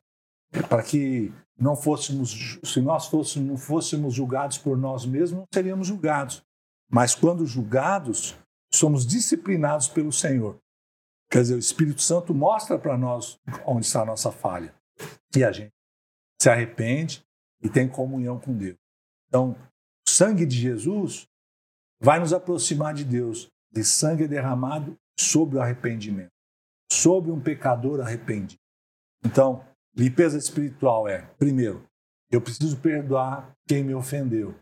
é 0.52 0.62
para 0.62 0.84
que 0.84 1.34
não 1.58 1.76
fôssemos, 1.76 2.60
se 2.64 2.80
nós 2.82 3.08
fôssemos, 3.08 3.48
não 3.48 3.58
fôssemos 3.58 4.14
julgados 4.14 4.58
por 4.58 4.78
nós 4.78 5.06
mesmos, 5.06 5.40
não 5.40 5.48
seríamos 5.52 5.88
julgados. 5.88 6.44
Mas 6.90 7.16
quando 7.16 7.46
julgados, 7.46 8.36
somos 8.72 9.06
disciplinados 9.06 9.88
pelo 9.88 10.12
Senhor. 10.12 10.58
Quer 11.30 11.42
dizer, 11.42 11.56
o 11.56 11.60
Espírito 11.60 12.02
Santo 12.02 12.34
mostra 12.34 12.78
para 12.78 12.98
nós 12.98 13.40
onde 13.66 13.86
está 13.86 14.04
a 14.04 14.06
nossa 14.06 14.32
falha. 14.32 14.74
E 15.36 15.44
a 15.44 15.52
gente 15.52 15.74
se 16.42 16.50
arrepende 16.50 17.26
e 17.62 17.70
tem 17.70 17.88
comunhão 17.88 18.40
com 18.40 18.56
Deus. 18.56 18.78
Então, 19.28 19.52
o 20.08 20.10
sangue 20.10 20.46
de 20.46 20.56
Jesus 20.56 21.28
vai 22.00 22.20
nos 22.20 22.34
aproximar 22.34 22.94
de 22.94 23.04
Deus. 23.04 23.50
De 23.72 23.84
sangue 23.84 24.28
derramado 24.28 24.98
sobre 25.20 25.58
o 25.58 25.62
arrependimento, 25.62 26.32
sobre 26.92 27.32
um 27.32 27.40
pecador 27.40 28.00
arrependido. 28.00 28.62
Então, 29.26 29.66
limpeza 29.96 30.38
espiritual 30.38 31.08
é, 31.08 31.24
primeiro, 31.38 31.84
eu 32.32 32.42
preciso 32.42 32.78
perdoar 32.78 33.54
quem 33.68 33.84
me 33.84 33.94
ofendeu. 33.94 34.56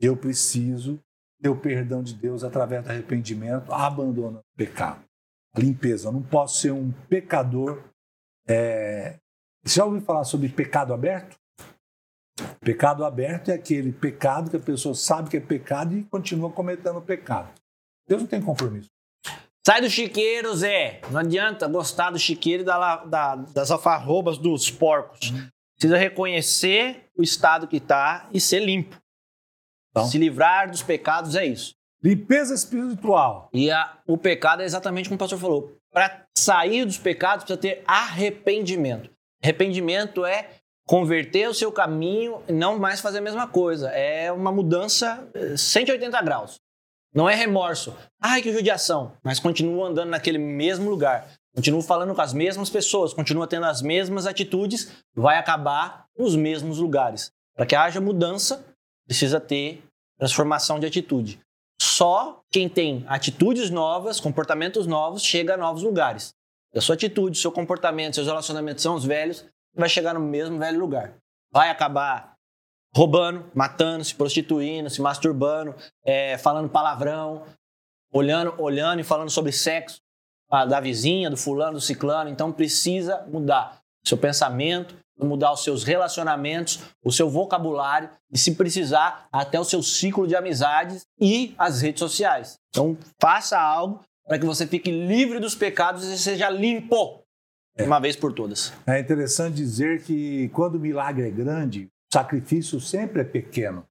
Eu 0.00 0.16
preciso 0.16 0.98
ter 1.40 1.48
o 1.48 1.56
perdão 1.56 2.02
de 2.02 2.14
Deus 2.14 2.42
através 2.42 2.84
do 2.84 2.90
arrependimento, 2.90 3.72
abandonando 3.72 4.38
o 4.38 4.56
pecado. 4.56 5.04
Limpeza. 5.56 6.08
Eu 6.08 6.12
não 6.12 6.22
posso 6.22 6.60
ser 6.60 6.72
um 6.72 6.92
pecador. 7.08 7.82
É... 8.46 9.18
Você 9.64 9.76
já 9.76 9.84
ouviu 9.84 10.00
falar 10.00 10.24
sobre 10.24 10.48
pecado 10.48 10.92
aberto? 10.94 11.36
Pecado 12.60 13.04
aberto 13.04 13.50
é 13.50 13.54
aquele 13.54 13.92
pecado 13.92 14.50
que 14.50 14.56
a 14.56 14.60
pessoa 14.60 14.94
sabe 14.94 15.30
que 15.30 15.36
é 15.36 15.40
pecado 15.40 15.96
e 15.96 16.04
continua 16.04 16.50
cometendo 16.50 17.00
pecado. 17.00 17.50
Deus 18.06 18.22
não 18.22 18.28
tem 18.28 18.40
compromisso. 18.40 18.88
Sai 19.66 19.82
do 19.82 19.90
chiqueiro, 19.90 20.56
Zé. 20.56 21.02
Não 21.10 21.20
adianta 21.20 21.68
gostar 21.68 22.10
do 22.10 22.18
chiqueiro 22.18 22.62
e 22.62 22.64
da, 22.64 23.04
da, 23.04 23.36
das 23.36 23.70
alfarrobas 23.70 24.38
dos 24.38 24.70
porcos. 24.70 25.32
Precisa 25.78 25.98
reconhecer 25.98 27.04
o 27.16 27.22
estado 27.22 27.68
que 27.68 27.76
está 27.76 28.28
e 28.32 28.40
ser 28.40 28.60
limpo. 28.60 28.96
Então, 29.90 30.06
Se 30.06 30.16
livrar 30.16 30.70
dos 30.70 30.82
pecados 30.82 31.34
é 31.34 31.44
isso. 31.44 31.74
Limpeza 32.02 32.54
espiritual. 32.54 33.50
E 33.52 33.70
a, 33.70 33.98
o 34.06 34.16
pecado 34.16 34.62
é 34.62 34.64
exatamente 34.64 35.08
como 35.08 35.16
o 35.16 35.18
pastor 35.18 35.38
falou. 35.38 35.76
Para 35.92 36.24
sair 36.36 36.84
dos 36.84 36.96
pecados 36.98 37.44
precisa 37.44 37.60
ter 37.60 37.82
arrependimento. 37.86 39.10
Arrependimento 39.42 40.24
é 40.24 40.48
converter 40.88 41.46
o 41.46 41.54
seu 41.54 41.70
caminho 41.70 42.42
e 42.48 42.52
não 42.52 42.78
mais 42.78 43.00
fazer 43.00 43.18
a 43.18 43.20
mesma 43.20 43.46
coisa. 43.46 43.90
É 43.90 44.32
uma 44.32 44.50
mudança 44.50 45.28
180 45.54 46.16
eh, 46.16 46.22
graus. 46.22 46.56
Não 47.14 47.28
é 47.28 47.34
remorso. 47.34 47.94
Ai, 48.20 48.40
que 48.40 48.50
judiação. 48.50 49.12
Mas 49.22 49.38
continuo 49.38 49.84
andando 49.84 50.08
naquele 50.08 50.38
mesmo 50.38 50.88
lugar. 50.88 51.28
Continuo 51.54 51.82
falando 51.82 52.14
com 52.14 52.22
as 52.22 52.32
mesmas 52.32 52.70
pessoas, 52.70 53.12
continuo 53.12 53.46
tendo 53.46 53.66
as 53.66 53.82
mesmas 53.82 54.26
atitudes, 54.26 54.90
vai 55.14 55.36
acabar 55.36 56.06
nos 56.16 56.34
mesmos 56.34 56.78
lugares. 56.78 57.32
Para 57.54 57.66
que 57.66 57.76
haja 57.76 58.00
mudança, 58.00 58.64
precisa 59.06 59.38
ter 59.38 59.82
transformação 60.18 60.80
de 60.80 60.86
atitude. 60.86 61.38
Só 61.80 62.40
quem 62.50 62.68
tem 62.68 63.04
atitudes 63.08 63.68
novas, 63.68 64.20
comportamentos 64.20 64.86
novos, 64.86 65.22
chega 65.22 65.54
a 65.54 65.56
novos 65.56 65.82
lugares. 65.82 66.32
a 66.74 66.80
sua 66.80 66.94
atitude, 66.94 67.38
seu 67.38 67.52
comportamento, 67.52 68.14
seus 68.14 68.26
relacionamentos 68.26 68.82
são 68.82 68.94
os 68.94 69.04
velhos, 69.04 69.44
vai 69.78 69.88
chegar 69.88 70.14
no 70.14 70.20
mesmo 70.20 70.58
velho 70.58 70.78
lugar. 70.78 71.14
Vai 71.52 71.70
acabar 71.70 72.34
roubando, 72.94 73.50
matando, 73.54 74.04
se 74.04 74.14
prostituindo, 74.14 74.90
se 74.90 75.00
masturbando, 75.00 75.74
é, 76.04 76.36
falando 76.38 76.68
palavrão, 76.68 77.44
olhando, 78.12 78.54
olhando 78.60 79.00
e 79.00 79.04
falando 79.04 79.30
sobre 79.30 79.52
sexo 79.52 80.00
a, 80.50 80.64
da 80.64 80.80
vizinha, 80.80 81.30
do 81.30 81.36
fulano, 81.36 81.74
do 81.74 81.80
ciclano. 81.80 82.30
Então 82.30 82.52
precisa 82.52 83.24
mudar 83.28 83.78
seu 84.04 84.16
pensamento, 84.16 84.96
mudar 85.18 85.52
os 85.52 85.62
seus 85.62 85.84
relacionamentos, 85.84 86.80
o 87.04 87.12
seu 87.12 87.28
vocabulário 87.28 88.10
e, 88.32 88.38
se 88.38 88.54
precisar, 88.54 89.28
até 89.32 89.58
o 89.58 89.64
seu 89.64 89.82
ciclo 89.82 90.26
de 90.26 90.36
amizades 90.36 91.06
e 91.20 91.54
as 91.58 91.82
redes 91.82 92.00
sociais. 92.00 92.58
Então 92.70 92.96
faça 93.20 93.60
algo 93.60 94.00
para 94.26 94.38
que 94.38 94.46
você 94.46 94.66
fique 94.66 94.90
livre 94.90 95.40
dos 95.40 95.54
pecados 95.54 96.04
e 96.04 96.18
seja 96.18 96.50
limpo 96.50 97.22
de 97.78 97.84
uma 97.84 98.00
vez 98.00 98.16
por 98.16 98.32
todas. 98.32 98.72
É 98.86 98.98
interessante 98.98 99.54
dizer 99.54 100.02
que 100.02 100.48
quando 100.50 100.74
o 100.74 100.80
milagre 100.80 101.26
é 101.26 101.30
grande, 101.30 101.88
sacrifício 102.12 102.80
sempre 102.80 103.22
é 103.22 103.24
pequeno. 103.24 103.86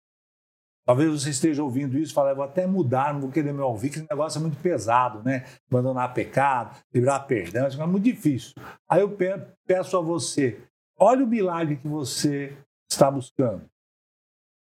Talvez 0.86 1.12
você 1.12 1.30
esteja 1.32 1.64
ouvindo 1.64 1.98
isso 1.98 2.12
e 2.12 2.16
fale, 2.16 2.34
vou 2.34 2.46
até 2.46 2.66
mudar, 2.66 3.14
não 3.14 3.22
vou 3.22 3.32
querer 3.32 3.54
me 3.54 3.60
ouvir, 3.60 3.90
que 3.90 3.98
esse 3.98 4.08
negócio 4.10 4.40
é 4.40 4.42
muito 4.42 4.58
pesado, 4.62 5.22
né? 5.22 5.46
Abandonar 5.70 6.14
pecado, 6.14 6.78
liberar 6.94 7.20
perdão, 7.22 7.68
isso 7.68 7.82
é 7.82 7.86
muito 7.86 8.06
difícil. 8.06 8.54
Aí 8.90 9.02
eu 9.02 9.18
peço 9.66 9.98
a 9.98 10.02
você, 10.02 10.62
olha 10.98 11.26
o 11.26 11.28
milagre 11.28 11.76
que 11.76 11.88
você 11.90 12.58
está 12.90 13.12
buscando. 13.12 13.64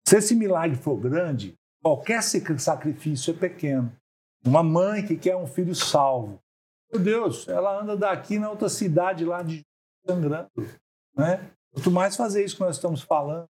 Se 0.08 0.18
esse 0.18 0.36
milagre 0.36 0.78
for 0.78 0.98
grande, 0.98 1.56
qualquer 1.82 2.24
sacrifício 2.24 3.32
é 3.32 3.38
pequeno. 3.38 3.92
Uma 4.44 4.64
mãe 4.64 5.06
que 5.06 5.16
quer 5.18 5.36
um 5.36 5.48
filho 5.48 5.76
salvo. 5.76 6.40
Meu 6.92 7.02
Deus, 7.02 7.48
ela 7.48 7.82
anda 7.82 7.96
daqui 7.96 8.40
na 8.40 8.50
outra 8.50 8.70
cidade 8.70 9.26
lá 9.26 9.42
de 9.42 9.66
sangrando, 10.06 10.50
né? 11.16 11.52
Quanto 11.74 11.92
mais 11.92 12.16
fazer 12.16 12.46
isso 12.46 12.56
que 12.56 12.64
nós 12.64 12.78
estamos 12.78 13.02
falando. 13.02 13.48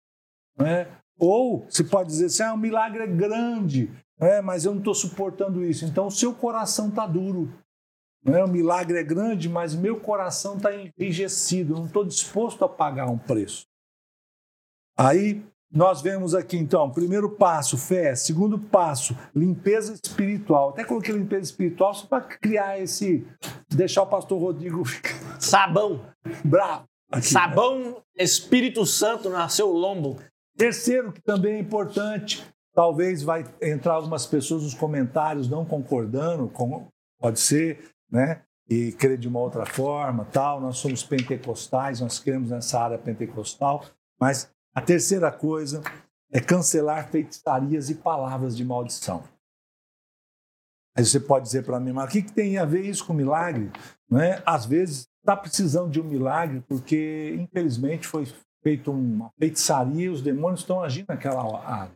Né? 0.57 0.87
Ou 1.19 1.65
se 1.69 1.83
pode 1.83 2.09
dizer 2.09 2.27
assim, 2.27 2.43
ah, 2.43 2.53
o 2.53 2.57
milagre 2.57 3.03
é 3.03 3.07
grande, 3.07 3.91
né? 4.17 4.39
mas 4.41 4.65
eu 4.65 4.71
não 4.71 4.79
estou 4.79 4.95
suportando 4.95 5.63
isso. 5.63 5.83
Então 5.83 6.07
o 6.07 6.11
seu 6.11 6.33
coração 6.33 6.89
está 6.89 7.05
duro. 7.05 7.53
Né? 8.23 8.43
O 8.43 8.47
milagre 8.47 8.97
é 8.97 9.03
grande, 9.03 9.49
mas 9.49 9.75
meu 9.75 9.99
coração 9.99 10.55
está 10.55 10.71
enrijecido, 10.73 11.75
não 11.75 11.85
estou 11.85 12.05
disposto 12.05 12.63
a 12.63 12.69
pagar 12.69 13.07
um 13.07 13.17
preço. 13.17 13.65
Aí 14.97 15.43
nós 15.73 16.03
vemos 16.03 16.35
aqui 16.35 16.55
então, 16.55 16.91
primeiro 16.91 17.31
passo, 17.31 17.79
fé, 17.79 18.13
segundo 18.13 18.59
passo, 18.59 19.17
limpeza 19.35 19.93
espiritual. 19.93 20.69
Até 20.69 20.83
coloquei 20.83 21.15
limpeza 21.15 21.45
espiritual 21.45 21.95
só 21.95 22.05
para 22.05 22.21
criar 22.21 22.79
esse. 22.79 23.25
deixar 23.67 24.03
o 24.03 24.07
pastor 24.07 24.39
Rodrigo 24.39 24.83
Sabão. 25.39 26.01
Bravo. 26.45 26.83
Aqui, 27.11 27.25
Sabão 27.25 27.79
né? 27.79 27.95
Espírito 28.17 28.85
Santo 28.85 29.29
nasceu 29.31 29.71
lombo. 29.71 30.19
Terceiro, 30.55 31.11
que 31.11 31.21
também 31.21 31.55
é 31.55 31.59
importante, 31.59 32.43
talvez 32.75 33.23
vai 33.23 33.43
entrar 33.59 33.93
algumas 33.93 34.27
pessoas 34.27 34.61
nos 34.61 34.75
comentários 34.75 35.49
não 35.49 35.65
concordando, 35.65 36.47
com, 36.49 36.87
pode 37.19 37.39
ser, 37.39 37.89
né? 38.11 38.41
E 38.69 38.91
crer 38.91 39.17
de 39.17 39.27
uma 39.27 39.39
outra 39.39 39.65
forma, 39.65 40.25
tal. 40.31 40.61
Nós 40.61 40.77
somos 40.77 41.03
pentecostais, 41.03 41.99
nós 41.99 42.19
queremos 42.19 42.51
nessa 42.51 42.79
área 42.79 42.97
pentecostal. 42.99 43.83
Mas 44.19 44.52
a 44.73 44.81
terceira 44.81 45.31
coisa 45.31 45.81
é 46.31 46.39
cancelar 46.39 47.09
feitiçarias 47.09 47.89
e 47.89 47.95
palavras 47.95 48.57
de 48.57 48.65
maldição. 48.65 49.23
Aí 50.95 51.05
você 51.05 51.19
pode 51.19 51.45
dizer 51.45 51.63
para 51.63 51.79
mim, 51.79 51.91
mas 51.91 52.09
o 52.09 52.11
que, 52.11 52.21
que 52.21 52.31
tem 52.31 52.57
a 52.57 52.65
ver 52.65 52.81
isso 52.81 53.05
com 53.05 53.13
milagre? 53.13 53.71
Não 54.09 54.19
é? 54.19 54.41
Às 54.45 54.65
vezes 54.65 55.07
está 55.19 55.35
precisando 55.35 55.89
de 55.89 55.99
um 55.99 56.03
milagre 56.03 56.63
porque, 56.67 57.35
infelizmente, 57.39 58.07
foi 58.07 58.25
feita 58.63 58.91
uma 58.91 59.31
feitiçaria, 59.39 60.11
os 60.11 60.21
demônios 60.21 60.61
estão 60.61 60.83
agindo 60.83 61.07
naquela 61.07 61.63
área. 61.65 61.93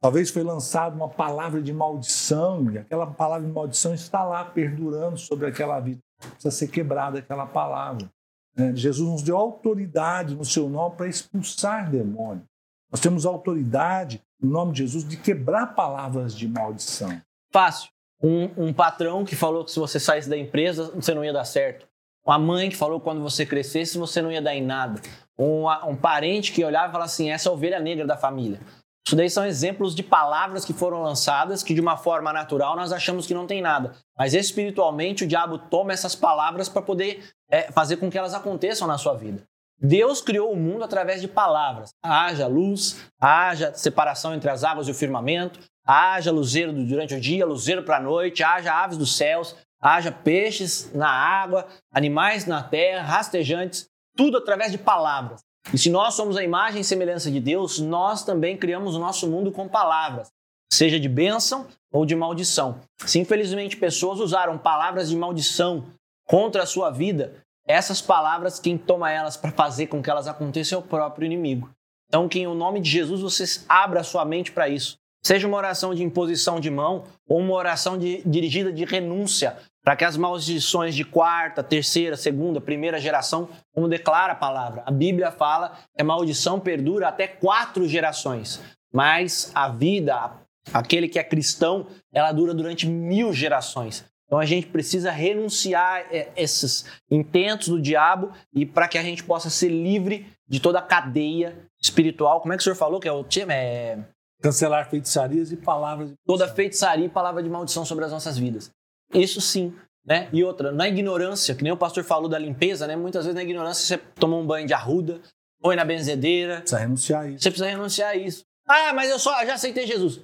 Talvez 0.00 0.30
foi 0.30 0.42
lançada 0.42 0.94
uma 0.94 1.08
palavra 1.08 1.62
de 1.62 1.72
maldição 1.72 2.70
e 2.70 2.78
aquela 2.78 3.06
palavra 3.06 3.46
de 3.46 3.52
maldição 3.52 3.94
está 3.94 4.22
lá 4.22 4.44
perdurando 4.44 5.16
sobre 5.16 5.46
aquela 5.46 5.80
vida. 5.80 6.00
Precisa 6.18 6.50
ser 6.50 6.68
quebrada 6.68 7.18
aquela 7.18 7.46
palavra. 7.46 8.10
Né? 8.56 8.74
Jesus 8.74 9.10
nos 9.10 9.22
deu 9.22 9.36
autoridade 9.36 10.34
no 10.34 10.44
seu 10.44 10.68
nome 10.68 10.96
para 10.96 11.08
expulsar 11.08 11.90
demônios. 11.90 12.44
Nós 12.90 13.00
temos 13.00 13.26
autoridade 13.26 14.22
no 14.40 14.50
nome 14.50 14.72
de 14.72 14.78
Jesus 14.78 15.06
de 15.06 15.16
quebrar 15.16 15.74
palavras 15.74 16.34
de 16.36 16.46
maldição. 16.48 17.20
Fácil. 17.52 17.90
Um, 18.22 18.68
um 18.68 18.72
patrão 18.72 19.24
que 19.24 19.34
falou 19.34 19.64
que 19.64 19.72
se 19.72 19.78
você 19.78 19.98
saísse 19.98 20.28
da 20.28 20.36
empresa 20.36 20.90
você 20.94 21.12
não 21.12 21.24
ia 21.24 21.32
dar 21.32 21.44
certo. 21.44 21.86
Uma 22.24 22.38
mãe 22.38 22.70
que 22.70 22.76
falou 22.76 22.98
que 22.98 23.04
quando 23.04 23.20
você 23.20 23.44
crescesse 23.44 23.98
você 23.98 24.22
não 24.22 24.32
ia 24.32 24.40
dar 24.40 24.54
em 24.54 24.62
nada. 24.62 25.00
Um, 25.38 25.68
um 25.88 25.96
parente 25.96 26.52
que 26.52 26.64
olhava 26.64 26.88
e 26.88 26.92
falava 26.92 27.04
assim: 27.04 27.30
essa 27.30 27.48
é 27.48 27.50
a 27.50 27.52
ovelha 27.52 27.80
negra 27.80 28.06
da 28.06 28.16
família. 28.16 28.60
Isso 29.06 29.14
daí 29.14 29.28
são 29.28 29.44
exemplos 29.44 29.94
de 29.94 30.02
palavras 30.02 30.64
que 30.64 30.72
foram 30.72 31.02
lançadas 31.02 31.62
que, 31.62 31.74
de 31.74 31.80
uma 31.80 31.96
forma 31.96 32.32
natural, 32.32 32.74
nós 32.74 32.90
achamos 32.90 33.26
que 33.26 33.34
não 33.34 33.46
tem 33.46 33.60
nada. 33.60 33.92
Mas 34.16 34.32
espiritualmente, 34.32 35.24
o 35.24 35.26
diabo 35.26 35.58
toma 35.58 35.92
essas 35.92 36.14
palavras 36.14 36.70
para 36.70 36.80
poder 36.80 37.22
é, 37.50 37.70
fazer 37.70 37.98
com 37.98 38.10
que 38.10 38.16
elas 38.16 38.32
aconteçam 38.32 38.88
na 38.88 38.96
sua 38.96 39.14
vida. 39.14 39.42
Deus 39.78 40.22
criou 40.22 40.50
o 40.50 40.56
mundo 40.56 40.84
através 40.84 41.20
de 41.20 41.28
palavras. 41.28 41.90
Haja 42.02 42.46
luz, 42.46 43.04
haja 43.20 43.74
separação 43.74 44.34
entre 44.34 44.48
as 44.48 44.64
águas 44.64 44.88
e 44.88 44.90
o 44.90 44.94
firmamento, 44.94 45.60
haja 45.84 46.32
luzeiro 46.32 46.72
durante 46.72 47.14
o 47.14 47.20
dia, 47.20 47.44
luzeiro 47.44 47.82
para 47.82 47.98
a 47.98 48.00
noite, 48.00 48.42
haja 48.42 48.72
aves 48.72 48.96
dos 48.96 49.16
céus, 49.16 49.54
haja 49.78 50.10
peixes 50.10 50.90
na 50.94 51.10
água, 51.10 51.66
animais 51.92 52.46
na 52.46 52.62
terra, 52.62 53.02
rastejantes, 53.02 53.86
tudo 54.16 54.38
através 54.38 54.72
de 54.72 54.78
palavras. 54.78 55.42
E 55.72 55.78
se 55.78 55.90
nós 55.90 56.14
somos 56.14 56.36
a 56.36 56.44
imagem 56.44 56.80
e 56.80 56.84
semelhança 56.84 57.30
de 57.30 57.40
Deus, 57.40 57.78
nós 57.78 58.24
também 58.24 58.56
criamos 58.56 58.94
o 58.94 58.98
nosso 58.98 59.28
mundo 59.28 59.50
com 59.50 59.68
palavras, 59.68 60.28
seja 60.72 61.00
de 61.00 61.08
bênção 61.08 61.66
ou 61.92 62.04
de 62.04 62.14
maldição. 62.14 62.80
Se 63.06 63.18
infelizmente 63.18 63.76
pessoas 63.76 64.20
usaram 64.20 64.58
palavras 64.58 65.08
de 65.08 65.16
maldição 65.16 65.86
contra 66.26 66.62
a 66.62 66.66
sua 66.66 66.90
vida, 66.90 67.44
essas 67.66 68.02
palavras, 68.02 68.58
quem 68.58 68.76
toma 68.76 69.10
elas 69.10 69.36
para 69.36 69.50
fazer 69.50 69.86
com 69.86 70.02
que 70.02 70.10
elas 70.10 70.28
aconteçam 70.28 70.78
é 70.78 70.82
o 70.82 70.86
próprio 70.86 71.24
inimigo. 71.24 71.70
Então, 72.08 72.28
que 72.28 72.38
em 72.38 72.46
o 72.46 72.54
nome 72.54 72.80
de 72.80 72.90
Jesus 72.90 73.22
você 73.22 73.64
abra 73.68 74.00
a 74.00 74.04
sua 74.04 74.24
mente 74.24 74.52
para 74.52 74.68
isso. 74.68 74.96
Seja 75.24 75.48
uma 75.48 75.56
oração 75.56 75.94
de 75.94 76.02
imposição 76.02 76.60
de 76.60 76.70
mão 76.70 77.04
ou 77.26 77.38
uma 77.38 77.54
oração 77.54 77.98
de, 77.98 78.22
dirigida 78.28 78.70
de 78.70 78.84
renúncia, 78.84 79.56
para 79.84 79.94
que 79.94 80.04
as 80.04 80.16
maldições 80.16 80.94
de 80.94 81.04
quarta, 81.04 81.62
terceira, 81.62 82.16
segunda, 82.16 82.58
primeira 82.58 82.98
geração, 82.98 83.50
como 83.72 83.86
declara 83.86 84.32
a 84.32 84.36
palavra. 84.36 84.82
A 84.86 84.90
Bíblia 84.90 85.30
fala 85.30 85.78
que 85.94 86.00
a 86.00 86.04
maldição 86.04 86.58
perdura 86.58 87.08
até 87.08 87.28
quatro 87.28 87.86
gerações, 87.86 88.62
mas 88.90 89.52
a 89.54 89.68
vida, 89.68 90.32
aquele 90.72 91.06
que 91.06 91.18
é 91.18 91.22
cristão, 91.22 91.86
ela 92.10 92.32
dura 92.32 92.54
durante 92.54 92.86
mil 92.88 93.32
gerações. 93.34 94.04
Então 94.26 94.38
a 94.38 94.46
gente 94.46 94.68
precisa 94.68 95.10
renunciar 95.10 96.06
a 96.10 96.40
esses 96.40 96.86
intentos 97.10 97.68
do 97.68 97.80
diabo 97.80 98.32
e 98.54 98.64
para 98.64 98.88
que 98.88 98.96
a 98.96 99.02
gente 99.02 99.22
possa 99.22 99.50
ser 99.50 99.68
livre 99.68 100.26
de 100.48 100.60
toda 100.60 100.78
a 100.78 100.82
cadeia 100.82 101.58
espiritual. 101.80 102.40
Como 102.40 102.54
é 102.54 102.56
que 102.56 102.62
o 102.62 102.64
senhor 102.64 102.76
falou 102.76 102.98
que 102.98 103.06
é 103.06 103.12
o 103.12 103.22
time? 103.22 103.52
É... 103.52 103.98
Cancelar 104.42 104.88
feitiçarias 104.88 105.52
e 105.52 105.56
palavras 105.56 106.10
de 106.10 106.14
Toda 106.26 106.48
feitiçaria 106.48 107.04
e 107.04 107.08
palavra 107.08 107.42
de 107.42 107.50
maldição 107.50 107.84
sobre 107.84 108.06
as 108.06 108.12
nossas 108.12 108.38
vidas. 108.38 108.70
Isso 109.12 109.40
sim. 109.40 109.74
Né? 110.04 110.28
E 110.32 110.44
outra, 110.44 110.70
na 110.70 110.86
ignorância, 110.86 111.54
que 111.54 111.62
nem 111.62 111.72
o 111.72 111.76
pastor 111.76 112.04
falou 112.04 112.28
da 112.28 112.38
limpeza, 112.38 112.86
né? 112.86 112.94
muitas 112.94 113.24
vezes 113.24 113.34
na 113.34 113.42
ignorância 113.42 113.84
você 113.84 114.02
toma 114.14 114.36
um 114.36 114.46
banho 114.46 114.66
de 114.66 114.74
arruda, 114.74 115.20
põe 115.60 115.76
na 115.76 115.84
benzedeira. 115.84 116.58
Precisa 116.60 116.78
renunciar 116.78 117.22
a 117.22 117.28
isso. 117.28 117.42
Você 117.42 117.50
precisa 117.50 117.70
renunciar 117.70 118.10
a 118.10 118.16
isso. 118.16 118.44
Ah, 118.68 118.92
mas 118.92 119.10
eu 119.10 119.18
só 119.18 119.44
já 119.46 119.54
aceitei 119.54 119.86
Jesus. 119.86 120.20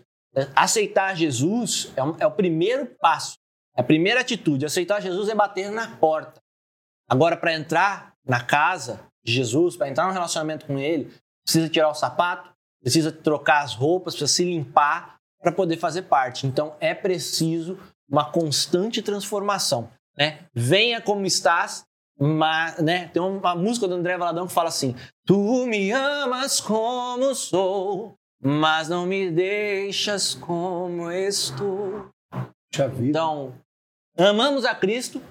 Aceitar 0.55 1.17
Jesus 1.17 1.93
é, 1.97 2.03
um, 2.03 2.17
é 2.19 2.27
o 2.27 2.31
primeiro 2.31 2.87
passo. 3.01 3.37
A 3.75 3.83
primeira 3.83 4.21
atitude. 4.21 4.67
Aceitar 4.67 5.01
Jesus 5.01 5.29
é 5.29 5.35
bater 5.35 5.71
na 5.71 5.97
porta. 5.97 6.41
Agora, 7.09 7.37
para 7.37 7.55
entrar 7.55 8.15
na 8.25 8.43
casa 8.43 9.01
de 9.25 9.33
Jesus, 9.33 9.77
para 9.77 9.89
entrar 9.89 10.07
no 10.07 10.13
relacionamento 10.13 10.67
com 10.67 10.79
Ele, 10.79 11.11
precisa 11.45 11.69
tirar 11.69 11.89
o 11.89 11.95
sapato, 11.95 12.51
precisa 12.83 13.11
trocar 13.11 13.63
as 13.63 13.75
roupas, 13.75 14.15
precisa 14.15 14.33
se 14.33 14.45
limpar 14.45 15.17
para 15.41 15.51
poder 15.51 15.77
fazer 15.79 16.03
parte. 16.03 16.47
Então, 16.47 16.77
é 16.81 16.95
preciso 16.95 17.79
uma 18.11 18.31
constante 18.31 19.01
transformação. 19.01 19.91
Né? 20.17 20.41
Venha 20.53 21.01
como 21.01 21.25
estás, 21.25 21.85
mas, 22.19 22.79
né? 22.79 23.09
Tem 23.09 23.23
uma 23.23 23.55
música 23.55 23.89
do 23.89 23.95
André 23.95 24.19
Valadão 24.19 24.47
que 24.47 24.53
fala 24.53 24.69
assim: 24.69 24.95
Tu 25.25 25.67
me 25.67 25.91
amas 25.91 26.61
como 26.61 27.35
sou, 27.35 28.15
mas 28.43 28.89
não 28.89 29.07
me 29.07 29.31
deixas 29.31 30.35
como 30.35 31.11
estou. 31.11 32.11
Então, 33.01 33.55
amamos 34.17 34.65
a 34.65 34.75
Cristo 34.75 35.23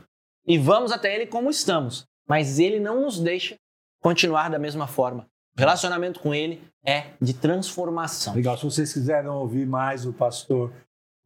e 0.47 0.57
vamos 0.57 0.91
até 0.91 1.13
Ele 1.13 1.27
como 1.27 1.49
estamos, 1.49 2.05
mas 2.27 2.57
Ele 2.57 2.79
não 2.79 3.01
nos 3.01 3.19
deixa 3.19 3.55
continuar 4.01 4.49
da 4.49 4.57
mesma 4.57 4.87
forma. 4.87 5.27
O 5.55 5.59
relacionamento 5.59 6.19
com 6.19 6.33
Ele 6.33 6.61
é 6.83 7.11
de 7.21 7.33
transformação. 7.33 8.33
Legal. 8.33 8.57
Se 8.57 8.65
vocês 8.65 8.91
quiserem 8.91 9.29
ouvir 9.29 9.67
mais 9.67 10.05
o 10.05 10.13
pastor 10.13 10.73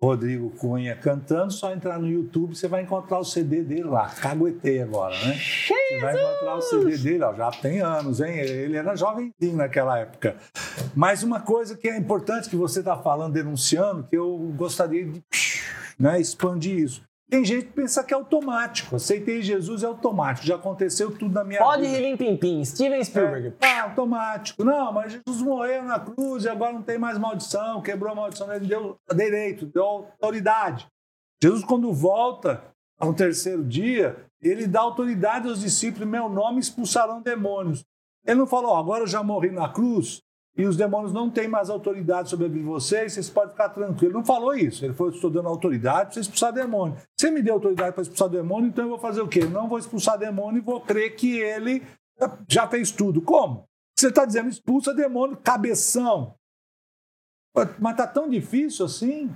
Rodrigo 0.03 0.49
Cunha 0.49 0.97
cantando, 0.97 1.53
só 1.53 1.71
entrar 1.71 1.97
no 1.97 2.09
YouTube, 2.09 2.55
você 2.55 2.67
vai 2.67 2.81
encontrar 2.81 3.19
o 3.19 3.23
CD 3.23 3.63
dele 3.63 3.85
lá. 3.85 4.09
Caguetei 4.09 4.81
agora, 4.81 5.15
né? 5.25 5.33
Você 5.33 5.99
vai 6.01 6.13
encontrar 6.13 6.55
o 6.55 6.61
CD 6.61 6.97
dele, 6.97 7.23
ó, 7.23 7.33
já 7.33 7.49
tem 7.51 7.79
anos, 7.79 8.19
hein? 8.19 8.37
Ele 8.37 8.75
era 8.75 8.97
jovenzinho 8.97 9.55
naquela 9.55 9.97
época. 9.97 10.35
Mas 10.93 11.23
uma 11.23 11.39
coisa 11.39 11.77
que 11.77 11.87
é 11.87 11.95
importante 11.97 12.49
que 12.49 12.55
você 12.57 12.79
está 12.79 12.97
falando, 12.97 13.33
denunciando, 13.33 14.03
que 14.03 14.17
eu 14.17 14.37
gostaria 14.57 15.05
de 15.05 15.23
né, 15.97 16.19
expandir 16.19 16.79
isso. 16.79 17.01
Tem 17.29 17.43
gente 17.43 17.65
que 17.65 17.73
pensa 17.73 18.03
que 18.03 18.13
é 18.13 18.17
automático. 18.17 18.95
Aceitei 18.95 19.41
Jesus 19.41 19.83
é 19.83 19.87
automático. 19.87 20.45
Já 20.45 20.55
aconteceu 20.55 21.17
tudo 21.17 21.33
na 21.33 21.43
minha 21.43 21.59
Pode 21.59 21.81
vida. 21.81 21.93
Pode 21.93 22.07
ir 22.07 22.17
pim 22.17 22.37
pim. 22.37 22.63
Steven 22.63 23.03
Spielberg. 23.03 23.53
É, 23.59 23.79
ah, 23.79 23.83
automático. 23.83 24.63
Não, 24.63 24.91
mas 24.91 25.13
Jesus 25.13 25.41
morreu 25.41 25.83
na 25.83 25.99
cruz 25.99 26.45
e 26.45 26.49
agora 26.49 26.73
não 26.73 26.83
tem 26.83 26.97
mais 26.97 27.17
maldição. 27.17 27.81
Quebrou 27.81 28.11
a 28.11 28.15
maldição. 28.15 28.53
Ele 28.53 28.67
deu 28.67 28.97
direito, 29.15 29.65
deu 29.65 29.83
autoridade. 29.83 30.87
Jesus, 31.41 31.63
quando 31.63 31.91
volta 31.91 32.63
ao 32.99 33.13
terceiro 33.13 33.63
dia, 33.63 34.15
ele 34.41 34.67
dá 34.67 34.81
autoridade 34.81 35.47
aos 35.47 35.61
discípulos. 35.61 36.07
Meu 36.07 36.29
nome 36.29 36.59
expulsarão 36.59 37.21
demônios. 37.21 37.83
Ele 38.25 38.39
não 38.39 38.47
falou, 38.47 38.75
agora 38.75 39.03
eu 39.03 39.07
já 39.07 39.21
morri 39.21 39.51
na 39.51 39.67
cruz, 39.69 40.21
e 40.55 40.65
os 40.65 40.77
demônios 40.77 41.11
não 41.11 41.31
têm 41.31 41.47
mais 41.47 41.69
autoridade 41.69 42.29
sobre 42.29 42.47
vocês, 42.61 43.13
vocês 43.13 43.29
podem 43.29 43.51
ficar 43.51 43.69
tranquilos. 43.69 44.03
Ele 44.03 44.13
não 44.13 44.25
falou 44.25 44.53
isso. 44.53 44.85
Ele 44.85 44.93
falou: 44.93 45.11
estou 45.11 45.29
dando 45.29 45.49
autoridade 45.49 46.11
para 46.11 46.21
expulsar 46.21 46.53
demônio. 46.53 46.95
Você 47.17 47.31
me 47.31 47.41
deu 47.41 47.55
autoridade 47.55 47.93
para 47.93 48.03
expulsar 48.03 48.29
demônio, 48.29 48.67
então 48.67 48.85
eu 48.85 48.89
vou 48.89 48.99
fazer 48.99 49.21
o 49.21 49.27
quê? 49.27 49.39
Eu 49.41 49.49
não 49.49 49.67
vou 49.67 49.79
expulsar 49.79 50.17
demônio 50.17 50.59
e 50.59 50.63
vou 50.63 50.79
crer 50.79 51.15
que 51.15 51.39
ele 51.39 51.81
já 52.47 52.67
fez 52.67 52.91
tudo. 52.91 53.21
Como? 53.21 53.67
Você 53.97 54.09
está 54.09 54.25
dizendo 54.25 54.49
expulsa 54.49 54.93
demônio, 54.93 55.37
cabeção. 55.37 56.35
Mas 57.79 57.91
está 57.91 58.05
tão 58.05 58.29
difícil 58.29 58.85
assim? 58.85 59.31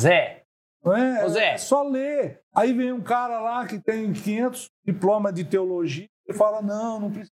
Zé. 0.00 0.44
Não 0.84 0.96
é? 0.96 1.28
Zé. 1.28 1.54
é 1.54 1.58
só 1.58 1.82
ler. 1.82 2.40
Aí 2.54 2.72
vem 2.72 2.92
um 2.92 3.02
cara 3.02 3.40
lá 3.40 3.66
que 3.66 3.78
tem 3.80 4.12
500 4.12 4.68
diplomas 4.84 5.34
de 5.34 5.44
teologia 5.44 6.08
e 6.28 6.32
fala: 6.32 6.62
não, 6.62 7.00
não 7.00 7.10
precisa 7.10 7.32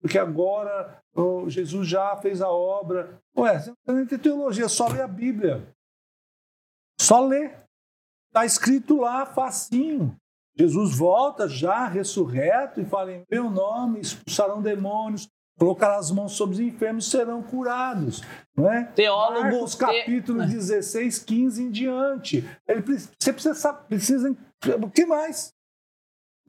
porque 0.00 0.18
agora 0.18 1.00
oh, 1.16 1.48
Jesus 1.48 1.88
já 1.88 2.16
fez 2.16 2.40
a 2.40 2.48
obra. 2.48 3.20
Ué, 3.36 3.58
você 3.58 3.70
não 3.70 3.76
tem 3.86 3.94
nem 3.96 4.06
ter 4.06 4.18
teologia, 4.18 4.68
só 4.68 4.88
lê 4.88 5.00
a 5.00 5.08
Bíblia. 5.08 5.66
Só 7.00 7.24
lê. 7.24 7.50
Está 8.28 8.44
escrito 8.44 8.98
lá, 8.98 9.24
facinho. 9.24 10.16
Jesus 10.58 10.96
volta 10.96 11.48
já 11.48 11.86
ressurreto 11.86 12.80
e 12.80 12.84
fala: 12.84 13.12
em 13.12 13.24
meu 13.30 13.50
nome 13.50 14.00
expulsarão 14.00 14.62
demônios, 14.62 15.28
colocarão 15.58 15.98
as 15.98 16.10
mãos 16.10 16.32
sobre 16.32 16.54
os 16.54 16.60
enfermos 16.60 17.10
serão 17.10 17.42
curados. 17.42 18.22
Não 18.56 18.70
é? 18.70 18.84
Teólogo. 18.84 19.42
Marcos 19.42 19.74
capítulo 19.74 20.40
te... 20.46 20.52
16, 20.52 21.18
15 21.20 21.62
em 21.62 21.70
diante. 21.70 22.44
Ele, 22.66 22.82
você 22.82 23.32
precisa, 23.32 23.72
precisa. 23.72 24.36
O 24.82 24.90
que 24.90 25.04
mais? 25.04 25.55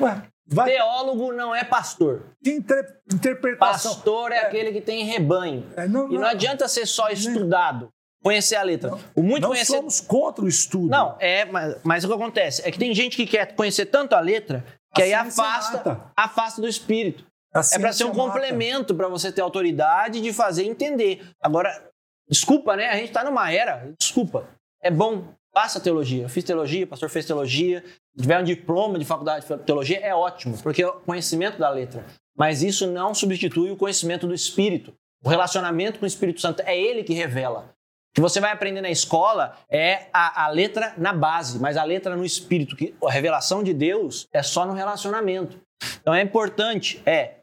Ué, 0.02 0.22
Vai... 0.50 0.72
Teólogo 0.72 1.34
não 1.34 1.54
é 1.54 1.64
pastor. 1.64 2.24
Que 2.42 2.52
inter... 2.52 3.02
interpretação. 3.14 3.94
Pastor 3.96 4.32
é, 4.32 4.38
é, 4.38 4.40
aquele 4.46 4.72
que 4.72 4.80
tem 4.80 5.04
rebanho. 5.04 5.66
É, 5.76 5.88
não, 5.88 6.10
e 6.12 6.18
não, 6.18 6.26
adianta 6.26 6.68
ser 6.70 6.86
só 6.86 7.10
estudado, 7.10 7.90
conhecer 8.24 8.56
a 8.56 8.64
letra. 8.64 8.92
Não, 8.92 9.00
o 9.14 9.22
muito 9.22 9.42
não 9.42 9.50
conhecer... 9.50 9.76
somos 9.76 10.00
contra 10.00 10.46
o 10.46 10.48
estudo. 10.48 10.88
Não, 10.88 11.18
é, 11.20 11.44
mas, 11.46 11.76
mas, 11.84 12.04
o 12.06 12.08
que 12.08 12.14
acontece 12.14 12.62
é 12.66 12.72
que 12.72 12.80
tem 12.80 12.96
gente 12.96 13.18
que 13.18 13.26
quer 13.26 13.54
conhecer 13.56 13.88
tanto 13.88 14.16
a 14.16 14.22
letra 14.22 14.64
que 14.96 15.02
a 15.02 15.06
aí 15.06 15.14
afasta, 15.14 16.02
afasta 16.16 16.62
do 16.62 16.68
espírito. 16.68 17.26
É 17.74 17.80
para 17.80 17.92
ser 17.92 18.06
um 18.06 18.14
mata. 18.14 18.20
complemento 18.20 18.96
para 18.96 19.08
você 19.08 19.32
ter 19.32 19.42
autoridade 19.42 20.22
de 20.22 20.32
fazer 20.32 20.64
entender. 20.64 21.28
Agora, 21.42 21.90
desculpa, 22.30 22.76
né? 22.76 22.88
A 22.90 22.96
gente 22.96 23.08
está 23.08 23.24
numa 23.24 23.52
era, 23.52 23.92
desculpa. 24.00 24.48
É 24.82 24.92
bom 24.92 25.26
Faça 25.58 25.80
teologia. 25.80 26.22
Eu 26.22 26.30
fiz 26.30 26.44
teologia, 26.44 26.86
o 26.86 26.88
pastor 26.88 27.10
fez 27.10 27.26
teologia. 27.26 27.84
Tiver 28.16 28.40
um 28.40 28.44
diploma 28.44 29.00
de 29.00 29.06
faculdade 29.06 29.44
de 29.44 29.58
teologia, 29.64 30.00
é 30.02 30.14
ótimo, 30.14 30.56
porque 30.62 30.84
é 30.84 30.88
o 30.88 31.00
conhecimento 31.00 31.58
da 31.58 31.68
letra. 31.68 32.06
Mas 32.38 32.62
isso 32.62 32.86
não 32.86 33.12
substitui 33.12 33.72
o 33.72 33.76
conhecimento 33.76 34.28
do 34.28 34.36
Espírito. 34.36 34.94
O 35.26 35.30
relacionamento 35.30 35.98
com 35.98 36.06
o 36.06 36.08
Espírito 36.08 36.42
Santo 36.42 36.62
é 36.64 36.80
ele 36.80 37.04
que 37.04 37.12
revela. 37.12 37.74
que 38.14 38.22
você 38.22 38.40
vai 38.40 38.52
aprender 38.52 38.82
na 38.82 38.92
escola 38.92 39.58
é 39.68 40.10
a, 40.14 40.46
a, 40.46 40.48
letra 40.50 40.94
na 40.96 41.12
base, 41.12 41.58
mas 41.58 41.76
a 41.76 41.84
letra 41.84 42.16
no 42.16 42.24
espírito, 42.24 42.76
que 42.76 42.94
a 43.04 43.12
revelação 43.12 43.64
de 43.64 43.74
Deus 43.74 44.28
é 44.32 44.44
só 44.44 44.64
no 44.64 44.74
relacionamento. 44.74 45.60
Então 46.00 46.14
é 46.14 46.22
importante, 46.22 47.02
é, 47.04 47.38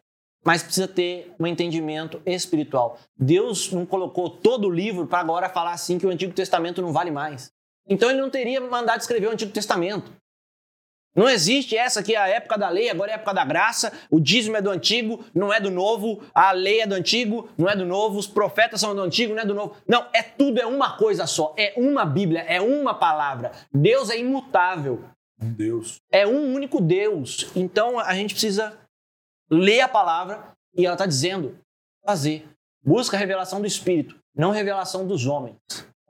mas 0.44 0.62
precisa 0.62 0.86
ter 0.86 1.34
um 1.36 1.48
entendimento 1.48 2.22
espiritual. 2.24 2.96
Deus 3.18 3.72
não 3.72 3.84
colocou 3.84 4.30
todo 4.30 4.68
o 4.68 4.70
livro 4.70 5.04
para 5.04 5.18
agora 5.18 5.48
falar 5.48 5.72
assim 5.72 5.98
que 5.98 6.06
o 6.06 6.10
Antigo 6.10 6.32
Testamento 6.32 6.80
não 6.80 6.92
vale 6.92 7.10
mais. 7.10 7.52
Então 7.88 8.10
ele 8.10 8.20
não 8.20 8.30
teria 8.30 8.60
mandado 8.60 9.00
escrever 9.00 9.26
o 9.26 9.32
Antigo 9.32 9.52
Testamento. 9.52 10.10
Não 11.14 11.28
existe 11.28 11.76
essa 11.76 12.02
que 12.02 12.14
é 12.14 12.18
a 12.18 12.28
época 12.28 12.58
da 12.58 12.68
lei, 12.68 12.90
agora 12.90 13.10
é 13.10 13.14
a 13.14 13.16
época 13.16 13.32
da 13.32 13.44
graça, 13.44 13.92
o 14.10 14.18
dízimo 14.18 14.56
é 14.56 14.62
do 14.62 14.70
antigo, 14.70 15.24
não 15.32 15.52
é 15.52 15.60
do 15.60 15.70
novo, 15.70 16.24
a 16.34 16.50
lei 16.50 16.80
é 16.80 16.86
do 16.86 16.94
antigo, 16.94 17.48
não 17.56 17.68
é 17.68 17.76
do 17.76 17.86
novo, 17.86 18.18
os 18.18 18.26
profetas 18.26 18.80
são 18.80 18.94
do 18.94 19.00
antigo, 19.00 19.32
não 19.32 19.42
é 19.42 19.46
do 19.46 19.54
novo. 19.54 19.76
Não, 19.86 20.08
é 20.12 20.22
tudo, 20.22 20.60
é 20.60 20.66
uma 20.66 20.96
coisa 20.96 21.26
só, 21.26 21.54
é 21.56 21.72
uma 21.76 22.04
Bíblia, 22.04 22.40
é 22.40 22.60
uma 22.60 22.94
palavra. 22.94 23.52
Deus 23.72 24.10
é 24.10 24.18
imutável. 24.18 25.04
Um 25.40 25.52
Deus. 25.52 26.00
É 26.10 26.26
um 26.26 26.52
único 26.52 26.80
Deus. 26.80 27.48
Então 27.54 27.98
a 27.98 28.14
gente 28.14 28.34
precisa 28.34 28.76
ler 29.48 29.82
a 29.82 29.88
palavra 29.88 30.52
e 30.76 30.84
ela 30.84 30.94
está 30.94 31.06
dizendo 31.06 31.56
fazer. 32.04 32.48
Busca 32.82 33.16
a 33.16 33.20
revelação 33.20 33.60
do 33.60 33.66
Espírito, 33.66 34.18
não 34.34 34.50
revelação 34.50 35.06
dos 35.06 35.26
homens. 35.26 35.56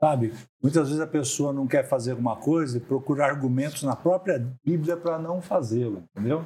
Sabe? 0.05 0.35
Muitas 0.61 0.89
vezes 0.89 1.01
a 1.01 1.07
pessoa 1.07 1.51
não 1.51 1.65
quer 1.65 1.83
fazer 1.89 2.11
alguma 2.11 2.35
coisa 2.35 2.77
e 2.77 2.79
procura 2.79 3.25
argumentos 3.25 3.81
na 3.81 3.95
própria 3.95 4.45
Bíblia 4.63 4.95
para 4.95 5.17
não 5.17 5.41
fazê-lo, 5.41 6.03
entendeu? 6.11 6.45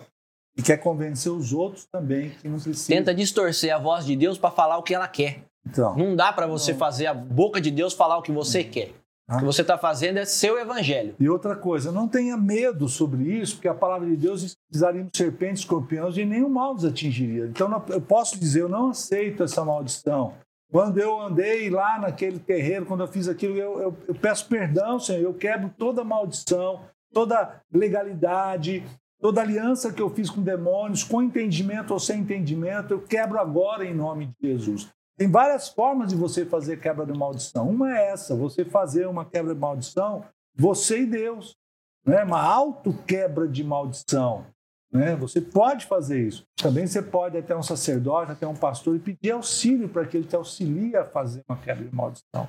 E 0.57 0.61
quer 0.61 0.77
convencer 0.77 1.29
os 1.29 1.51
outros 1.51 1.85
também 1.91 2.29
que 2.29 2.47
não 2.47 2.57
precisa. 2.57 2.87
Tenta 2.87 3.13
distorcer 3.13 3.75
a 3.75 3.77
voz 3.77 4.05
de 4.05 4.15
Deus 4.15 4.37
para 4.37 4.49
falar 4.49 4.77
o 4.77 4.83
que 4.83 4.95
ela 4.95 5.09
quer. 5.09 5.43
Então, 5.67 5.93
não 5.97 6.15
dá 6.15 6.31
para 6.31 6.47
você 6.47 6.71
não. 6.71 6.79
fazer 6.79 7.07
a 7.07 7.13
boca 7.13 7.59
de 7.59 7.69
Deus 7.69 7.93
falar 7.93 8.17
o 8.17 8.21
que 8.21 8.31
você 8.31 8.63
quer. 8.63 8.93
Ah. 9.27 9.35
O 9.35 9.39
que 9.39 9.45
você 9.45 9.61
está 9.61 9.77
fazendo 9.77 10.19
é 10.19 10.25
seu 10.25 10.57
evangelho. 10.57 11.15
E 11.19 11.27
outra 11.27 11.53
coisa, 11.53 11.91
não 11.91 12.07
tenha 12.07 12.37
medo 12.37 12.87
sobre 12.87 13.23
isso, 13.23 13.55
porque 13.55 13.67
a 13.67 13.73
palavra 13.73 14.07
de 14.07 14.15
Deus 14.15 14.39
diz 14.39 14.53
que 14.53 14.71
pisaríamos 14.71 15.11
serpentes, 15.13 15.63
escorpiões 15.63 16.15
e 16.15 16.23
nenhum 16.23 16.49
mal 16.49 16.75
nos 16.75 16.85
atingiria. 16.85 17.45
Então 17.47 17.69
eu 17.89 17.99
posso 17.99 18.39
dizer, 18.39 18.61
eu 18.61 18.69
não 18.69 18.91
aceito 18.91 19.43
essa 19.43 19.65
maldição. 19.65 20.33
Quando 20.71 20.99
eu 20.99 21.19
andei 21.19 21.69
lá 21.69 21.99
naquele 21.99 22.37
terreiro, 22.37 22.85
quando 22.85 23.01
eu 23.01 23.07
fiz 23.07 23.27
aquilo, 23.27 23.57
eu, 23.57 23.79
eu, 23.79 23.97
eu 24.07 24.15
peço 24.15 24.47
perdão, 24.47 24.99
Senhor. 24.99 25.21
Eu 25.21 25.33
quebro 25.33 25.73
toda 25.75 26.03
maldição, 26.03 26.81
toda 27.11 27.61
legalidade, 27.73 28.83
toda 29.19 29.41
aliança 29.41 29.91
que 29.91 30.01
eu 30.01 30.09
fiz 30.09 30.29
com 30.29 30.41
demônios, 30.41 31.03
com 31.03 31.21
entendimento 31.21 31.91
ou 31.91 31.99
sem 31.99 32.21
entendimento, 32.21 32.93
eu 32.93 33.01
quebro 33.01 33.39
agora 33.39 33.83
em 33.83 33.93
nome 33.93 34.27
de 34.39 34.49
Jesus. 34.49 34.89
Tem 35.17 35.29
várias 35.29 35.67
formas 35.67 36.09
de 36.09 36.15
você 36.15 36.45
fazer 36.45 36.79
quebra 36.79 37.05
de 37.05 37.17
maldição. 37.17 37.69
Uma 37.69 37.97
é 37.97 38.11
essa, 38.11 38.35
você 38.35 38.63
fazer 38.63 39.05
uma 39.07 39.25
quebra 39.25 39.53
de 39.53 39.59
maldição, 39.59 40.23
você 40.55 41.01
e 41.01 41.05
Deus. 41.05 41.57
Né? 42.05 42.23
Uma 42.23 42.41
auto-quebra 42.41 43.47
de 43.47 43.63
maldição. 43.63 44.45
Né? 44.91 45.15
Você 45.15 45.39
pode 45.39 45.85
fazer 45.85 46.27
isso. 46.27 46.45
Também 46.55 46.87
você 46.87 47.01
pode 47.01 47.37
até 47.37 47.55
um 47.55 47.61
sacerdote, 47.61 48.31
até 48.31 48.47
um 48.47 48.55
pastor 48.55 48.95
e 48.95 48.99
pedir 48.99 49.31
auxílio 49.31 49.87
para 49.87 50.05
que 50.05 50.17
ele 50.17 50.27
te 50.27 50.35
auxilie 50.35 50.95
a 50.95 51.05
fazer 51.05 51.43
uma 51.47 51.57
quebra 51.57 51.85
de 51.85 51.95
maldição. 51.95 52.47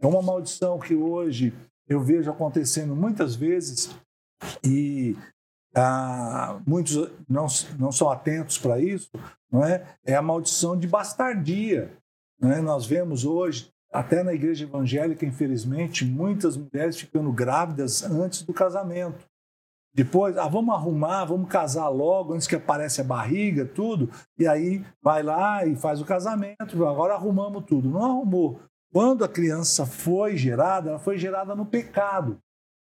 É 0.00 0.06
uma 0.06 0.22
maldição 0.22 0.78
que 0.78 0.94
hoje 0.94 1.52
eu 1.88 2.00
vejo 2.00 2.30
acontecendo 2.30 2.94
muitas 2.94 3.34
vezes 3.34 3.90
e 4.64 5.16
ah, 5.74 6.60
muitos 6.66 6.96
não, 7.28 7.46
não 7.78 7.92
são 7.92 8.10
atentos 8.10 8.58
para 8.58 8.80
isso, 8.80 9.10
não 9.50 9.64
é? 9.64 9.84
É 10.04 10.14
a 10.14 10.22
maldição 10.22 10.76
de 10.76 10.86
bastardia. 10.86 11.92
Não 12.40 12.50
é? 12.52 12.60
Nós 12.60 12.86
vemos 12.86 13.24
hoje, 13.24 13.70
até 13.92 14.22
na 14.22 14.32
igreja 14.32 14.64
evangélica, 14.64 15.26
infelizmente, 15.26 16.04
muitas 16.04 16.56
mulheres 16.56 16.96
ficando 16.98 17.32
grávidas 17.32 18.02
antes 18.02 18.42
do 18.42 18.52
casamento. 18.52 19.29
Depois, 19.92 20.36
ah, 20.38 20.46
vamos 20.46 20.74
arrumar, 20.74 21.24
vamos 21.24 21.48
casar 21.48 21.88
logo, 21.88 22.34
antes 22.34 22.46
que 22.46 22.54
apareça 22.54 23.02
a 23.02 23.04
barriga, 23.04 23.64
tudo. 23.64 24.08
E 24.38 24.46
aí 24.46 24.84
vai 25.02 25.22
lá 25.22 25.66
e 25.66 25.74
faz 25.74 26.00
o 26.00 26.04
casamento. 26.04 26.86
Agora 26.86 27.14
arrumamos 27.14 27.64
tudo. 27.64 27.88
Não 27.88 28.04
arrumou. 28.04 28.60
Quando 28.92 29.24
a 29.24 29.28
criança 29.28 29.86
foi 29.86 30.36
gerada, 30.36 30.90
ela 30.90 30.98
foi 30.98 31.18
gerada 31.18 31.54
no 31.54 31.66
pecado. 31.66 32.38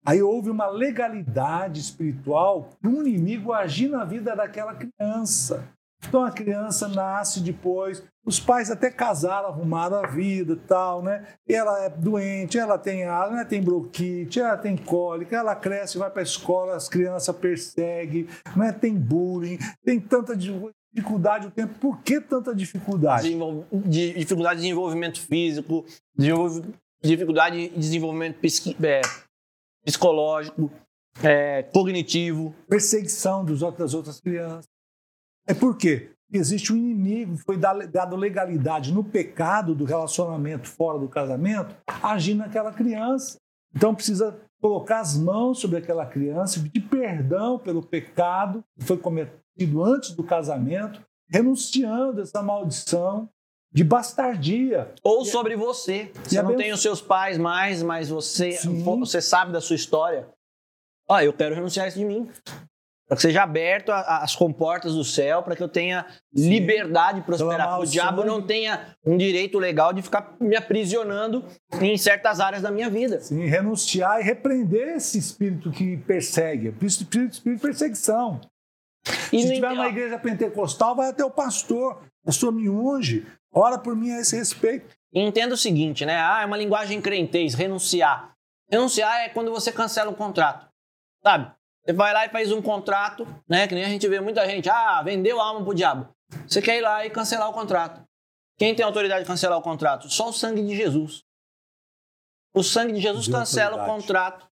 Aí 0.05 0.23
houve 0.23 0.51
uma 0.51 0.67
legalidade 0.67 1.81
espiritual 1.81 2.71
para 2.81 2.91
um 2.91 3.07
inimigo 3.07 3.53
agir 3.53 3.89
na 3.89 4.05
vida 4.05 4.37
daquela 4.37 4.75
criança. 4.75 5.67
Então 6.07 6.25
a 6.25 6.31
criança 6.31 6.89
nasce 6.89 7.41
depois, 7.41 8.03
os 8.25 8.41
pais 8.41 8.71
até 8.71 8.91
casaram, 8.91 9.49
arrumaram 9.49 9.97
a 9.97 10.07
vida 10.07 10.57
tal, 10.67 11.03
né? 11.03 11.27
Ela 11.49 11.85
é 11.85 11.91
doente, 11.91 12.59
ela 12.59 12.79
tem 12.79 13.05
asma, 13.05 13.39
ela 13.39 13.45
tem 13.45 13.63
bronquite, 13.63 14.41
ela 14.41 14.57
tem 14.57 14.77
cólica, 14.77 15.37
ela 15.37 15.55
cresce, 15.55 15.99
vai 15.99 16.11
para 16.11 16.23
a 16.23 16.25
escola, 16.25 16.75
as 16.75 16.89
crianças 16.89 17.35
perseguem, 17.37 18.27
né? 18.57 18.73
tem 18.73 18.95
bullying, 18.95 19.59
tem 19.85 20.01
tanta 20.01 20.35
dificuldade 20.35 21.49
o 21.49 21.51
tempo. 21.51 21.75
Por 21.79 22.01
que 22.01 22.21
tanta 22.21 22.55
dificuldade? 22.55 23.25
Desenvol... 23.25 23.67
De 23.73 24.15
dificuldade 24.15 24.57
de 24.57 24.63
desenvolvimento 24.63 25.21
físico, 25.21 25.85
dificuldade 27.03 27.69
de 27.69 27.77
desenvolvimento 27.77 28.39
psiqui... 28.41 28.77
é, 28.83 29.03
psicológico, 29.85 30.71
é, 31.23 31.63
cognitivo. 31.65 32.55
Perseguição 32.69 33.45
dos 33.45 33.61
outros, 33.61 33.79
das 33.79 33.95
outras 33.95 34.21
crianças. 34.21 34.74
É 35.47 35.55
por 35.55 35.77
quê? 35.77 36.11
Existe 36.33 36.73
um 36.73 36.77
inimigo, 36.77 37.37
foi 37.37 37.57
dado 37.57 38.17
legalidade 38.17 38.93
no 38.93 39.05
pecado 39.05 39.75
do 39.75 39.85
relacionamento 39.85 40.69
fora 40.69 40.99
do 40.99 41.09
casamento, 41.09 41.77
agir 42.03 42.35
naquela 42.35 42.73
criança. 42.73 43.39
Então 43.75 43.95
precisa 43.95 44.37
colocar 44.61 45.01
as 45.01 45.17
mãos 45.17 45.61
sobre 45.61 45.77
aquela 45.77 46.07
criança, 46.07 46.61
pedir 46.61 46.89
perdão 46.89 47.59
pelo 47.59 47.83
pecado 47.83 48.65
que 48.79 48.85
foi 48.85 48.97
cometido 48.97 49.85
antes 49.85 50.13
do 50.13 50.25
casamento, 50.25 51.01
renunciando 51.29 52.21
essa 52.21 52.43
maldição 52.43 53.29
de 53.71 53.85
bastardia. 53.85 54.93
Ou 55.03 55.25
sobre 55.25 55.55
você. 55.57 56.11
Você 56.25 56.43
não 56.43 56.57
tem 56.57 56.73
os 56.73 56.81
seus 56.81 57.01
pais 57.01 57.37
mais, 57.37 57.83
mas 57.83 58.09
você, 58.09 58.59
você 58.83 59.21
sabe 59.21 59.53
da 59.53 59.61
sua 59.61 59.77
história. 59.77 60.27
Ah, 61.09 61.23
eu 61.23 61.33
quero 61.33 61.55
renunciar 61.55 61.87
isso 61.87 61.99
de 61.99 62.05
mim 62.05 62.29
para 63.07 63.17
que 63.17 63.23
seja 63.23 63.43
aberto 63.43 63.91
as 63.93 64.35
comportas 64.35 64.95
do 64.95 65.05
céu, 65.05 65.43
para 65.43 65.55
que 65.55 65.63
eu 65.63 65.69
tenha 65.69 66.07
Sim. 66.35 66.49
liberdade 66.49 67.21
de 67.21 67.27
prosperar. 67.27 67.79
O 67.79 67.87
diabo 67.87 68.25
não 68.25 68.41
tenha 68.41 68.97
um 69.05 69.17
direito 69.17 69.59
legal 69.59 69.93
de 69.93 70.01
ficar 70.01 70.35
me 70.41 70.57
aprisionando 70.57 71.45
em 71.81 71.97
certas 71.99 72.41
áreas 72.41 72.63
da 72.63 72.71
minha 72.71 72.89
vida. 72.89 73.21
Sim, 73.21 73.45
renunciar 73.47 74.21
e 74.21 74.25
repreender 74.25 74.97
esse 74.97 75.19
espírito 75.19 75.71
que 75.71 75.99
persegue, 75.99 76.75
espírito, 76.81 77.35
espírito 77.35 77.59
de 77.59 77.63
perseguição. 77.63 78.41
E 79.31 79.43
Se 79.43 79.55
tiver 79.55 79.71
uma 79.71 79.89
igreja 79.89 80.19
pentecostal, 80.19 80.97
vai 80.97 81.11
até 81.11 81.23
o 81.23 81.31
pastor, 81.31 82.03
a 82.27 82.33
sua 82.33 82.51
me 82.51 82.71
unge, 82.71 83.27
ora 83.53 83.79
por 83.79 83.95
mim 83.95 84.11
a 84.13 84.21
esse 84.21 84.35
respeito. 84.35 84.87
entenda 85.13 85.55
o 85.55 85.59
seguinte, 85.59 86.07
né? 86.07 86.17
Ah, 86.17 86.41
é 86.43 86.47
uma 86.47 86.57
linguagem 86.57 87.03
crentez, 87.03 87.53
renunciar. 87.53 88.33
Renunciar 88.71 89.21
é 89.21 89.29
quando 89.29 89.51
você 89.51 89.71
cancela 89.71 90.11
um 90.11 90.15
contrato. 90.15 90.67
Sabe? 91.23 91.53
Você 91.85 91.93
vai 91.93 92.15
lá 92.15 92.25
e 92.25 92.31
faz 92.31 92.51
um 92.51 92.63
contrato, 92.63 93.27
né? 93.49 93.69
Que 93.69 93.75
nem 93.75 93.85
a 93.85 93.89
gente 93.89 94.09
vê 94.09 94.21
muita 94.21 94.47
gente, 94.49 94.69
ah, 94.71 95.03
vendeu 95.03 95.41
a 95.41 95.45
alma 95.45 95.63
pro 95.63 95.75
diabo. 95.75 96.09
Você 96.49 96.63
quer 96.63 96.79
ir 96.79 96.81
lá 96.81 97.05
e 97.05 97.11
cancelar 97.11 97.49
o 97.51 97.53
contrato. 97.53 98.03
Quem 98.59 98.75
tem 98.75 98.85
autoridade 98.85 99.23
de 99.23 99.27
cancelar 99.27 99.59
o 99.59 99.63
contrato? 99.63 100.09
Só 100.09 100.29
o 100.29 100.33
sangue 100.33 100.63
de 100.63 100.75
Jesus. 100.75 101.23
O 102.55 102.63
sangue 102.63 102.93
de 102.95 103.01
Jesus 103.01 103.29
cancela 103.29 103.83
o 103.83 103.87
contrato 103.87 104.47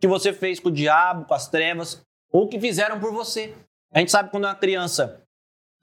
que 0.00 0.08
você 0.08 0.32
fez 0.32 0.58
com 0.58 0.68
o 0.68 0.72
diabo, 0.72 1.26
com 1.26 1.34
as 1.34 1.48
trevas, 1.48 2.02
ou 2.32 2.48
que 2.48 2.58
fizeram 2.58 2.98
por 2.98 3.12
você. 3.12 3.54
A 3.92 4.00
gente 4.00 4.10
sabe 4.10 4.30
quando 4.30 4.44
uma 4.44 4.54
criança 4.54 5.22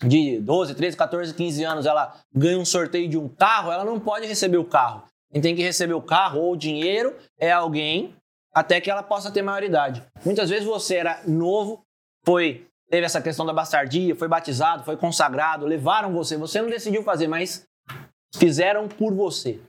de 0.04 0.40
12, 0.40 0.76
13, 0.76 0.98
14, 0.98 1.34
15 1.34 1.64
anos, 1.64 1.86
ela 1.86 2.20
ganha 2.34 2.58
um 2.58 2.66
sorteio 2.66 3.08
de 3.08 3.18
um 3.18 3.30
carro, 3.30 3.72
ela 3.72 3.86
não 3.86 4.00
pode 4.00 4.26
receber 4.26 4.58
o 4.58 4.66
carro. 4.66 5.04
Quem 5.32 5.42
tem 5.42 5.56
que 5.56 5.62
receber 5.62 5.94
o 5.94 6.02
carro 6.02 6.42
ou 6.42 6.54
o 6.54 6.58
dinheiro 6.58 7.16
é 7.40 7.52
alguém 7.52 8.16
até 8.54 8.82
que 8.82 8.92
ela 8.92 9.04
possa 9.04 9.32
ter 9.32 9.42
maioridade. 9.42 10.04
Muitas 10.26 10.50
vezes 10.50 10.66
você 10.66 10.96
era 10.96 11.22
novo, 11.26 11.84
foi 12.26 12.68
teve 12.90 13.06
essa 13.06 13.22
questão 13.22 13.46
da 13.46 13.54
bastardia, 13.54 14.16
foi 14.16 14.28
batizado, 14.28 14.84
foi 14.84 14.98
consagrado, 14.98 15.66
levaram 15.66 16.12
você, 16.12 16.36
você 16.36 16.62
não 16.62 16.70
decidiu 16.70 17.02
fazer, 17.04 17.26
mas 17.26 17.66
fizeram 18.36 18.90
por 18.90 19.14
você. 19.14 19.62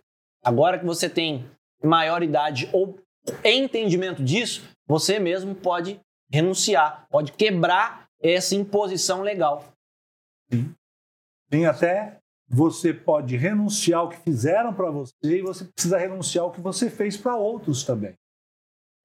Agora 0.45 0.77
que 0.77 0.85
você 0.85 1.09
tem 1.09 1.49
maioridade 1.83 2.69
ou 2.73 2.99
entendimento 3.45 4.25
disso, 4.25 4.69
você 4.89 5.21
mesmo 5.21 5.55
pode 5.55 6.01
renunciar, 6.29 7.07
pode 7.09 7.31
quebrar 7.31 8.09
essa 8.21 8.57
imposição 8.57 9.23
legal. 9.23 9.65
Sim. 10.51 10.75
Até 11.65 12.19
você 12.49 12.93
pode 12.93 13.37
renunciar 13.37 14.01
ao 14.01 14.09
que 14.09 14.17
fizeram 14.17 14.75
para 14.75 14.91
você 14.91 15.15
e 15.23 15.43
você 15.43 15.65
precisa 15.65 15.97
renunciar 15.97 16.45
ao 16.45 16.51
que 16.51 16.61
você 16.61 16.91
fez 16.91 17.17
para 17.17 17.37
outros 17.37 17.85
também 17.85 18.17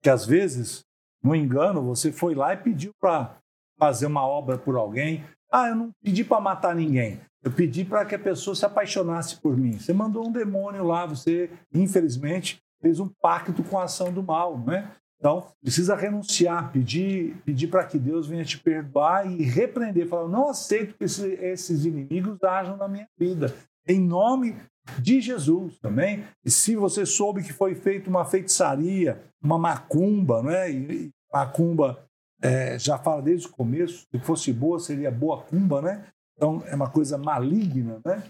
que 0.08 0.12
às 0.12 0.26
vezes, 0.26 0.86
no 1.22 1.36
engano, 1.36 1.84
você 1.84 2.14
foi 2.14 2.34
lá 2.34 2.54
e 2.54 2.58
pediu 2.58 2.94
para 2.98 3.36
fazer 3.78 4.06
uma 4.06 4.26
obra 4.26 4.58
por 4.58 4.78
alguém. 4.78 5.26
Ah, 5.52 5.68
eu 5.68 5.76
não 5.76 5.92
pedi 6.02 6.24
para 6.24 6.40
matar 6.40 6.74
ninguém. 6.74 7.20
Eu 7.44 7.52
pedi 7.52 7.84
para 7.84 8.06
que 8.06 8.16
a 8.16 8.20
pessoa 8.20 8.56
se 8.56 8.66
apaixonasse 8.66 9.36
por 9.42 9.58
mim. 9.58 9.78
Você 9.78 9.92
mandou 9.92 10.26
um 10.26 10.32
demônio 10.32 10.86
lá, 10.86 11.06
você, 11.06 11.50
infelizmente, 11.74 12.58
fez 12.82 13.02
um 13.02 13.10
pacto 13.22 13.62
com 13.66 13.78
a 13.78 13.84
ação 13.84 14.10
do 14.10 14.24
mal, 14.24 14.58
não 14.58 14.72
é? 14.72 14.90
Então, 15.20 15.46
precisa 15.62 15.94
renunciar, 15.94 16.72
pedir, 16.72 17.36
pedir 17.44 17.68
para 17.68 17.84
que 17.84 18.00
Deus 18.00 18.28
venha 18.28 18.46
te 18.46 18.58
perdoar 18.58 19.30
e 19.30 19.44
repreender. 19.44 20.08
Falar, 20.08 20.30
não 20.30 20.48
aceito 20.48 20.96
que 20.98 21.04
esses 21.04 21.84
inimigos 21.84 22.42
ajam 22.42 22.78
na 22.78 22.88
minha 22.88 23.10
vida. 23.20 23.54
Em 23.86 24.00
nome 24.00 24.56
de 25.00 25.22
Jesus 25.22 25.78
também. 25.80 26.24
E 26.44 26.52
se 26.52 26.76
você 26.76 27.06
soube 27.06 27.44
que 27.44 27.54
foi 27.54 27.76
feita 27.76 28.10
uma 28.10 28.26
feitiçaria, 28.26 29.22
uma 29.42 29.58
macumba, 29.58 30.42
né? 30.42 30.72
E 30.72 31.12
macumba 31.32 32.08
é, 32.42 32.78
já 32.78 32.98
fala 32.98 33.22
desde 33.22 33.48
o 33.48 33.52
começo, 33.52 34.06
se 34.12 34.20
fosse 34.20 34.54
boa, 34.54 34.80
seria 34.80 35.12
boa 35.12 35.42
cumba, 35.42 35.82
né? 35.82 36.08
Então 36.36 36.64
é 36.68 36.76
uma 36.76 36.90
coisa 36.90 37.18
maligna, 37.18 38.00
né? 38.06 38.24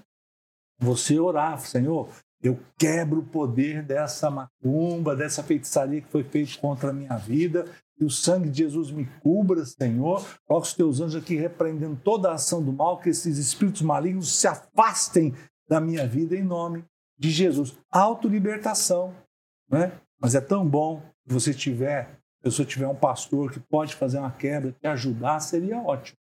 Você 0.79 1.19
orar, 1.19 1.59
Senhor, 1.59 2.09
eu 2.41 2.59
quebro 2.77 3.19
o 3.19 3.25
poder 3.25 3.83
dessa 3.83 4.29
macumba, 4.29 5.15
dessa 5.15 5.43
feitiçaria 5.43 6.01
que 6.01 6.11
foi 6.11 6.23
feita 6.23 6.57
contra 6.59 6.91
a 6.91 6.93
minha 6.93 7.17
vida. 7.17 7.65
Que 7.97 8.05
o 8.05 8.11
sangue 8.11 8.49
de 8.49 8.59
Jesus 8.59 8.91
me 8.91 9.05
cubra, 9.21 9.65
Senhor. 9.65 10.23
Coloque 10.45 10.67
os 10.67 10.73
teus 10.73 11.01
anjos 11.01 11.21
aqui 11.21 11.35
repreendendo 11.35 11.99
toda 12.03 12.29
a 12.29 12.35
ação 12.35 12.63
do 12.63 12.71
mal, 12.71 12.99
que 12.99 13.09
esses 13.09 13.39
espíritos 13.39 13.81
malignos 13.81 14.37
se 14.37 14.47
afastem 14.47 15.33
da 15.67 15.79
minha 15.79 16.07
vida 16.07 16.35
em 16.35 16.43
nome 16.43 16.83
de 17.17 17.29
Jesus. 17.29 17.77
Autolibertação, 17.91 19.13
né? 19.69 19.91
Mas 20.19 20.35
é 20.35 20.41
tão 20.41 20.67
bom 20.67 21.01
se 21.27 21.33
você 21.33 21.53
tiver, 21.53 22.19
se 22.43 22.51
você 22.51 22.65
tiver 22.65 22.87
um 22.87 22.95
pastor 22.95 23.51
que 23.51 23.59
pode 23.59 23.95
fazer 23.95 24.19
uma 24.19 24.31
quebra, 24.31 24.71
te 24.71 24.87
ajudar, 24.87 25.39
seria 25.39 25.77
ótimo, 25.79 26.17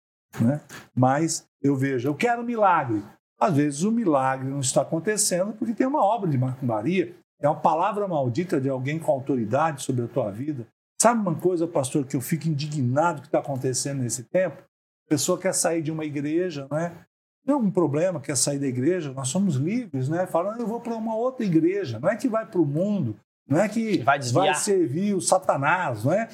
né? 0.41 0.61
Mas 0.95 1.47
eu 1.63 1.77
vejo, 1.77 2.09
eu 2.09 2.15
quero 2.15 2.43
um 2.43 2.45
milagre. 2.45 3.03
Às 3.39 3.57
vezes 3.57 3.83
o 3.83 3.91
milagre 3.91 4.49
não 4.49 4.61
está 4.61 4.83
acontecendo 4.83 5.53
porque 5.55 5.75
tem 5.75 5.87
uma 5.87 6.05
obra 6.05 6.29
de 6.29 6.37
macumbaria, 6.37 7.17
é 7.41 7.49
uma 7.49 7.59
palavra 7.59 8.07
maldita 8.07 8.61
de 8.61 8.69
alguém 8.69 8.99
com 8.99 9.11
autoridade 9.11 9.83
sobre 9.83 10.05
a 10.05 10.09
tua 10.09 10.31
vida. 10.31 10.67
Sabe 11.01 11.21
uma 11.21 11.35
coisa, 11.35 11.67
pastor, 11.67 12.05
que 12.05 12.15
eu 12.15 12.21
fico 12.21 12.47
indignado 12.47 13.23
que 13.23 13.29
está 13.29 13.39
acontecendo 13.39 14.03
nesse 14.03 14.25
tempo? 14.25 14.63
A 15.07 15.09
pessoa 15.09 15.39
quer 15.39 15.55
sair 15.55 15.81
de 15.81 15.91
uma 15.91 16.05
igreja, 16.05 16.69
né? 16.71 17.07
Tem 17.45 17.55
algum 17.55 17.71
problema, 17.71 18.21
quer 18.21 18.37
sair 18.37 18.59
da 18.59 18.67
igreja? 18.67 19.13
Nós 19.13 19.29
somos 19.29 19.57
livres, 19.57 20.09
né? 20.09 20.27
Falando, 20.27 20.61
eu 20.61 20.67
vou 20.67 20.81
para 20.81 20.95
uma 20.95 21.17
outra 21.17 21.45
igreja. 21.45 21.99
Não 21.99 22.09
é 22.09 22.17
que 22.17 22.29
vai 22.29 22.47
para 22.47 22.61
o 22.61 22.67
mundo, 22.67 23.19
não 23.49 23.61
é 23.61 23.69
que 23.69 23.99
vai, 23.99 24.21
vai 24.21 24.55
servir 24.55 25.15
o 25.15 25.21
Satanás, 25.21 26.05
não 26.05 26.13
é? 26.13 26.29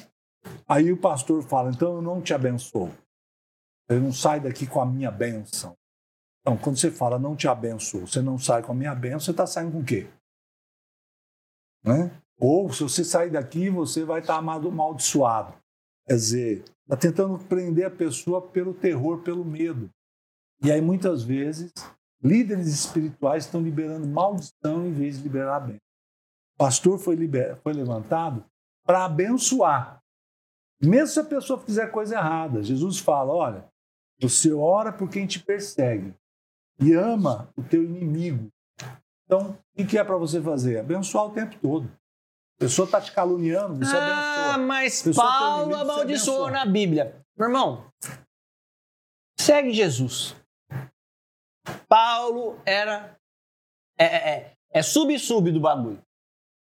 Aí 0.67 0.91
o 0.91 0.97
pastor 0.97 1.41
fala, 1.43 1.71
então 1.71 1.95
eu 1.95 2.01
não 2.01 2.21
te 2.21 2.33
abençoo. 2.33 2.91
Eu 3.89 4.01
não 4.01 4.11
sai 4.11 4.39
daqui 4.39 4.67
com 4.67 4.81
a 4.81 4.85
minha 4.85 5.09
bênção. 5.09 5.75
Então, 6.41 6.57
quando 6.57 6.77
você 6.77 6.91
fala 6.91 7.17
não 7.17 7.35
te 7.35 7.47
abençoo, 7.47 8.07
você 8.07 8.21
não 8.21 8.37
sai 8.37 8.61
com 8.61 8.71
a 8.71 8.75
minha 8.75 8.93
bênção, 8.93 9.19
você 9.19 9.31
está 9.31 9.47
saindo 9.47 9.71
com 9.71 9.79
o 9.79 9.85
quê? 9.85 10.07
Né? 11.83 12.11
Ou 12.39 12.71
se 12.71 12.83
você 12.83 13.03
sair 13.03 13.31
daqui, 13.31 13.69
você 13.69 14.03
vai 14.05 14.19
estar 14.19 14.35
tá 14.35 14.39
amaldiçoado. 14.39 15.53
Quer 16.07 16.13
dizer, 16.13 16.65
está 16.83 16.95
tentando 16.95 17.37
prender 17.45 17.85
a 17.85 17.91
pessoa 17.91 18.41
pelo 18.41 18.73
terror, 18.73 19.21
pelo 19.23 19.43
medo. 19.43 19.89
E 20.63 20.71
aí, 20.71 20.81
muitas 20.81 21.23
vezes, 21.23 21.71
líderes 22.21 22.67
espirituais 22.67 23.45
estão 23.45 23.61
liberando 23.61 24.07
maldição 24.07 24.85
em 24.85 24.93
vez 24.93 25.17
de 25.17 25.23
liberar 25.23 25.57
a 25.57 25.59
bênção. 25.59 25.81
O 26.55 26.57
pastor 26.57 26.97
foi, 26.97 27.15
liber... 27.15 27.57
foi 27.57 27.73
levantado 27.73 28.43
para 28.85 29.05
abençoar. 29.05 30.01
Mesmo 30.81 31.07
se 31.07 31.19
a 31.19 31.23
pessoa 31.23 31.59
fizer 31.59 31.87
coisa 31.87 32.15
errada. 32.15 32.63
Jesus 32.63 32.99
fala: 32.99 33.33
olha, 33.33 33.65
você 34.19 34.51
ora 34.51 34.91
por 34.91 35.09
quem 35.09 35.27
te 35.27 35.39
persegue 35.39 36.13
e 36.79 36.93
ama 36.93 37.49
o 37.55 37.63
teu 37.63 37.83
inimigo. 37.83 38.49
Então, 39.25 39.57
o 39.77 39.85
que 39.85 39.97
é 39.97 40.03
para 40.03 40.17
você 40.17 40.41
fazer? 40.41 40.79
Abençoar 40.79 41.25
o 41.25 41.31
tempo 41.31 41.55
todo. 41.61 41.91
A 42.57 42.59
pessoa 42.59 42.85
está 42.85 42.99
te 42.99 43.11
caluniando, 43.11 43.75
você 43.75 43.95
ah, 43.95 43.99
abençoa. 43.99 44.53
Ah, 44.53 44.57
mas 44.57 45.03
Paulo 45.15 45.75
amaldiçoou 45.75 46.49
na 46.49 46.65
Bíblia. 46.65 47.23
Meu 47.37 47.49
irmão, 47.49 47.85
segue 49.39 49.71
Jesus. 49.71 50.35
Paulo 51.87 52.61
era. 52.65 53.17
É, 53.97 54.05
é, 54.05 54.29
é, 54.29 54.51
é 54.71 54.83
sub-sub 54.83 55.51
do 55.51 55.59
bagulho. 55.59 56.01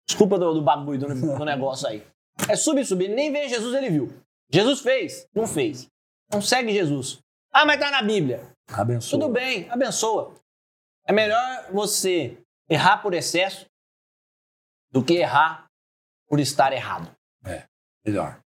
Desculpa 0.08 0.38
do, 0.40 0.54
do 0.54 0.62
bagulho 0.62 1.00
do, 1.00 1.38
do 1.38 1.46
negócio 1.46 1.88
aí. 1.88 2.06
É 2.50 2.56
sub-sub. 2.56 3.04
Ele 3.04 3.16
nem 3.16 3.32
vê 3.32 3.48
Jesus, 3.48 3.76
ele 3.76 3.90
viu. 3.90 4.10
Jesus 4.50 4.82
fez? 4.82 5.28
Não 5.34 5.48
fez. 5.48 5.88
Não 6.32 6.42
segue 6.42 6.74
Jesus. 6.74 7.20
Ah, 7.52 7.66
mas 7.66 7.80
tá 7.80 7.92
na 7.92 8.02
Bíblia. 8.02 8.48
Abençoa. 8.68 9.20
Tudo 9.20 9.32
bem, 9.32 9.70
abençoa. 9.70 10.34
É 11.06 11.12
melhor 11.12 11.72
você 11.72 12.38
errar 12.70 13.00
por 13.02 13.14
excesso 13.14 13.66
do 14.92 15.04
que 15.04 15.14
errar 15.14 15.68
por 16.28 16.40
estar 16.40 16.72
errado. 16.72 17.14
É, 17.46 17.66
melhor. 18.06 18.40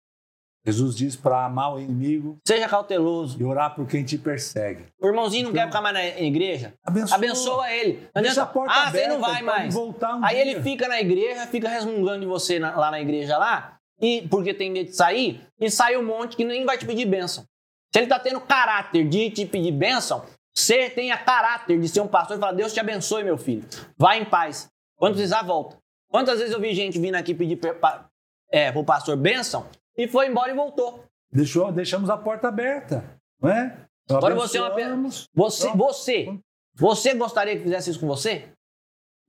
Jesus 0.65 0.95
diz 0.95 1.15
para 1.15 1.45
amar 1.45 1.75
o 1.75 1.79
inimigo. 1.79 2.37
Seja 2.47 2.69
cauteloso. 2.69 3.37
E 3.39 3.43
orar 3.43 3.75
por 3.75 3.85
quem 3.85 4.03
te 4.03 4.17
persegue. 4.17 4.85
O 5.01 5.07
irmãozinho 5.07 5.43
não 5.43 5.51
então, 5.51 5.63
quer 5.63 5.67
ficar 5.67 5.81
mais 5.81 5.93
na 5.93 6.21
igreja? 6.21 6.73
Abençoa, 6.85 7.15
abençoa 7.15 7.71
ele. 7.71 8.07
Não 8.15 8.21
Deixa 8.21 8.43
a 8.43 8.45
porta 8.45 8.73
ah, 8.73 8.87
aberta, 8.87 9.09
você 9.09 9.13
não 9.13 9.19
vai 9.19 9.41
mais. 9.41 9.73
Voltar 9.73 10.15
um 10.15 10.23
Aí 10.23 10.35
dia. 10.35 10.51
ele 10.51 10.61
fica 10.61 10.87
na 10.87 11.01
igreja, 11.01 11.45
fica 11.47 11.67
resmungando 11.67 12.21
de 12.21 12.25
você 12.25 12.59
na, 12.59 12.77
lá 12.77 12.89
na 12.89 13.01
igreja 13.01 13.37
lá, 13.37 13.77
e 13.99 14.25
porque 14.29 14.53
tem 14.53 14.71
medo 14.71 14.89
de 14.89 14.95
sair, 14.95 15.45
e 15.59 15.69
sai 15.69 15.97
um 15.97 16.05
monte 16.05 16.37
que 16.37 16.45
nem 16.45 16.65
vai 16.65 16.77
te 16.77 16.85
pedir 16.85 17.05
bênção. 17.05 17.43
Se 17.91 17.99
ele 17.99 18.05
está 18.05 18.17
tendo 18.17 18.39
caráter 18.39 19.07
de 19.07 19.29
te 19.31 19.45
pedir 19.45 19.71
bênção, 19.71 20.23
você 20.55 20.89
tenha 20.89 21.17
caráter 21.17 21.79
de 21.79 21.89
ser 21.89 21.99
um 21.99 22.07
pastor 22.07 22.37
e 22.37 22.39
falar: 22.39 22.53
Deus 22.53 22.73
te 22.73 22.79
abençoe, 22.79 23.23
meu 23.23 23.37
filho. 23.37 23.65
Vai 23.97 24.19
em 24.19 24.25
paz. 24.25 24.69
Quando 24.95 25.15
precisar, 25.15 25.43
volta. 25.43 25.77
Quantas 26.09 26.39
vezes 26.39 26.53
eu 26.53 26.59
vi 26.59 26.73
gente 26.73 26.97
vindo 26.99 27.15
aqui 27.15 27.33
pedir 27.33 27.57
para 27.57 28.05
é, 28.51 28.71
o 28.75 28.83
pastor 28.83 29.17
bênção 29.17 29.67
e 29.97 30.07
foi 30.07 30.27
embora 30.27 30.51
e 30.51 30.55
voltou? 30.55 31.05
Deixou, 31.31 31.71
deixamos 31.71 32.09
a 32.09 32.17
porta 32.17 32.47
aberta, 32.47 33.19
não 33.41 33.49
é? 33.49 33.85
Agora 34.09 34.35
você 34.35 34.57
é 34.57 34.61
uma 34.61 35.09
você, 35.33 35.71
você, 35.71 36.39
você 36.75 37.13
gostaria 37.13 37.55
que 37.55 37.63
fizesse 37.63 37.89
isso 37.89 37.99
com 37.99 38.07
você? 38.07 38.51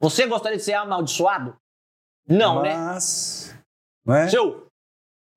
Você 0.01 0.27
gostaria 0.27 0.59
de 0.59 0.65
ser 0.65 0.75
amaldiçoado? 0.75 1.57
Não, 2.29 2.63
né? 2.63 2.75
Mas, 2.77 3.55
né? 3.55 3.65
Não 4.05 4.15
é? 4.17 4.29
Seu 4.29 4.67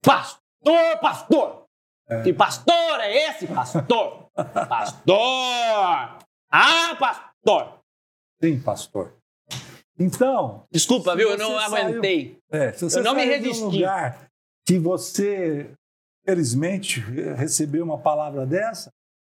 pastor, 0.03 0.99
pastor! 1.01 1.63
É. 2.09 2.23
Que 2.23 2.33
pastor 2.33 2.99
é 3.01 3.29
esse, 3.29 3.47
pastor? 3.47 4.29
pastor! 4.67 6.19
Ah, 6.51 6.95
pastor! 6.97 7.79
Sim, 8.41 8.59
pastor. 8.61 9.13
Então. 9.99 10.63
Desculpa, 10.71 11.15
viu? 11.15 11.29
Eu 11.29 11.37
não 11.37 11.57
aguentei. 11.57 12.39
É, 12.51 12.71
se 12.71 12.83
você 12.83 12.99
eu 12.99 13.03
não 13.03 13.15
me 13.15 13.25
resisti. 13.25 13.63
Lugar 13.63 14.26
que 14.67 14.77
você, 14.77 15.71
felizmente, 16.25 16.99
recebeu 16.99 17.85
uma 17.85 17.97
palavra 17.97 18.45
dessa, 18.45 18.91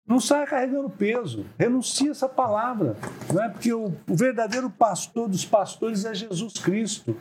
não 0.06 0.20
saia 0.20 0.46
carregando 0.46 0.90
peso. 0.90 1.46
Renuncie 1.58 2.10
essa 2.10 2.28
palavra. 2.28 2.96
Não 3.32 3.42
é? 3.42 3.48
Porque 3.48 3.72
o, 3.72 3.86
o 3.86 4.14
verdadeiro 4.14 4.68
pastor 4.68 5.28
dos 5.28 5.46
pastores 5.46 6.04
é 6.04 6.14
Jesus 6.14 6.54
Cristo. 6.54 7.16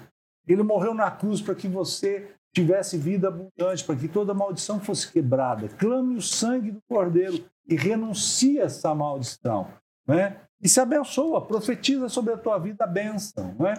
Ele 0.45 0.61
morreu 0.61 0.93
na 0.93 1.09
cruz 1.09 1.41
para 1.41 1.55
que 1.55 1.69
você 1.69 2.35
tivesse 2.53 2.97
vida 2.97 3.29
abundante, 3.29 3.85
para 3.85 3.95
que 3.95 4.09
toda 4.09 4.33
maldição 4.33 4.81
fosse 4.81 5.09
quebrada. 5.09 5.69
Clame 5.69 6.17
o 6.17 6.21
sangue 6.21 6.71
do 6.71 6.81
Cordeiro 6.89 7.45
e 7.65 7.75
renuncie 7.75 8.59
essa 8.59 8.93
maldição. 8.93 9.69
Né? 10.05 10.37
E 10.61 10.67
se 10.67 10.81
abençoa, 10.81 11.45
profetiza 11.45 12.09
sobre 12.09 12.33
a 12.33 12.37
tua 12.37 12.57
vida 12.57 12.83
a 12.83 12.87
bênção. 12.87 13.55
Né? 13.57 13.73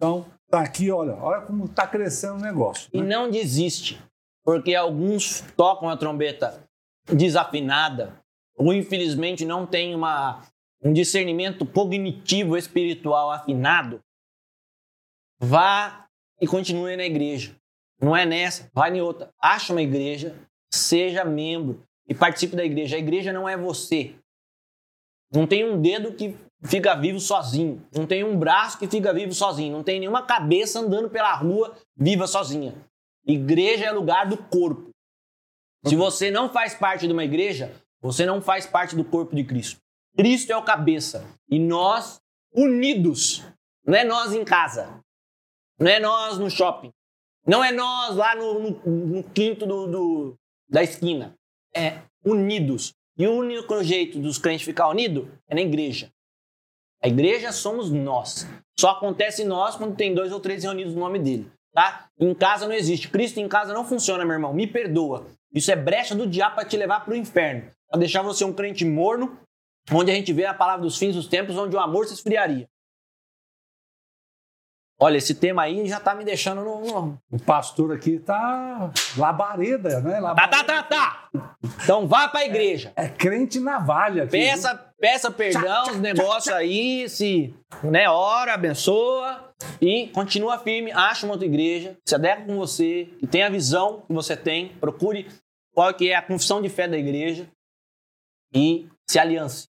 Então, 0.00 0.24
tá 0.48 0.62
aqui, 0.62 0.90
olha, 0.90 1.14
olha 1.16 1.42
como 1.42 1.66
está 1.66 1.86
crescendo 1.86 2.36
o 2.36 2.40
negócio. 2.40 2.88
Né? 2.90 3.00
E 3.00 3.02
não 3.06 3.30
desiste, 3.30 4.02
porque 4.42 4.74
alguns 4.74 5.42
tocam 5.54 5.90
a 5.90 5.96
trombeta 5.96 6.66
desafinada, 7.04 8.18
ou 8.56 8.72
infelizmente 8.72 9.44
não 9.44 9.66
tem 9.66 9.94
uma, 9.94 10.40
um 10.82 10.90
discernimento 10.90 11.66
cognitivo 11.66 12.56
espiritual 12.56 13.30
afinado. 13.30 14.00
Vá 15.38 16.06
e 16.40 16.46
continue 16.46 16.96
na 16.96 17.04
igreja. 17.04 17.54
Não 18.00 18.16
é 18.16 18.24
nessa, 18.24 18.70
vai 18.72 18.96
em 18.96 19.02
outra. 19.02 19.30
Acha 19.38 19.74
uma 19.74 19.82
igreja, 19.82 20.34
seja 20.72 21.26
membro 21.26 21.86
e 22.08 22.14
participe 22.14 22.56
da 22.56 22.64
igreja. 22.64 22.96
A 22.96 23.00
igreja 23.00 23.34
não 23.34 23.46
é 23.46 23.54
você. 23.54 24.14
Não 25.30 25.46
tem 25.46 25.62
um 25.62 25.78
dedo 25.78 26.14
que 26.14 26.34
fica 26.62 26.94
vivo 26.94 27.20
sozinho. 27.20 27.86
Não 27.94 28.06
tem 28.06 28.24
um 28.24 28.38
braço 28.38 28.78
que 28.78 28.86
fica 28.86 29.12
vivo 29.12 29.32
sozinho. 29.32 29.72
Não 29.72 29.82
tem 29.82 30.00
nenhuma 30.00 30.22
cabeça 30.22 30.80
andando 30.80 31.08
pela 31.08 31.34
rua 31.34 31.76
viva 31.96 32.26
sozinha. 32.26 32.74
Igreja 33.26 33.86
é 33.86 33.92
lugar 33.92 34.28
do 34.28 34.36
corpo. 34.36 34.90
Se 35.86 35.96
você 35.96 36.30
não 36.30 36.50
faz 36.50 36.74
parte 36.74 37.06
de 37.06 37.12
uma 37.12 37.24
igreja, 37.24 37.72
você 38.00 38.26
não 38.26 38.40
faz 38.40 38.66
parte 38.66 38.94
do 38.94 39.04
corpo 39.04 39.34
de 39.34 39.44
Cristo. 39.44 39.80
Cristo 40.16 40.50
é 40.50 40.56
o 40.56 40.62
cabeça. 40.62 41.24
E 41.48 41.58
nós, 41.58 42.20
unidos, 42.52 43.42
não 43.86 43.94
é 43.94 44.04
nós 44.04 44.32
em 44.32 44.44
casa, 44.44 45.02
não 45.78 45.88
é 45.88 45.98
nós 45.98 46.38
no 46.38 46.50
shopping, 46.50 46.90
não 47.46 47.64
é 47.64 47.72
nós 47.72 48.16
lá 48.16 48.34
no, 48.34 48.58
no, 48.58 49.06
no 49.06 49.24
quinto 49.24 49.66
do, 49.66 49.86
do, 49.86 50.34
da 50.68 50.82
esquina. 50.82 51.34
É 51.74 52.02
unidos. 52.24 52.92
E 53.16 53.26
o 53.26 53.32
único 53.32 53.82
jeito 53.82 54.18
dos 54.18 54.38
crentes 54.38 54.64
ficar 54.64 54.88
unidos 54.88 55.28
é 55.48 55.54
na 55.54 55.60
igreja. 55.60 56.10
A 57.02 57.08
igreja 57.08 57.50
somos 57.52 57.90
nós. 57.90 58.46
Só 58.78 58.90
acontece 58.90 59.44
nós 59.44 59.76
quando 59.76 59.96
tem 59.96 60.14
dois 60.14 60.32
ou 60.32 60.40
três 60.40 60.62
reunidos 60.62 60.94
no 60.94 61.00
nome 61.00 61.18
dele. 61.18 61.50
Tá? 61.72 62.06
Em 62.18 62.34
casa 62.34 62.66
não 62.66 62.74
existe. 62.74 63.08
Cristo 63.08 63.38
em 63.38 63.48
casa 63.48 63.72
não 63.72 63.84
funciona, 63.84 64.24
meu 64.24 64.34
irmão. 64.34 64.52
Me 64.52 64.66
perdoa. 64.66 65.26
Isso 65.52 65.70
é 65.70 65.76
brecha 65.76 66.14
do 66.14 66.26
diabo 66.26 66.56
para 66.56 66.64
te 66.64 66.76
levar 66.76 67.04
para 67.04 67.12
o 67.12 67.16
inferno. 67.16 67.70
Para 67.88 68.00
deixar 68.00 68.22
você 68.22 68.44
um 68.44 68.52
crente 68.52 68.84
morno, 68.84 69.38
onde 69.92 70.10
a 70.10 70.14
gente 70.14 70.32
vê 70.32 70.44
a 70.44 70.54
palavra 70.54 70.82
dos 70.82 70.98
fins 70.98 71.14
dos 71.14 71.26
tempos, 71.26 71.56
onde 71.56 71.74
o 71.74 71.80
amor 71.80 72.06
se 72.06 72.14
esfriaria. 72.14 72.68
Olha, 75.02 75.16
esse 75.16 75.34
tema 75.34 75.62
aí 75.62 75.88
já 75.88 75.98
tá 75.98 76.14
me 76.14 76.24
deixando 76.24 76.62
no. 76.62 77.18
O 77.32 77.38
pastor 77.38 77.94
aqui 77.94 78.18
tá 78.18 78.92
labareda, 79.16 80.00
né? 80.00 80.20
Labareda. 80.20 80.56
Tá, 80.58 80.64
tá, 80.64 80.82
tá, 80.82 80.82
tá. 80.82 81.28
Então 81.82 82.06
vá 82.06 82.28
pra 82.28 82.44
igreja. 82.44 82.92
É, 82.94 83.06
é 83.06 83.08
crente 83.08 83.58
navalha 83.58 84.24
aqui. 84.24 84.32
Peça, 84.32 84.89
peça 85.00 85.30
perdão, 85.30 85.90
os 85.90 85.98
negócios 85.98 86.54
aí, 86.54 87.08
se, 87.08 87.54
né, 87.82 88.08
ora, 88.08 88.54
abençoa 88.54 89.52
e 89.80 90.08
continua 90.08 90.58
firme, 90.58 90.92
acha 90.92 91.26
uma 91.26 91.32
outra 91.32 91.46
igreja, 91.46 91.96
se 92.06 92.14
adequa 92.14 92.44
com 92.44 92.56
você, 92.56 93.08
que 93.18 93.26
tem 93.26 93.42
a 93.42 93.48
visão 93.48 94.02
que 94.06 94.12
você 94.12 94.36
tem, 94.36 94.68
procure 94.76 95.26
qual 95.74 95.92
que 95.94 96.10
é 96.10 96.14
a 96.14 96.22
confissão 96.22 96.60
de 96.60 96.68
fé 96.68 96.86
da 96.86 96.98
igreja 96.98 97.48
e 98.54 98.86
se 99.08 99.18
aliance. 99.18 99.68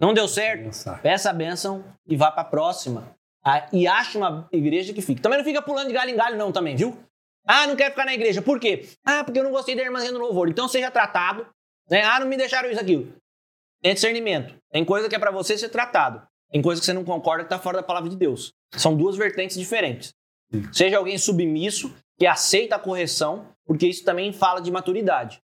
Não 0.00 0.14
deu 0.14 0.26
certo? 0.26 0.70
Peça 1.02 1.28
a 1.28 1.32
bênção 1.32 1.84
e 2.06 2.16
vá 2.16 2.30
para 2.30 2.42
a 2.42 2.46
próxima. 2.46 3.14
Ah, 3.44 3.68
e 3.72 3.86
acha 3.86 4.16
uma 4.16 4.48
igreja 4.50 4.94
que 4.94 5.02
fique. 5.02 5.20
Também 5.20 5.38
não 5.38 5.44
fica 5.44 5.60
pulando 5.60 5.88
de 5.88 5.92
galho 5.92 6.10
em 6.10 6.16
galho, 6.16 6.38
não, 6.38 6.50
também, 6.50 6.74
viu? 6.74 6.96
Ah, 7.46 7.66
não 7.66 7.76
quer 7.76 7.90
ficar 7.90 8.06
na 8.06 8.14
igreja. 8.14 8.40
Por 8.40 8.58
quê? 8.58 8.88
Ah, 9.04 9.24
porque 9.24 9.38
eu 9.38 9.44
não 9.44 9.50
gostei 9.50 9.74
da 9.74 9.82
irmãzinha 9.82 10.12
do 10.12 10.18
louvor. 10.18 10.48
Então 10.48 10.68
seja 10.68 10.90
tratado. 10.90 11.46
Né? 11.90 12.02
Ah, 12.02 12.20
não 12.20 12.26
me 12.26 12.36
deixaram 12.36 12.70
isso, 12.70 12.80
aquilo. 12.80 13.12
Tem 13.82 13.94
discernimento. 13.94 14.54
Tem 14.70 14.84
coisa 14.84 15.08
que 15.08 15.14
é 15.14 15.18
para 15.18 15.30
você 15.30 15.56
ser 15.56 15.68
tratado. 15.68 16.22
Tem 16.50 16.60
coisa 16.60 16.80
que 16.80 16.84
você 16.84 16.92
não 16.92 17.04
concorda 17.04 17.44
que 17.44 17.46
está 17.46 17.58
fora 17.58 17.78
da 17.78 17.82
palavra 17.82 18.10
de 18.10 18.16
Deus. 18.16 18.52
São 18.72 18.96
duas 18.96 19.16
vertentes 19.16 19.56
diferentes. 19.56 20.12
Sim. 20.52 20.72
Seja 20.72 20.98
alguém 20.98 21.16
submisso, 21.16 21.94
que 22.18 22.26
aceita 22.26 22.76
a 22.76 22.78
correção, 22.78 23.48
porque 23.64 23.86
isso 23.86 24.04
também 24.04 24.32
fala 24.32 24.60
de 24.60 24.70
maturidade. 24.70 25.40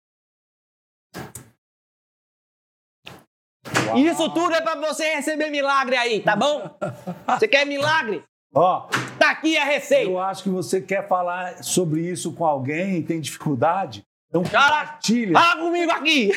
Uau. 3.86 3.98
Isso 3.98 4.28
tudo 4.30 4.54
é 4.54 4.60
para 4.60 4.80
você 4.80 5.14
receber 5.14 5.50
milagre 5.50 5.96
aí, 5.96 6.20
tá 6.20 6.34
bom? 6.34 6.76
Você 7.28 7.46
quer 7.46 7.64
milagre? 7.64 8.24
Ó, 8.54 8.88
tá 9.18 9.30
aqui 9.30 9.56
a 9.56 9.64
receita. 9.64 10.10
Eu 10.10 10.18
acho 10.18 10.44
que 10.44 10.48
você 10.48 10.80
quer 10.80 11.08
falar 11.08 11.62
sobre 11.64 12.08
isso 12.08 12.32
com 12.32 12.44
alguém, 12.44 13.02
tem 13.02 13.20
dificuldade. 13.20 14.04
Então 14.34 14.42
compartilha. 14.42 15.38
Fala 15.38 15.60
comigo 15.60 15.92
aqui. 15.92 16.32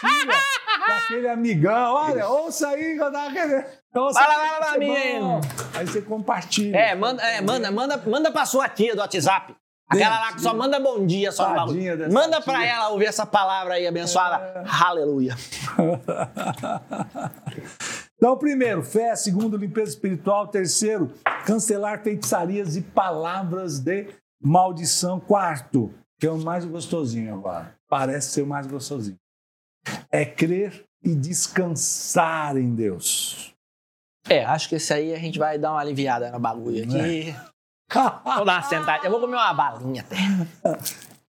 Compartilha 0.00 0.34
com 0.84 0.92
aquele 0.92 1.28
amigão. 1.28 1.94
Olha, 1.94 2.28
ouça 2.28 2.70
aí 2.70 2.96
que 2.96 3.00
eu 3.00 3.12
tava 3.12 3.32
querendo. 3.32 3.64
Ouça 3.94 4.20
fala, 4.20 4.34
fala 4.34 4.66
pra 4.66 4.78
mim. 4.78 4.90
Aí 5.74 5.86
você 5.86 6.02
compartilha. 6.02 6.76
É, 6.76 6.96
manda, 6.96 7.22
é, 7.22 7.40
manda, 7.40 7.70
manda, 7.70 7.96
manda 7.96 8.32
pra 8.32 8.44
sua 8.44 8.68
tia 8.68 8.96
do 8.96 9.00
WhatsApp. 9.00 9.54
Aquela 9.88 10.18
lá 10.18 10.32
que 10.32 10.40
só 10.40 10.52
manda 10.52 10.80
bom 10.80 11.06
dia, 11.06 11.30
só 11.30 11.64
Manda 12.10 12.40
pra 12.40 12.66
ela 12.66 12.88
ouvir 12.88 13.06
essa 13.06 13.24
palavra 13.24 13.74
aí 13.74 13.86
abençoada. 13.86 14.36
É. 14.36 14.64
Aleluia. 14.84 15.36
então, 18.16 18.36
primeiro, 18.36 18.82
fé. 18.82 19.14
Segundo, 19.14 19.56
limpeza 19.56 19.90
espiritual. 19.90 20.48
Terceiro, 20.48 21.12
cancelar 21.46 22.02
feitiçarias 22.02 22.76
e 22.76 22.82
palavras 22.82 23.78
de 23.78 24.08
maldição. 24.40 25.18
Quarto, 25.18 25.92
que 26.20 26.26
é 26.26 26.30
o 26.30 26.36
mais 26.36 26.66
gostosinho 26.66 27.32
agora. 27.32 27.74
Parece 27.88 28.32
ser 28.32 28.42
o 28.42 28.46
mais 28.46 28.66
gostosinho. 28.66 29.18
É 30.10 30.26
crer 30.26 30.84
e 31.02 31.14
descansar 31.14 32.58
em 32.58 32.74
Deus. 32.74 33.54
É, 34.28 34.44
acho 34.44 34.68
que 34.68 34.74
esse 34.74 34.92
aí 34.92 35.14
a 35.14 35.18
gente 35.18 35.38
vai 35.38 35.58
dar 35.58 35.72
uma 35.72 35.80
aliviada 35.80 36.30
no 36.30 36.38
bagulho 36.38 36.84
aqui. 36.84 37.30
É. 37.30 37.50
Vou 38.36 38.44
dar 38.44 38.58
uma 38.58 38.62
sentada. 38.62 39.04
Eu 39.04 39.10
vou 39.10 39.20
comer 39.20 39.34
uma 39.34 39.52
balinha 39.52 40.02
até. 40.02 40.16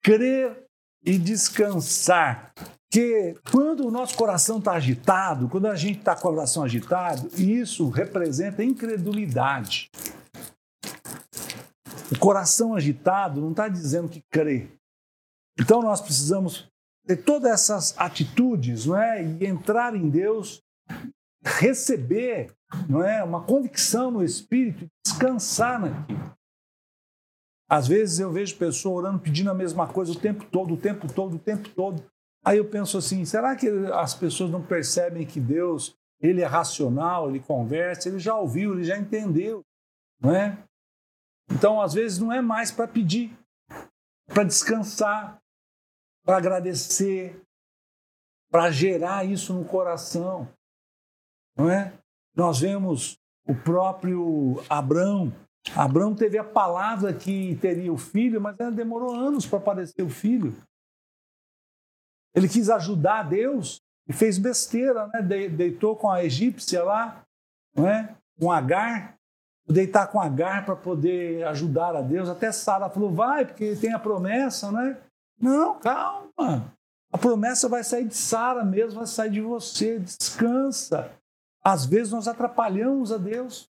Crer 0.02 0.66
e 1.06 1.20
descansar. 1.20 2.52
Que 2.90 3.36
quando 3.52 3.86
o 3.86 3.92
nosso 3.92 4.18
coração 4.18 4.58
está 4.58 4.72
agitado, 4.72 5.50
quando 5.50 5.68
a 5.68 5.76
gente 5.76 6.00
está 6.00 6.16
com 6.16 6.30
o 6.30 6.32
coração 6.32 6.64
agitado, 6.64 7.30
isso 7.38 7.90
representa 7.90 8.64
incredulidade. 8.64 9.92
O 12.12 12.18
coração 12.18 12.74
agitado 12.74 13.40
não 13.40 13.52
está 13.52 13.68
dizendo 13.68 14.10
que 14.10 14.24
crê. 14.32 14.76
Então 15.60 15.82
nós 15.82 16.01
precisamos 16.01 16.70
ter 17.05 17.18
todas 17.18 17.51
essas 17.51 17.97
atitudes, 17.97 18.86
não 18.86 18.97
é? 18.97 19.24
E 19.24 19.45
entrar 19.45 19.95
em 19.95 20.10
Deus, 20.10 20.62
receber, 21.43 22.53
não 22.88 23.03
é? 23.03 23.24
Uma 23.24 23.43
convicção 23.43 24.12
no 24.12 24.24
Espírito, 24.24 24.88
descansar 25.05 25.80
naquilo. 25.80 26.38
Às 27.70 27.88
vezes 27.88 28.20
eu 28.20 28.32
vejo 28.32 28.58
pessoa 28.58 29.01
orando, 29.01 29.20
pedindo 29.20 29.51
a 29.51 29.53
mesma 29.53 29.88
coisa 29.88 30.12
o 30.12 30.20
tempo 30.20 30.45
todo, 30.45 30.74
o 30.74 30.78
tempo 30.78 31.12
todo, 31.12 31.36
o 31.36 31.39
tempo 31.39 31.68
todo. 31.70 32.03
Aí 32.45 32.58
eu 32.58 32.70
penso 32.70 32.97
assim, 32.97 33.26
será 33.26 33.55
que 33.55 33.68
as 33.93 34.14
pessoas 34.14 34.49
não 34.49 34.62
percebem 34.62 35.26
que 35.26 35.39
Deus, 35.39 35.93
ele 36.22 36.41
é 36.41 36.45
racional, 36.45 37.30
ele 37.30 37.41
conversa, 37.41 38.08
ele 38.08 38.20
já 38.20 38.36
ouviu, 38.38 38.74
ele 38.74 38.86
já 38.86 38.97
entendeu, 38.97 39.66
não 40.22 40.34
é? 40.34 40.58
Então, 41.51 41.82
às 41.82 41.93
vezes 41.93 42.20
não 42.20 42.32
é 42.32 42.41
mais 42.41 42.72
para 42.72 42.88
pedir, 42.88 43.38
para 44.28 44.43
descansar, 44.43 45.41
para 46.28 46.36
agradecer, 46.39 47.41
para 48.51 48.69
gerar 48.69 49.23
isso 49.23 49.53
no 49.53 49.63
coração, 49.63 50.45
não 51.55 51.71
é? 51.71 51.93
Nós 52.36 52.59
vemos 52.59 53.17
o 53.47 53.55
próprio 53.55 54.61
Abraão, 54.69 55.34
Abraão 55.73 56.13
teve 56.13 56.38
a 56.38 56.43
palavra 56.43 57.13
que 57.13 57.55
teria 57.61 57.93
o 57.93 57.97
filho, 57.97 58.41
mas 58.41 58.59
ela 58.59 58.71
demorou 58.71 59.15
anos 59.15 59.45
para 59.45 59.57
aparecer 59.57 60.01
o 60.01 60.09
filho. 60.09 60.53
Ele 62.36 62.49
quis 62.49 62.69
ajudar 62.69 63.23
Deus 63.23 63.82
e 64.05 64.11
fez 64.11 64.38
besteira, 64.38 65.07
né? 65.07 65.21
deitou 65.21 65.95
com 65.95 66.11
a 66.11 66.25
egípcia 66.25 66.84
lá, 66.84 67.23
não 67.73 67.88
é? 67.88 68.13
com 68.38 68.51
Agar, 68.51 69.17
deitar 69.65 70.07
com 70.07 70.19
Agar 70.19 70.65
para 70.65 70.75
poder 70.75 71.47
ajudar 71.47 71.95
a 71.95 72.01
Deus. 72.01 72.28
Até 72.28 72.51
Sara 72.51 72.89
falou, 72.89 73.13
vai, 73.13 73.45
porque 73.45 73.78
tem 73.78 73.93
a 73.93 73.99
promessa, 73.99 74.69
né? 74.73 75.01
Não, 75.40 75.80
calma. 75.80 76.74
A 77.12 77.18
promessa 77.18 77.70
vai 77.70 77.84
sair 77.84 78.06
de 78.06 78.16
Sara 78.16 78.64
mesmo, 78.64 79.00
vai 79.00 79.08
sair 79.08 79.32
de 79.32 79.42
você. 79.42 80.00
Descansa. 80.00 81.12
Às 81.64 81.86
vezes 81.86 82.12
nós 82.12 82.28
atrapalhamos 82.28 83.12
a 83.12 83.18
Deus 83.18 83.70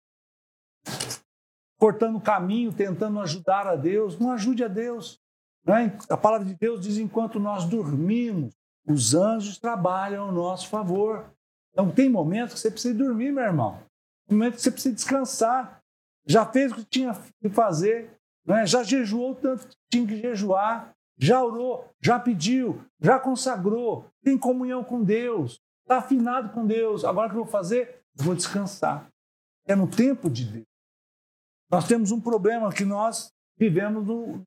cortando 1.79 2.17
o 2.17 2.21
caminho, 2.21 2.73
tentando 2.73 3.21
ajudar 3.21 3.67
a 3.67 3.77
Deus. 3.77 4.19
Não 4.19 4.33
ajude 4.33 4.65
a 4.65 4.69
Deus. 4.69 5.21
Né? 5.65 5.97
A 6.11 6.17
palavra 6.17 6.47
de 6.47 6.55
Deus 6.55 6.81
diz: 6.81 6.99
enquanto 6.99 7.39
nós 7.39 7.65
dormimos, 7.65 8.55
os 8.87 9.15
anjos 9.15 9.59
trabalham 9.59 10.25
ao 10.25 10.33
nosso 10.33 10.69
favor. 10.69 11.31
Então, 11.73 11.91
tem 11.91 12.09
momentos 12.09 12.55
que 12.55 12.61
você 12.61 12.71
precisa 12.71 12.95
dormir, 12.95 13.31
meu 13.31 13.45
irmão. 13.45 13.79
Tem 14.27 14.37
momentos 14.37 14.59
que 14.59 14.63
você 14.65 14.71
precisa 14.73 14.95
descansar. 14.95 15.81
Já 16.27 16.45
fez 16.45 16.73
o 16.73 16.77
que 16.77 16.85
tinha 16.85 17.17
que 17.41 17.49
fazer, 17.49 18.11
né? 18.45 18.67
já 18.67 18.83
jejuou 18.83 19.35
tanto 19.35 19.67
que 19.67 19.77
tinha 19.91 20.07
que 20.07 20.21
jejuar, 20.21 20.95
já 21.19 21.43
orou, 21.43 21.89
já 22.01 22.19
pediu, 22.19 22.81
já 23.01 23.19
consagrou, 23.19 24.07
tem 24.23 24.39
comunhão 24.39 24.85
com 24.85 25.03
Deus, 25.03 25.61
está 25.83 25.99
afinado 25.99 26.53
com 26.53 26.67
Deus. 26.67 27.05
Agora 27.05 27.29
o 27.29 27.31
que 27.31 27.37
eu 27.37 27.45
vou 27.45 27.53
fazer? 27.53 27.99
vou 28.25 28.35
descansar. 28.35 29.09
É 29.67 29.75
no 29.75 29.89
tempo 29.89 30.29
de 30.29 30.45
Deus. 30.45 30.67
Nós 31.71 31.87
temos 31.87 32.11
um 32.11 32.21
problema 32.21 32.73
que 32.73 32.85
nós 32.85 33.31
vivemos 33.57 34.07
no 34.07 34.43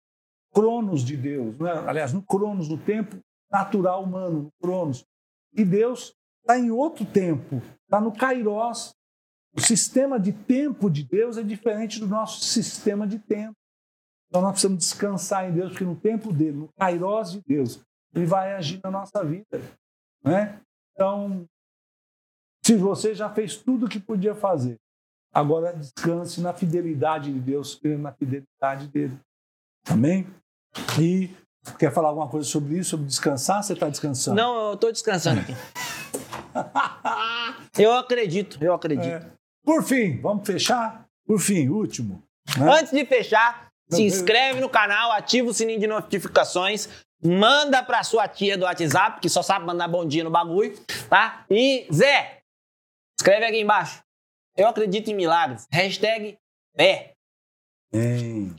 cronos 0.53 1.03
de 1.03 1.15
Deus, 1.15 1.57
né? 1.59 1.71
aliás, 1.87 2.11
no 2.11 2.21
cronos, 2.21 2.67
no 2.67 2.77
tempo 2.77 3.17
natural 3.49 4.03
humano, 4.03 4.43
no 4.43 4.51
cronos. 4.61 5.05
E 5.53 5.63
Deus 5.63 6.13
está 6.41 6.57
em 6.57 6.71
outro 6.71 7.05
tempo, 7.05 7.61
está 7.83 8.01
no 8.01 8.11
kairos. 8.11 8.93
O 9.55 9.61
sistema 9.61 10.19
de 10.19 10.31
tempo 10.31 10.89
de 10.89 11.03
Deus 11.03 11.37
é 11.37 11.43
diferente 11.43 11.99
do 11.99 12.07
nosso 12.07 12.41
sistema 12.41 13.05
de 13.05 13.19
tempo. 13.19 13.55
Então 14.31 14.41
nós 14.41 14.51
precisamos 14.53 14.79
descansar 14.79 15.49
em 15.49 15.53
Deus, 15.53 15.71
porque 15.71 15.83
no 15.83 15.95
tempo 15.95 16.31
dele, 16.31 16.57
no 16.57 16.69
kairos 16.79 17.33
de 17.33 17.41
Deus, 17.45 17.81
ele 18.15 18.25
vai 18.25 18.53
agir 18.55 18.79
na 18.81 18.89
nossa 18.89 19.23
vida. 19.23 19.61
Né? 20.23 20.59
Então, 20.93 21.45
se 22.65 22.77
você 22.77 23.13
já 23.13 23.29
fez 23.29 23.57
tudo 23.57 23.85
o 23.85 23.89
que 23.89 23.99
podia 23.99 24.33
fazer, 24.33 24.79
Agora 25.33 25.73
descanse 25.73 26.41
na 26.41 26.53
fidelidade 26.53 27.31
de 27.31 27.39
Deus, 27.39 27.79
na 27.83 28.11
fidelidade 28.11 28.87
dele. 28.89 29.17
Amém? 29.87 30.27
E 30.99 31.29
quer 31.79 31.93
falar 31.93 32.09
alguma 32.09 32.27
coisa 32.27 32.47
sobre 32.47 32.77
isso, 32.77 32.91
sobre 32.91 33.05
descansar? 33.05 33.63
Você 33.63 33.71
está 33.71 33.87
descansando? 33.87 34.35
Não, 34.35 34.67
eu 34.67 34.73
estou 34.73 34.91
descansando 34.91 35.39
aqui. 35.39 35.53
eu 37.81 37.93
acredito, 37.93 38.61
eu 38.61 38.73
acredito. 38.73 39.07
É. 39.07 39.31
Por 39.63 39.83
fim, 39.83 40.19
vamos 40.19 40.45
fechar? 40.45 41.07
Por 41.25 41.39
fim, 41.39 41.69
último. 41.69 42.21
Né? 42.57 42.69
Antes 42.69 42.91
de 42.91 43.05
fechar, 43.05 43.70
se 43.91 44.03
inscreve 44.03 44.59
no 44.59 44.69
canal, 44.69 45.11
ativa 45.11 45.49
o 45.49 45.53
sininho 45.53 45.79
de 45.79 45.87
notificações, 45.87 46.87
Manda 47.23 47.83
pra 47.83 48.03
sua 48.03 48.27
tia 48.27 48.57
do 48.57 48.65
WhatsApp, 48.65 49.21
que 49.21 49.29
só 49.29 49.43
sabe 49.43 49.63
mandar 49.63 49.87
bom 49.87 50.03
dia 50.03 50.23
no 50.23 50.31
bagulho, 50.31 50.73
tá? 51.07 51.45
E, 51.51 51.87
Zé, 51.93 52.41
escreve 53.17 53.45
aqui 53.45 53.59
embaixo. 53.59 54.03
Eu 54.57 54.67
acredito 54.67 55.11
em 55.11 55.13
milagres. 55.13 55.67
Hashtag. 55.71 56.39
Em 57.93 58.55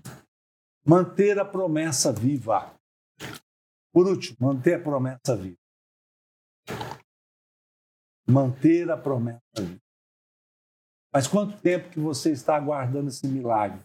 manter 0.86 1.40
a 1.40 1.44
promessa 1.44 2.12
viva. 2.12 2.72
Por 3.92 4.06
último, 4.06 4.36
manter 4.40 4.74
a 4.74 4.80
promessa 4.80 5.36
viva. 5.36 5.58
Manter 8.28 8.92
a 8.92 8.96
promessa 8.96 9.40
viva. 9.58 9.80
Mas 11.12 11.26
quanto 11.26 11.60
tempo 11.60 11.90
que 11.90 11.98
você 11.98 12.30
está 12.30 12.54
aguardando 12.54 13.08
esse 13.08 13.26
milagre? 13.26 13.84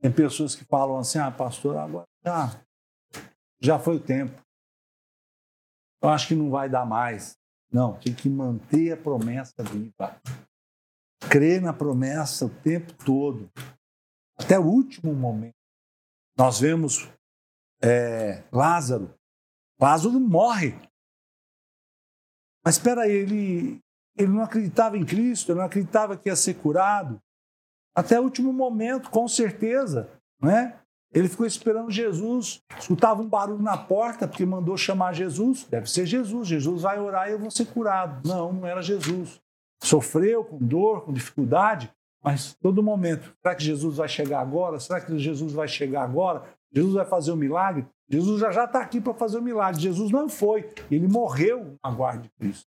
Tem 0.00 0.12
pessoas 0.12 0.54
que 0.54 0.64
falam 0.64 0.98
assim, 0.98 1.18
ah, 1.18 1.30
pastor, 1.30 1.76
agora 1.76 2.06
já, 2.24 2.60
já 3.60 3.78
foi 3.78 3.96
o 3.96 4.02
tempo. 4.02 4.40
Eu 6.02 6.10
acho 6.10 6.28
que 6.28 6.34
não 6.34 6.50
vai 6.50 6.68
dar 6.68 6.84
mais. 6.84 7.36
Não, 7.72 7.98
tem 7.98 8.14
que 8.14 8.28
manter 8.28 8.92
a 8.92 8.96
promessa 8.96 9.62
viva. 9.62 10.20
Crer 11.30 11.60
na 11.60 11.72
promessa 11.72 12.46
o 12.46 12.50
tempo 12.62 12.92
todo, 13.04 13.50
até 14.38 14.58
o 14.58 14.64
último 14.64 15.14
momento. 15.14 15.56
Nós 16.36 16.60
vemos 16.60 17.08
é, 17.82 18.44
Lázaro. 18.52 19.12
Lázaro 19.80 20.20
morre. 20.20 20.78
Mas 22.64 22.76
espera 22.76 23.02
aí, 23.02 23.12
ele, 23.12 23.80
ele 24.16 24.32
não 24.32 24.42
acreditava 24.42 24.96
em 24.96 25.04
Cristo, 25.04 25.52
ele 25.52 25.58
não 25.58 25.66
acreditava 25.66 26.16
que 26.16 26.28
ia 26.28 26.36
ser 26.36 26.54
curado. 26.54 27.20
Até 27.96 28.20
o 28.20 28.24
último 28.24 28.52
momento, 28.52 29.08
com 29.08 29.26
certeza. 29.26 30.10
Né? 30.40 30.78
Ele 31.14 31.30
ficou 31.30 31.46
esperando 31.46 31.90
Jesus, 31.90 32.60
escutava 32.78 33.22
um 33.22 33.28
barulho 33.28 33.62
na 33.62 33.78
porta, 33.78 34.28
porque 34.28 34.44
mandou 34.44 34.76
chamar 34.76 35.14
Jesus. 35.14 35.64
Deve 35.64 35.90
ser 35.90 36.04
Jesus. 36.04 36.46
Jesus 36.46 36.82
vai 36.82 37.00
orar 37.00 37.28
e 37.28 37.32
eu 37.32 37.38
vou 37.38 37.50
ser 37.50 37.64
curado. 37.64 38.28
Não, 38.28 38.52
não 38.52 38.66
era 38.66 38.82
Jesus. 38.82 39.40
Sofreu 39.82 40.44
com 40.44 40.58
dor, 40.58 41.06
com 41.06 41.12
dificuldade, 41.12 41.90
mas 42.22 42.54
todo 42.60 42.82
momento. 42.82 43.34
Será 43.40 43.54
que 43.54 43.64
Jesus 43.64 43.96
vai 43.96 44.08
chegar 44.08 44.40
agora? 44.40 44.78
Será 44.78 45.00
que 45.00 45.18
Jesus 45.18 45.54
vai 45.54 45.66
chegar 45.66 46.02
agora? 46.02 46.44
Jesus 46.70 46.92
vai 46.92 47.06
fazer 47.06 47.30
o 47.30 47.34
um 47.34 47.38
milagre? 47.38 47.86
Jesus 48.10 48.38
já 48.40 48.64
está 48.64 48.82
aqui 48.82 49.00
para 49.00 49.14
fazer 49.14 49.38
o 49.38 49.40
um 49.40 49.44
milagre. 49.44 49.80
Jesus 49.80 50.10
não 50.10 50.28
foi. 50.28 50.70
Ele 50.90 51.08
morreu 51.08 51.78
na 51.82 51.90
guarda 51.90 52.24
de 52.24 52.30
Cristo. 52.38 52.66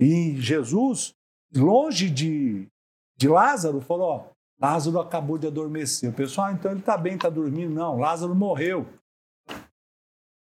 E 0.00 0.34
Jesus, 0.40 1.14
longe 1.54 2.08
de, 2.08 2.68
de 3.22 3.28
Lázaro, 3.28 3.80
falou: 3.80 4.08
ó, 4.08 4.24
Lázaro 4.60 4.98
acabou 4.98 5.38
de 5.38 5.46
adormecer. 5.46 6.10
O 6.10 6.12
pessoal, 6.12 6.48
ah, 6.48 6.52
então 6.52 6.72
ele 6.72 6.80
está 6.80 6.96
bem, 6.96 7.14
está 7.14 7.30
dormindo. 7.30 7.72
Não, 7.72 7.96
Lázaro 7.96 8.34
morreu. 8.34 8.86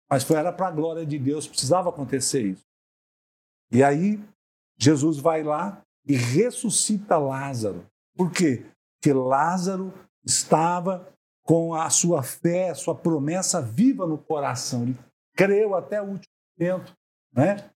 Mas 0.07 0.23
foi 0.23 0.37
era 0.37 0.53
para 0.53 0.67
a 0.67 0.71
glória 0.71 1.05
de 1.05 1.17
Deus, 1.17 1.47
precisava 1.47 1.89
acontecer 1.89 2.43
isso. 2.43 2.63
E 3.71 3.83
aí, 3.83 4.23
Jesus 4.77 5.17
vai 5.17 5.43
lá 5.43 5.81
e 6.05 6.15
ressuscita 6.15 7.17
Lázaro. 7.17 7.85
Por 8.15 8.31
quê? 8.31 8.65
Porque 8.95 9.13
Lázaro 9.13 9.91
estava 10.23 11.07
com 11.43 11.73
a 11.73 11.89
sua 11.89 12.21
fé, 12.21 12.69
a 12.69 12.75
sua 12.75 12.93
promessa 12.93 13.59
viva 13.61 14.05
no 14.05 14.17
coração. 14.17 14.83
Ele 14.83 14.97
creu 15.35 15.75
até 15.75 16.01
o 16.01 16.05
último 16.05 16.33
momento. 16.59 16.95
Né? 17.33 17.69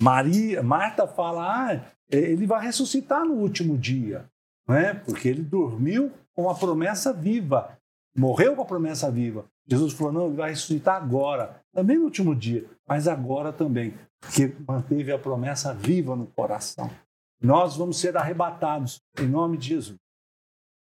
Maria, 0.00 0.62
Marta 0.62 1.06
fala, 1.06 1.70
ah, 1.70 1.84
ele 2.10 2.46
vai 2.46 2.64
ressuscitar 2.64 3.24
no 3.24 3.34
último 3.34 3.76
dia, 3.76 4.30
né? 4.68 4.94
porque 4.94 5.28
ele 5.28 5.42
dormiu 5.42 6.12
com 6.32 6.48
a 6.48 6.54
promessa 6.54 7.12
viva, 7.12 7.76
morreu 8.16 8.54
com 8.54 8.62
a 8.62 8.66
promessa 8.66 9.10
viva. 9.10 9.44
Jesus 9.66 9.92
falou, 9.92 10.12
não, 10.12 10.26
ele 10.26 10.36
vai 10.36 10.50
ressuscitar 10.50 10.96
agora, 10.96 11.60
também 11.74 11.98
no 11.98 12.04
último 12.04 12.34
dia, 12.34 12.64
mas 12.86 13.08
agora 13.08 13.52
também, 13.52 13.92
porque 14.20 14.54
manteve 14.66 15.12
a 15.12 15.18
promessa 15.18 15.74
viva 15.74 16.14
no 16.14 16.26
coração. 16.26 16.90
Nós 17.40 17.76
vamos 17.76 17.98
ser 17.98 18.16
arrebatados, 18.16 19.00
em 19.18 19.26
nome 19.26 19.56
de 19.56 19.68
Jesus. 19.68 19.98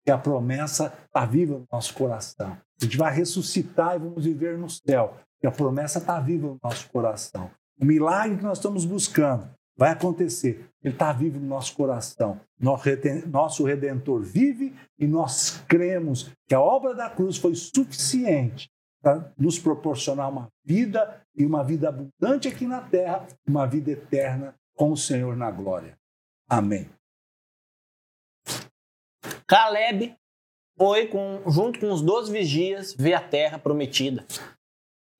Que 0.03 0.11
a 0.11 0.17
promessa 0.17 0.93
está 1.05 1.25
viva 1.25 1.59
no 1.59 1.67
nosso 1.71 1.93
coração. 1.93 2.57
A 2.81 2.83
gente 2.83 2.97
vai 2.97 3.13
ressuscitar 3.13 3.95
e 3.95 3.99
vamos 3.99 4.25
viver 4.25 4.57
no 4.57 4.69
céu. 4.69 5.15
Que 5.39 5.47
a 5.47 5.51
promessa 5.51 5.99
está 5.99 6.19
viva 6.19 6.47
no 6.47 6.59
nosso 6.61 6.89
coração. 6.89 7.51
O 7.79 7.85
milagre 7.85 8.37
que 8.37 8.43
nós 8.43 8.57
estamos 8.57 8.85
buscando 8.85 9.49
vai 9.77 9.91
acontecer. 9.91 10.69
Ele 10.83 10.93
está 10.93 11.11
vivo 11.11 11.39
no 11.39 11.47
nosso 11.47 11.75
coração. 11.75 12.39
Nosso 12.59 13.63
Redentor 13.63 14.21
vive 14.21 14.75
e 14.99 15.07
nós 15.07 15.63
cremos 15.67 16.31
que 16.47 16.53
a 16.53 16.61
obra 16.61 16.93
da 16.93 17.09
cruz 17.09 17.37
foi 17.37 17.55
suficiente 17.55 18.69
para 19.01 19.33
nos 19.37 19.57
proporcionar 19.57 20.29
uma 20.29 20.47
vida 20.63 21.21
e 21.35 21.45
uma 21.45 21.63
vida 21.63 21.89
abundante 21.89 22.47
aqui 22.47 22.67
na 22.67 22.81
terra, 22.81 23.27
uma 23.47 23.65
vida 23.65 23.91
eterna 23.91 24.53
com 24.75 24.91
o 24.91 24.97
Senhor 24.97 25.35
na 25.35 25.49
glória. 25.49 25.97
Amém. 26.47 26.89
Caleb 29.47 30.15
foi 30.77 31.07
com, 31.07 31.41
junto 31.47 31.79
com 31.79 31.91
os 31.91 32.01
12 32.01 32.31
vigias 32.31 32.93
ver 32.93 33.13
a 33.13 33.21
terra 33.21 33.59
prometida. 33.59 34.25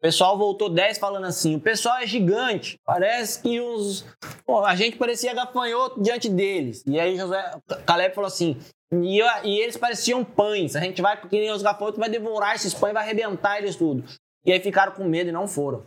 O 0.01 0.07
pessoal 0.07 0.35
voltou 0.35 0.67
10 0.67 0.97
falando 0.97 1.27
assim: 1.27 1.55
o 1.55 1.59
pessoal 1.59 1.97
é 1.97 2.07
gigante, 2.07 2.79
parece 2.83 3.39
que 3.39 3.61
os. 3.61 4.03
Pô, 4.43 4.65
a 4.65 4.75
gente 4.75 4.97
parecia 4.97 5.31
gafanhoto 5.31 6.01
diante 6.01 6.27
deles. 6.27 6.83
E 6.87 6.99
aí 6.99 7.15
José, 7.15 7.51
Caleb 7.85 8.15
falou 8.15 8.27
assim: 8.27 8.57
e, 8.91 9.21
e, 9.43 9.59
eles 9.59 9.77
pareciam 9.77 10.25
pães. 10.25 10.75
A 10.75 10.79
gente 10.79 11.03
vai, 11.03 11.21
que 11.21 11.39
nem 11.39 11.51
os 11.51 11.61
gafanhotos, 11.61 11.99
vai 11.99 12.09
devorar 12.09 12.55
esses 12.55 12.73
pães, 12.73 12.93
vai 12.93 13.03
arrebentar 13.03 13.59
eles 13.59 13.75
tudo. 13.75 14.03
E 14.43 14.51
aí 14.51 14.59
ficaram 14.59 14.91
com 14.91 15.03
medo 15.03 15.29
e 15.29 15.31
não 15.31 15.47
foram. 15.47 15.83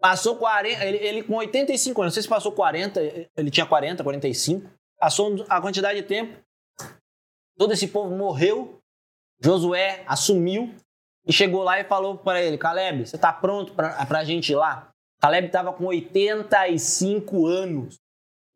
Passou 0.00 0.36
40, 0.36 0.84
ele, 0.84 0.98
ele 0.98 1.22
com 1.24 1.34
85 1.34 2.00
anos, 2.00 2.12
não 2.12 2.14
sei 2.14 2.22
se 2.22 2.28
passou 2.28 2.52
40, 2.52 3.00
ele 3.36 3.50
tinha 3.50 3.66
40, 3.66 4.04
45. 4.04 4.70
Passou 5.00 5.44
a 5.48 5.60
quantidade 5.60 6.00
de 6.00 6.06
tempo. 6.06 6.40
Todo 7.58 7.72
esse 7.72 7.88
povo 7.88 8.14
morreu. 8.14 8.78
Josué 9.40 10.04
assumiu 10.06 10.72
e 11.26 11.32
chegou 11.32 11.62
lá 11.62 11.80
e 11.80 11.84
falou 11.84 12.18
para 12.18 12.42
ele: 12.42 12.58
Caleb, 12.58 13.06
você 13.06 13.16
está 13.16 13.32
pronto 13.32 13.72
para 13.74 14.18
a 14.18 14.24
gente 14.24 14.52
ir 14.52 14.56
lá? 14.56 14.90
Caleb 15.20 15.46
estava 15.46 15.72
com 15.72 15.86
85 15.86 17.46
anos. 17.46 17.98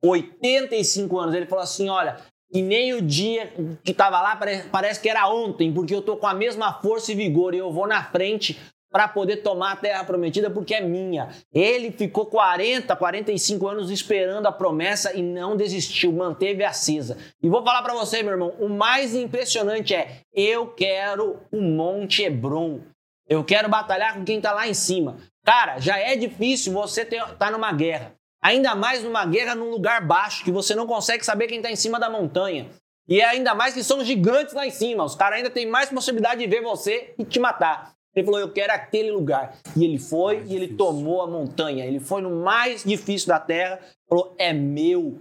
85 0.02 1.18
anos. 1.18 1.34
Ele 1.34 1.46
falou 1.46 1.62
assim: 1.62 1.88
Olha, 1.88 2.20
e 2.52 2.62
nem 2.62 2.94
o 2.94 3.02
dia 3.02 3.52
que 3.84 3.92
estava 3.92 4.20
lá 4.20 4.38
parece 4.70 5.00
que 5.00 5.08
era 5.08 5.28
ontem, 5.28 5.72
porque 5.72 5.94
eu 5.94 6.00
estou 6.00 6.16
com 6.16 6.26
a 6.26 6.34
mesma 6.34 6.72
força 6.80 7.12
e 7.12 7.14
vigor 7.14 7.54
e 7.54 7.58
eu 7.58 7.72
vou 7.72 7.86
na 7.86 8.04
frente 8.04 8.58
para 8.96 9.08
poder 9.08 9.42
tomar 9.42 9.72
a 9.72 9.76
terra 9.76 10.02
prometida 10.04 10.48
porque 10.48 10.74
é 10.74 10.80
minha. 10.80 11.28
Ele 11.52 11.90
ficou 11.90 12.24
40, 12.24 12.96
45 12.96 13.68
anos 13.68 13.90
esperando 13.90 14.46
a 14.46 14.52
promessa 14.52 15.14
e 15.14 15.20
não 15.20 15.54
desistiu, 15.54 16.10
manteve 16.10 16.64
acesa. 16.64 17.18
E 17.42 17.48
vou 17.50 17.62
falar 17.62 17.82
para 17.82 17.92
você, 17.92 18.22
meu 18.22 18.32
irmão, 18.32 18.54
o 18.58 18.70
mais 18.70 19.14
impressionante 19.14 19.94
é: 19.94 20.22
eu 20.32 20.68
quero 20.68 21.38
o 21.52 21.60
Monte 21.60 22.22
Hebron. 22.22 22.80
Eu 23.28 23.44
quero 23.44 23.68
batalhar 23.68 24.14
com 24.14 24.24
quem 24.24 24.38
está 24.38 24.52
lá 24.52 24.66
em 24.66 24.72
cima. 24.72 25.18
Cara, 25.44 25.78
já 25.78 25.98
é 25.98 26.16
difícil 26.16 26.72
você 26.72 27.02
estar 27.02 27.34
tá 27.34 27.50
numa 27.50 27.72
guerra. 27.72 28.14
Ainda 28.42 28.74
mais 28.74 29.04
numa 29.04 29.26
guerra 29.26 29.54
num 29.54 29.68
lugar 29.68 30.00
baixo, 30.06 30.42
que 30.42 30.50
você 30.50 30.74
não 30.74 30.86
consegue 30.86 31.22
saber 31.22 31.48
quem 31.48 31.58
está 31.58 31.70
em 31.70 31.76
cima 31.76 32.00
da 32.00 32.08
montanha. 32.08 32.70
E 33.06 33.20
é 33.20 33.26
ainda 33.26 33.54
mais 33.54 33.74
que 33.74 33.84
são 33.84 34.02
gigantes 34.02 34.54
lá 34.54 34.66
em 34.66 34.70
cima. 34.70 35.04
Os 35.04 35.14
caras 35.14 35.36
ainda 35.36 35.50
têm 35.50 35.66
mais 35.66 35.90
possibilidade 35.90 36.40
de 36.40 36.46
ver 36.46 36.62
você 36.62 37.14
e 37.18 37.26
te 37.26 37.38
matar. 37.38 37.95
Ele 38.16 38.24
falou: 38.24 38.40
Eu 38.40 38.50
quero 38.50 38.72
aquele 38.72 39.10
lugar. 39.10 39.58
E 39.76 39.84
ele 39.84 39.98
foi 39.98 40.38
mais 40.38 40.50
e 40.50 40.56
ele 40.56 40.74
tomou 40.74 41.20
a 41.20 41.26
montanha. 41.26 41.84
Ele 41.84 42.00
foi 42.00 42.22
no 42.22 42.42
mais 42.42 42.82
difícil 42.82 43.28
da 43.28 43.38
terra. 43.38 43.78
Falou: 44.08 44.34
É 44.38 44.52
meu. 44.52 45.20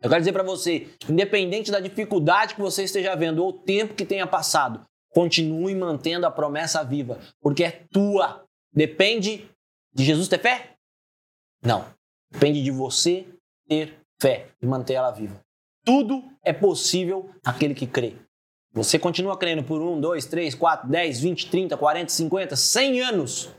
Eu 0.00 0.08
quero 0.08 0.20
dizer 0.20 0.32
para 0.32 0.44
você: 0.44 0.88
independente 1.08 1.70
da 1.70 1.80
dificuldade 1.80 2.54
que 2.54 2.60
você 2.60 2.84
esteja 2.84 3.16
vendo 3.16 3.42
ou 3.42 3.50
o 3.50 3.52
tempo 3.52 3.94
que 3.94 4.06
tenha 4.06 4.26
passado, 4.26 4.86
continue 5.12 5.74
mantendo 5.74 6.26
a 6.26 6.30
promessa 6.30 6.84
viva, 6.84 7.18
porque 7.40 7.64
é 7.64 7.82
tua. 7.90 8.44
Depende 8.72 9.50
de 9.92 10.04
Jesus 10.04 10.28
ter 10.28 10.38
fé? 10.38 10.76
Não. 11.62 11.84
Depende 12.30 12.62
de 12.62 12.70
você 12.70 13.26
ter 13.68 13.98
fé 14.20 14.46
e 14.62 14.66
manter 14.66 14.94
ela 14.94 15.10
viva. 15.10 15.40
Tudo 15.84 16.22
é 16.44 16.52
possível 16.52 17.28
aquele 17.44 17.74
que 17.74 17.86
crê. 17.86 18.14
Você 18.72 18.98
continua 18.98 19.36
crendo 19.36 19.64
por 19.64 19.80
1, 19.80 20.00
2, 20.00 20.26
3, 20.26 20.54
4, 20.54 20.88
10, 20.88 21.20
20, 21.20 21.50
30, 21.50 21.76
40, 21.76 22.12
50, 22.12 22.56
100 22.56 23.00
anos. 23.00 23.50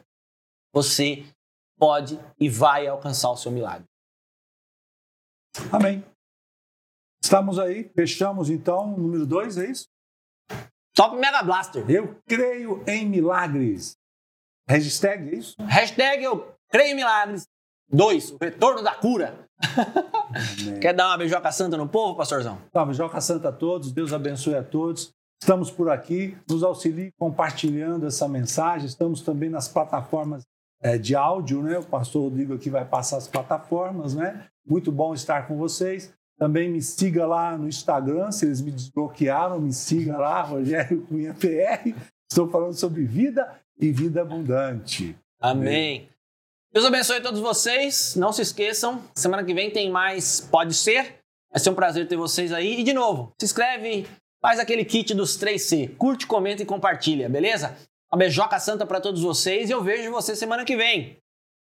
Você 0.74 1.26
pode 1.78 2.20
e 2.39 2.47
vai 2.47 2.88
alcançar 2.88 3.30
o 3.32 3.38
seu 3.38 3.51
milagre. 3.51 3.86
Amém. 5.72 6.03
Estamos 7.22 7.59
aí, 7.59 7.89
fechamos 7.93 8.49
então 8.49 8.93
o 8.93 8.97
número 8.97 9.26
2, 9.26 9.57
é 9.57 9.70
isso? 9.70 9.88
Top 10.95 11.16
Mega 11.16 11.43
Blaster. 11.43 11.89
Eu 11.89 12.22
creio 12.26 12.84
em 12.88 13.05
milagres. 13.05 13.97
Hashtag, 14.68 15.30
é 15.30 15.36
isso? 15.36 15.55
Hashtag 15.62 16.24
eu 16.24 16.55
creio 16.70 16.93
em 16.93 16.95
milagres. 16.95 17.47
2. 17.89 18.32
O 18.32 18.38
retorno 18.38 18.82
da 18.82 18.95
cura. 18.95 19.49
Quer 20.82 20.93
dar 20.93 21.07
uma 21.07 21.18
beijoca 21.18 21.51
santa 21.51 21.78
no 21.78 21.88
povo, 21.88 22.16
pastorzão? 22.16 22.57
Tá, 22.72 22.86
beijoca 22.86 23.20
santa 23.22 23.49
a 23.49 23.51
todos, 23.51 23.91
Deus 23.91 24.14
abençoe 24.14 24.55
a 24.55 24.64
todos. 24.64 25.12
Estamos 25.41 25.72
por 25.72 25.89
aqui, 25.89 26.38
nos 26.47 26.64
auxilie 26.64 27.12
compartilhando 27.18 28.05
essa 28.05 28.28
mensagem. 28.28 28.86
Estamos 28.86 29.22
também 29.22 29.49
nas 29.49 29.68
plataformas 29.68 30.43
é, 30.82 30.97
de 30.97 31.16
áudio, 31.16 31.64
né? 31.64 31.80
O 31.80 31.84
pastor 31.84 32.24
Rodrigo 32.24 32.53
aqui 32.53 32.70
vai 32.70 32.86
passar 32.86 33.18
as 33.18 33.28
plataformas, 33.28 34.14
né? 34.14 34.45
Muito 34.66 34.91
bom 34.91 35.14
estar 35.14 35.47
com 35.47 35.57
vocês. 35.57 36.14
Também 36.38 36.70
me 36.70 36.82
siga 36.82 37.26
lá 37.26 37.57
no 37.57 37.68
Instagram, 37.68 38.32
se 38.32 38.45
eles 38.45 38.62
me 38.62 38.72
desbloquearam, 38.72 39.59
me 39.59 39.74
siga 39.74 40.18
lá, 40.18 40.41
Rogério 40.41 41.01
Cunha 41.07 41.34
PR. 41.34 41.95
Estou 42.32 42.49
falando 42.49 42.74
sobre 42.74 43.03
vida 43.03 43.47
e 43.80 43.91
vida 43.91 44.22
abundante. 44.22 45.16
Amém. 45.39 46.07
Deus 46.74 46.86
abençoe 46.86 47.19
todos 47.19 47.41
vocês. 47.41 48.15
Não 48.15 48.32
se 48.32 48.41
esqueçam, 48.41 49.03
semana 49.13 49.43
que 49.43 49.53
vem 49.53 49.69
tem 49.69 49.91
mais 49.91 50.39
Pode 50.39 50.74
Ser. 50.74 51.19
Vai 51.51 51.59
ser 51.59 51.69
um 51.69 51.76
prazer 51.76 52.07
ter 52.07 52.15
vocês 52.15 52.53
aí. 52.53 52.80
E 52.80 52.84
de 52.84 52.93
novo, 52.93 53.34
se 53.38 53.43
inscreve, 53.45 54.07
faz 54.41 54.57
aquele 54.57 54.86
kit 54.86 55.13
dos 55.13 55.38
3C. 55.38 55.93
Curte, 55.97 56.26
comenta 56.26 56.63
e 56.63 56.65
compartilha, 56.65 57.28
beleza? 57.28 57.78
Uma 58.09 58.19
beijoca 58.19 58.57
santa 58.57 58.86
para 58.86 59.01
todos 59.01 59.22
vocês 59.22 59.69
e 59.69 59.74
eu 59.74 59.84
vejo 59.84 60.09
você 60.11 60.34
semana 60.34 60.63
que 60.63 60.78
vem. 60.78 61.17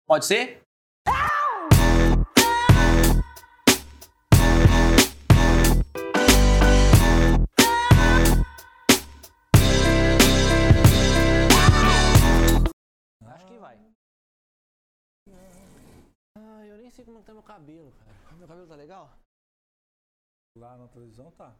Pode 0.06 0.26
ser? 0.26 0.62
Acho 1.08 1.33
Sei 16.94 17.04
como 17.04 17.24
tá 17.24 17.32
meu 17.32 17.42
cabelo, 17.42 17.90
cara. 17.90 18.36
Meu 18.36 18.46
cabelo 18.46 18.68
tá 18.68 18.76
legal? 18.76 19.10
Lá 20.56 20.76
na 20.76 20.86
televisão 20.86 21.28
tá. 21.32 21.52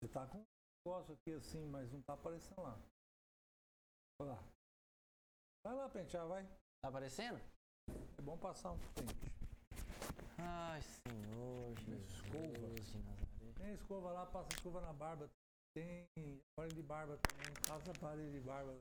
Você 0.00 0.08
tá 0.08 0.26
com 0.26 0.38
um 0.38 0.46
negócio 0.86 1.12
aqui 1.12 1.34
assim, 1.34 1.66
mas 1.66 1.92
não 1.92 2.00
tá 2.00 2.14
aparecendo 2.14 2.62
lá. 2.62 2.80
Olha 4.22 4.32
lá. 4.32 4.44
Vai 5.66 5.74
lá 5.74 5.88
pentear, 5.90 6.26
vai. 6.26 6.46
Tá 6.80 6.88
aparecendo? 6.88 7.38
É 8.16 8.22
bom 8.22 8.38
passar 8.38 8.72
um 8.72 8.78
pente. 8.94 9.14
Ai, 10.38 10.80
Senhor, 10.80 11.72
Escova. 12.06 12.38
Jesus 12.38 12.90
de 12.90 12.98
Nazaré. 13.02 13.52
Tem 13.54 13.74
escova 13.74 14.12
lá, 14.12 14.24
passa 14.24 14.48
escova 14.54 14.80
na 14.80 14.94
barba. 14.94 15.28
Tem 15.74 16.08
aparelho 16.56 16.74
de 16.74 16.82
barba 16.82 17.18
também. 17.18 17.52
Passa 17.68 17.90
aparelho 17.90 18.32
de 18.32 18.40
barba. 18.40 18.80